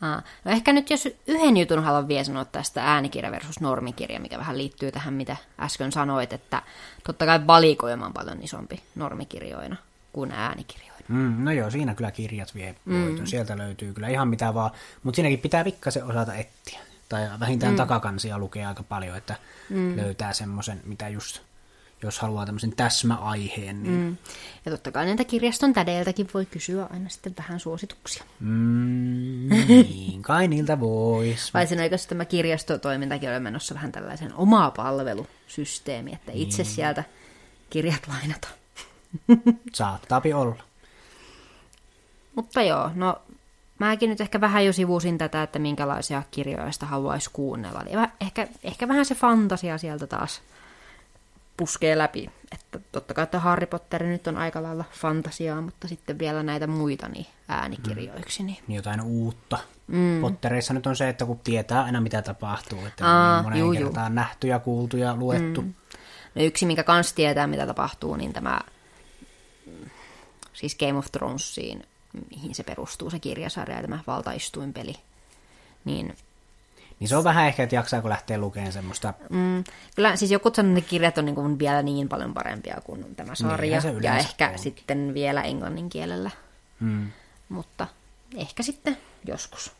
Aa. 0.00 0.22
No 0.44 0.50
ehkä 0.50 0.72
nyt 0.72 0.90
jos 0.90 1.08
yhden 1.26 1.56
jutun 1.56 1.84
haluan 1.84 2.08
vielä 2.08 2.24
sanoa 2.24 2.44
tästä 2.44 2.84
äänikirja 2.84 3.30
versus 3.30 3.60
normikirja, 3.60 4.20
mikä 4.20 4.38
vähän 4.38 4.58
liittyy 4.58 4.92
tähän, 4.92 5.14
mitä 5.14 5.36
äsken 5.60 5.92
sanoit, 5.92 6.32
että 6.32 6.62
totta 7.06 7.26
kai 7.26 7.46
valikoima 7.46 8.06
on 8.06 8.12
paljon 8.12 8.42
isompi 8.42 8.82
normikirjoina 8.94 9.76
kuin 10.12 10.30
äänikirjoina. 10.30 10.96
Mm, 11.08 11.44
no 11.44 11.52
joo, 11.52 11.70
siinä 11.70 11.94
kyllä 11.94 12.10
kirjat 12.10 12.54
vie 12.54 12.74
mm. 12.84 13.26
Sieltä 13.26 13.58
löytyy 13.58 13.92
kyllä 13.92 14.08
ihan 14.08 14.28
mitä 14.28 14.54
vaan, 14.54 14.70
mutta 15.02 15.16
siinäkin 15.16 15.38
pitää 15.38 15.64
pikkasen 15.64 16.04
osata 16.04 16.34
etsiä. 16.34 16.80
Tai 17.08 17.28
vähintään 17.40 17.72
mm. 17.72 17.76
takakansia 17.76 18.38
lukee 18.38 18.66
aika 18.66 18.82
paljon, 18.82 19.16
että 19.16 19.34
mm. 19.70 19.96
löytää 19.96 20.32
semmoisen, 20.32 20.80
mitä 20.84 21.08
just 21.08 21.40
jos 22.02 22.18
haluaa 22.18 22.46
tämmöisen 22.46 22.76
täsmäaiheen. 22.76 23.82
Niin... 23.82 23.94
Mm. 23.94 24.16
Ja 24.64 24.72
totta 24.72 24.92
kai 24.92 25.06
näitä 25.06 25.24
kirjaston 25.24 25.72
tädeiltäkin 25.72 26.28
voi 26.34 26.46
kysyä 26.46 26.86
aina 26.90 27.08
sitten 27.08 27.34
vähän 27.38 27.60
suosituksia. 27.60 28.24
Mm, 28.40 29.48
niin 29.68 30.22
kai 30.22 30.48
niiltä 30.48 30.80
voisi. 30.80 31.54
Vai 31.54 31.66
sen 31.66 31.80
eikö 31.80 31.96
tämä 32.08 32.24
kirjastotoimintakin 32.24 33.28
ole 33.28 33.40
menossa 33.40 33.74
vähän 33.74 33.92
tällaisen 33.92 34.34
omaa 34.34 34.70
palvelusysteemi, 34.70 36.12
että 36.12 36.32
itse 36.34 36.62
niin. 36.62 36.72
sieltä 36.72 37.04
kirjat 37.70 38.08
lainata. 38.08 38.48
Saattaapi 39.74 40.32
olla. 40.32 40.62
Mutta 42.34 42.62
joo, 42.62 42.90
no 42.94 43.22
mäkin 43.78 44.10
nyt 44.10 44.20
ehkä 44.20 44.40
vähän 44.40 44.66
jo 44.66 44.72
sivusin 44.72 45.18
tätä, 45.18 45.42
että 45.42 45.58
minkälaisia 45.58 46.22
kirjoja 46.30 46.72
sitä 46.72 46.86
haluaisi 46.86 47.30
kuunnella. 47.32 47.82
Eli 47.82 48.08
ehkä, 48.20 48.48
ehkä 48.62 48.88
vähän 48.88 49.04
se 49.04 49.14
fantasia 49.14 49.78
sieltä 49.78 50.06
taas 50.06 50.42
puskee 51.56 51.98
läpi. 51.98 52.30
Että 52.52 52.78
totta 52.92 53.14
kai 53.14 53.24
että 53.24 53.38
Harry 53.38 53.66
Potter 53.66 54.02
nyt 54.02 54.26
on 54.26 54.36
aika 54.36 54.62
lailla 54.62 54.84
fantasiaa, 54.92 55.60
mutta 55.60 55.88
sitten 55.88 56.18
vielä 56.18 56.42
näitä 56.42 56.66
muita 56.66 57.08
niin 57.08 57.26
äänikirjoiksi. 57.48 58.42
Niin. 58.42 58.58
Niin 58.66 58.76
jotain 58.76 59.00
uutta. 59.00 59.58
Mm. 59.86 60.20
Pottereissa 60.20 60.74
nyt 60.74 60.86
on 60.86 60.96
se, 60.96 61.08
että 61.08 61.24
kun 61.24 61.38
tietää 61.38 61.82
aina 61.82 62.00
mitä 62.00 62.22
tapahtuu, 62.22 62.86
että 62.86 63.06
Aa, 63.06 63.30
on 63.30 63.36
niin 63.36 63.44
moneen 63.44 63.60
juu, 63.60 63.72
juu. 63.72 63.84
kertaan 63.84 64.14
nähty 64.14 64.46
ja 64.46 64.58
kuultu 64.58 64.96
ja 64.96 65.16
luettu. 65.16 65.62
Mm. 65.62 65.74
No 66.34 66.42
yksi, 66.42 66.66
minkä 66.66 66.82
kans 66.82 67.12
tietää, 67.12 67.46
mitä 67.46 67.66
tapahtuu, 67.66 68.16
niin 68.16 68.32
tämä 68.32 68.60
mm, 69.66 69.90
siis 70.52 70.76
Game 70.76 70.98
of 70.98 71.06
Thronesiin, 71.12 71.84
mihin 72.30 72.54
se 72.54 72.62
perustuu 72.62 73.10
se 73.10 73.18
kirjasarja 73.18 73.76
ja 73.76 73.82
tämä 73.82 73.98
valtaistuinpeli. 74.06 74.94
Niin 75.84 76.16
Niin 77.00 77.08
se 77.08 77.16
on 77.16 77.24
vähän 77.24 77.46
ehkä, 77.46 77.62
että 77.62 77.74
jaksaako 77.74 78.08
lähteä 78.08 78.38
lukemaan 78.38 78.72
semmoista, 78.72 79.14
Mm, 79.30 79.64
kyllä 79.96 80.16
siis 80.16 80.30
joku 80.30 80.50
sanoo, 80.54 80.70
että 80.70 80.80
ne 80.80 80.88
kirjat 80.90 81.18
on 81.18 81.24
niin 81.24 81.34
kuin 81.34 81.58
vielä 81.58 81.82
niin 81.82 82.08
paljon 82.08 82.34
parempia 82.34 82.76
kuin 82.84 83.14
tämä 83.16 83.34
sarja. 83.34 83.80
Se 83.80 83.94
ja 84.02 84.16
ehkä 84.16 84.46
onkin. 84.46 84.58
sitten 84.62 85.14
vielä 85.14 85.42
englannin 85.42 85.88
kielellä. 85.88 86.30
mm, 86.80 87.10
Mutta 87.48 87.86
ehkä 88.36 88.62
sitten 88.62 88.96
joskus. 89.24 89.72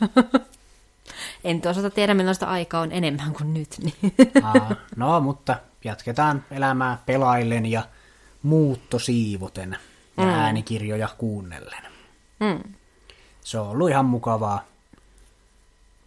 en 1.44 1.60
toisaalta 1.60 1.90
tiedä, 1.90 2.14
millaista 2.14 2.46
aikaa 2.46 2.80
on 2.80 2.92
enemmän 2.92 3.32
kuin 3.32 3.54
nyt. 3.54 3.76
Niin. 3.82 4.12
aa, 4.42 4.70
no 4.96 5.20
mutta 5.20 5.56
jatketaan 5.84 6.44
elämää 6.50 6.98
pelaillen 7.06 7.66
ja 7.66 7.82
muuttosiivoten 8.42 9.76
ja 10.16 10.24
mm. 10.24 10.28
äänikirjoja 10.30 11.08
kuunnellen. 11.18 11.82
Mm. 12.40 12.74
Se 13.40 13.58
on 13.58 13.68
ollut 13.68 13.90
ihan 13.90 14.04
mukavaa 14.04 14.64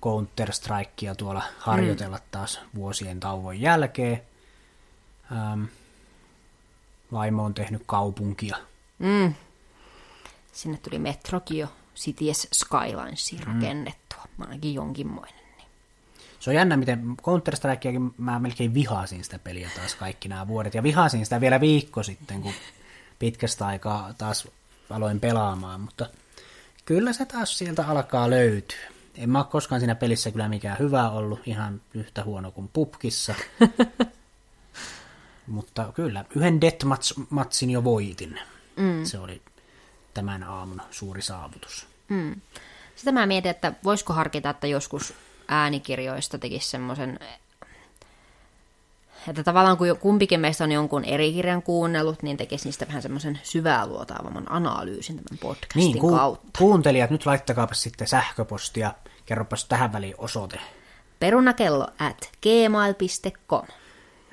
Counter-Strikea 0.04 1.16
tuolla 1.16 1.44
harjoitella 1.58 2.18
mm. 2.18 2.24
taas 2.32 2.60
vuosien 2.76 3.20
tauon 3.20 3.62
jälkeen. 3.62 4.22
Ähm, 5.32 5.64
vaimo 7.12 7.44
on 7.44 7.54
tehnyt 7.54 7.84
kaupunkia. 7.86 8.58
Mm. 9.00 9.34
Sinne 10.52 10.78
tuli 10.78 11.00
metrokin 11.00 11.58
jo 11.58 11.68
Cities 11.96 12.48
Skylinesiin 12.54 13.42
Mm. 13.48 13.54
rakennettua. 13.54 14.24
Ainakin 14.40 14.74
jonkinmoinen. 14.74 15.36
Niin. 15.58 15.68
Se 16.40 16.50
on 16.50 16.56
jännä, 16.56 16.78
miten 16.78 17.04
Counter-Strikeakin 17.22 18.14
mä 18.18 18.40
melkein 18.40 18.74
vihasin 18.74 19.24
sitä 19.24 19.40
peliä 19.40 19.70
taas 19.76 19.96
kaikki 19.96 20.30
nämä 20.30 20.48
vuodet. 20.48 20.74
Ja 20.74 20.84
vihasin 20.84 21.26
sitä 21.26 21.42
vielä 21.42 21.60
viikko 21.60 22.04
sitten, 22.04 22.42
kun 22.42 22.54
pitkästä 23.20 23.68
aikaa 23.68 24.14
taas 24.18 24.48
aloin 24.90 25.20
pelaamaan. 25.20 25.82
Mutta 25.82 26.10
kyllä 26.86 27.14
se 27.14 27.26
taas 27.26 27.58
sieltä 27.58 27.88
alkaa 27.88 28.30
löytyä. 28.30 28.99
En 29.16 29.30
mä 29.30 29.38
ole 29.38 29.46
koskaan 29.50 29.82
siinä 29.82 29.96
pelissä 29.96 30.32
kyllä 30.32 30.50
mikään 30.50 30.80
hyvä 30.80 31.10
ollut, 31.10 31.40
ihan 31.46 31.82
yhtä 31.94 32.24
huono 32.24 32.52
kuin 32.52 32.70
pupkissa. 32.74 33.36
Mutta 35.48 35.92
kyllä, 35.96 36.26
yhden 36.36 36.62
deathmatch-matsin 36.62 37.70
jo 37.70 37.84
voitin. 37.84 38.40
Mm. 38.76 39.06
Se 39.06 39.20
oli 39.20 39.42
tämän 40.14 40.44
aamun 40.44 40.82
suuri 40.92 41.22
saavutus. 41.22 41.88
Mm. 42.10 42.42
Sitä 42.96 43.12
mä 43.12 43.26
mietin, 43.26 43.52
että 43.52 43.74
voisiko 43.84 44.14
harkita, 44.14 44.50
että 44.50 44.68
joskus 44.68 45.14
äänikirjoista 45.48 46.38
tekisi 46.38 46.70
semmoisen, 46.70 47.20
että 49.28 49.44
tavallaan 49.44 49.78
kun 49.78 49.98
kumpikin 50.00 50.40
meistä 50.40 50.64
on 50.64 50.72
jonkun 50.72 51.06
eri 51.06 51.34
kirjan 51.34 51.62
kuunnellut, 51.64 52.24
niin 52.24 52.38
tekisi 52.38 52.66
niistä 52.66 52.88
vähän 52.88 53.02
semmoisen 53.02 53.40
syvää 53.44 53.88
luotaavamman 53.88 54.52
analyysin 54.52 55.16
tämän 55.16 55.40
podcastin 55.42 55.80
Niin, 55.80 56.00
ku- 56.00 56.16
kautta. 56.16 56.60
kuuntelijat, 56.60 57.10
nyt 57.10 57.26
laittakaapa 57.26 57.74
sitten 57.74 58.08
sähköpostia, 58.08 58.94
kerropas 59.26 59.66
tähän 59.66 59.94
väliin 59.94 60.16
osoite. 60.18 60.60
Perunakello 61.20 61.88
at 62.00 62.30
gmail.com. 62.42 63.66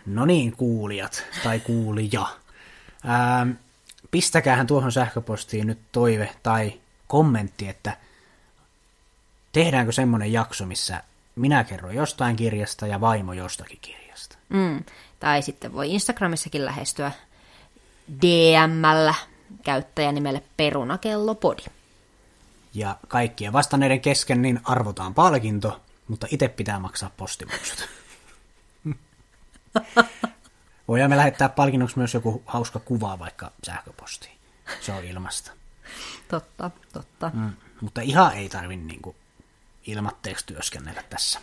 No 0.06 0.26
niin, 0.26 0.56
kuulijat 0.56 1.24
tai 1.44 1.60
kuulija. 1.60 2.26
Ähm, 3.08 3.50
pistäkäähän 4.10 4.66
tuohon 4.66 4.92
sähköpostiin 4.92 5.66
nyt 5.66 5.78
toive 5.92 6.30
tai 6.42 6.72
kommentti, 7.06 7.68
että 7.68 7.96
tehdäänkö 9.52 9.92
semmoinen 9.92 10.32
jakso, 10.32 10.66
missä 10.66 11.02
minä 11.36 11.64
kerron 11.64 11.94
jostain 11.94 12.36
kirjasta 12.36 12.86
ja 12.86 13.00
vaimo 13.00 13.32
jostakin 13.32 13.78
kirjasta. 13.80 14.35
Mm. 14.48 14.84
Tai 15.20 15.42
sitten 15.42 15.72
voi 15.72 15.94
Instagramissakin 15.94 16.64
lähestyä 16.64 17.12
DMllä 18.22 19.14
käyttäjänimelle 19.62 20.42
perunakellopodi. 20.56 21.62
Ja 22.74 22.96
kaikkien 23.08 23.52
vastanneiden 23.52 24.00
kesken 24.00 24.42
niin 24.42 24.60
arvotaan 24.64 25.14
palkinto, 25.14 25.80
mutta 26.08 26.26
itse 26.30 26.48
pitää 26.48 26.78
maksaa 26.78 27.10
postimaksut. 27.16 27.88
Voidaan 30.88 31.10
me 31.10 31.16
lähettää 31.16 31.48
palkinnoksi 31.48 31.98
myös 31.98 32.14
joku 32.14 32.42
hauska 32.46 32.78
kuva 32.78 33.18
vaikka 33.18 33.52
sähköpostiin. 33.66 34.36
Se 34.80 34.92
on 34.92 35.04
ilmasta. 35.04 35.52
Totta, 36.28 36.70
totta. 36.92 37.30
Mm, 37.34 37.52
mutta 37.80 38.00
ihan 38.00 38.34
ei 38.34 38.48
tarvi 38.48 38.76
niin 38.76 39.02
ilmatteeksi 39.86 40.46
työskennellä 40.46 41.02
tässä. 41.10 41.40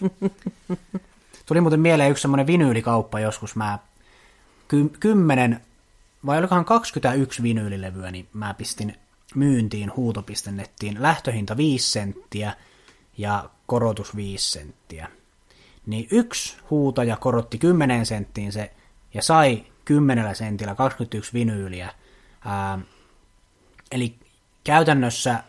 Tuli 1.52 1.60
muuten 1.60 1.80
mieleen 1.80 2.10
yksi 2.10 2.22
semmoinen 2.22 2.46
vinyylikauppa 2.46 3.20
joskus. 3.20 3.56
Mä 3.56 3.78
ky- 4.68 4.92
10 5.00 5.60
vai 6.26 6.38
olikohan 6.38 6.64
21 6.64 7.42
vinyylilevyä, 7.42 8.10
niin 8.10 8.28
mä 8.32 8.54
pistin 8.54 8.96
myyntiin 9.34 9.96
huutopistennettiin 9.96 11.02
lähtöhinta 11.02 11.56
5 11.56 11.90
senttiä 11.90 12.54
ja 13.18 13.50
korotus 13.66 14.16
5 14.16 14.52
senttiä. 14.52 15.08
Niin 15.86 16.08
yksi 16.10 16.56
huutaja 16.70 17.16
korotti 17.16 17.58
10 17.58 18.06
senttiin 18.06 18.52
se 18.52 18.72
ja 19.14 19.22
sai 19.22 19.64
10 19.84 20.36
sentillä 20.36 20.74
21 20.74 21.32
vinyyliä. 21.32 21.94
Ää, 22.44 22.78
eli 23.90 24.14
käytännössä 24.64 25.44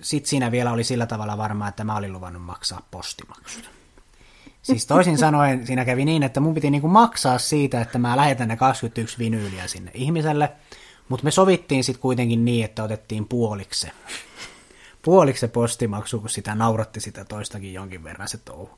sitten 0.00 0.30
siinä 0.30 0.50
vielä 0.50 0.72
oli 0.72 0.84
sillä 0.84 1.06
tavalla 1.06 1.38
varmaa, 1.38 1.68
että 1.68 1.84
mä 1.84 1.96
olin 1.96 2.12
luvannut 2.12 2.42
maksaa 2.42 2.86
postimaksut. 2.90 3.81
Siis 4.62 4.86
toisin 4.86 5.18
sanoen 5.18 5.66
siinä 5.66 5.84
kävi 5.84 6.04
niin, 6.04 6.22
että 6.22 6.40
mun 6.40 6.54
piti 6.54 6.70
niinku 6.70 6.88
maksaa 6.88 7.38
siitä, 7.38 7.80
että 7.80 7.98
mä 7.98 8.16
lähetän 8.16 8.48
ne 8.48 8.56
21 8.56 9.18
vinyyliä 9.18 9.66
sinne 9.66 9.90
ihmiselle, 9.94 10.52
mutta 11.08 11.24
me 11.24 11.30
sovittiin 11.30 11.84
sitten 11.84 12.02
kuitenkin 12.02 12.44
niin, 12.44 12.64
että 12.64 12.82
otettiin 12.82 13.28
puoliksi 13.28 13.80
se, 13.80 13.90
puoliksi 15.02 15.40
se 15.40 15.48
postimaksu, 15.48 16.20
kun 16.20 16.30
sitä 16.30 16.54
nauratti 16.54 17.00
sitä 17.00 17.24
toistakin 17.24 17.74
jonkin 17.74 18.04
verran 18.04 18.28
se 18.28 18.38
touhu. 18.38 18.70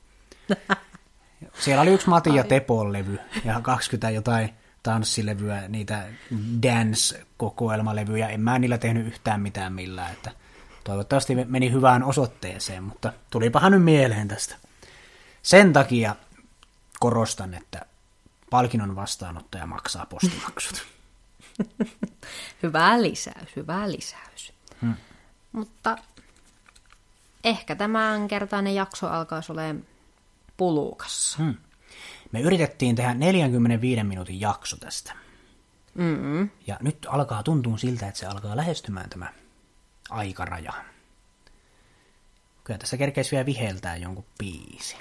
Siellä 1.61 1.83
oli 1.83 1.91
yksi 1.91 2.09
Mati 2.09 2.35
ja 2.35 2.45
Tepon 2.45 2.93
levy 2.93 3.19
ja 3.45 3.61
20 3.61 4.11
jotain 4.11 4.51
tanssilevyä, 4.83 5.69
niitä 5.69 6.07
dance-kokoelmalevyjä. 6.63 8.29
En 8.29 8.41
mä 8.41 8.59
niillä 8.59 8.79
tehnyt 8.79 9.07
yhtään 9.07 9.41
mitään 9.41 9.73
millään, 9.73 10.13
että 10.13 10.31
toivottavasti 10.85 11.35
meni 11.35 11.73
hyvään 11.73 12.03
osoitteeseen, 12.03 12.83
mutta 12.83 13.13
tulipahan 13.31 13.73
nyt 13.73 13.83
mieleen 13.83 14.29
tästä. 14.29 14.57
Sen 15.45 15.73
takia 15.73 16.17
korostan, 17.01 17.55
että 17.55 17.87
palkinnon 18.51 18.97
vastaanottaja 18.97 19.67
maksaa 19.67 20.07
postimaksut. 20.07 20.87
Hyvä 22.63 23.03
lisäys, 23.03 23.57
hyvä 23.57 23.93
lisäys. 23.93 24.53
Hmm. 24.81 24.95
Mutta 25.53 25.99
ehkä 27.45 27.77
tämän 27.77 28.29
kertainen 28.29 28.75
jakso 28.75 29.09
alkaisi 29.09 29.53
olemaan 29.53 29.85
pulukassa. 30.57 31.43
Hmm. 31.43 31.55
Me 32.33 32.41
yritettiin 32.41 32.97
tehdä 32.97 33.15
45 33.15 34.05
minuutin 34.05 34.41
jakso 34.41 34.77
tästä. 34.77 35.13
Mm-hmm. 35.95 36.51
Ja 36.67 36.77
nyt 36.81 37.07
alkaa 37.09 37.43
tuntua 37.43 37.79
siltä, 37.79 38.09
että 38.09 38.21
se 38.21 38.27
alkaa 38.27 38.57
lähestymään 38.57 39.11
tämä 39.11 39.33
aikaraja. 40.11 40.73
Kyllä 42.65 42.79
tässä 42.79 42.97
kerkeisi 42.97 43.31
vielä 43.31 43.47
viheltää 43.47 43.97
jonkun 43.97 44.25
biisi. 44.39 44.97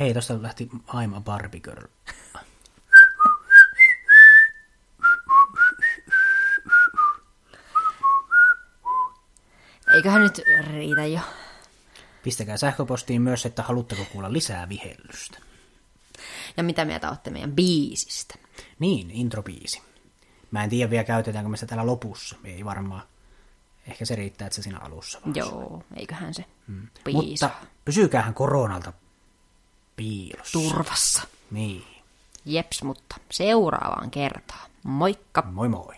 Hei, 0.00 0.14
tosta 0.14 0.42
lähti 0.42 0.68
I'm 0.88 1.16
a 1.16 1.20
Barbie 1.20 1.60
Girl. 1.60 1.86
Eiköhän 9.94 10.22
nyt 10.22 10.40
riitä 10.60 11.06
jo. 11.06 11.20
Pistäkää 12.22 12.56
sähköpostiin 12.56 13.22
myös, 13.22 13.46
että 13.46 13.62
haluatteko 13.62 14.04
kuulla 14.12 14.32
lisää 14.32 14.68
vihellystä. 14.68 15.38
Ja 16.56 16.62
mitä 16.62 16.84
mieltä 16.84 17.08
olette 17.08 17.30
meidän 17.30 17.52
biisistä? 17.52 18.34
Niin, 18.78 19.10
introbiisi. 19.10 19.82
Mä 20.50 20.64
en 20.64 20.70
tiedä 20.70 20.90
vielä, 20.90 21.04
käytetäänkö 21.04 21.48
me 21.48 21.56
sitä 21.56 21.66
täällä 21.66 21.86
lopussa. 21.86 22.36
Ei 22.44 22.64
varmaan. 22.64 23.02
Ehkä 23.86 24.04
se 24.04 24.14
riittää, 24.14 24.46
että 24.46 24.56
se 24.56 24.62
siinä 24.62 24.78
alussa 24.78 25.20
vaan. 25.20 25.36
Joo, 25.36 25.82
eiköhän 25.96 26.34
se 26.34 26.44
hmm. 26.66 26.88
Mutta 27.12 27.50
pysykäähän 27.84 28.34
koronalta 28.34 28.92
piilossa. 29.96 30.58
Turvassa. 30.58 31.22
Niin. 31.50 31.84
Jeps, 32.44 32.82
mutta 32.82 33.16
seuraavaan 33.30 34.10
kertaan. 34.10 34.70
Moikka! 34.82 35.42
Moi 35.42 35.68
moi! 35.68 35.94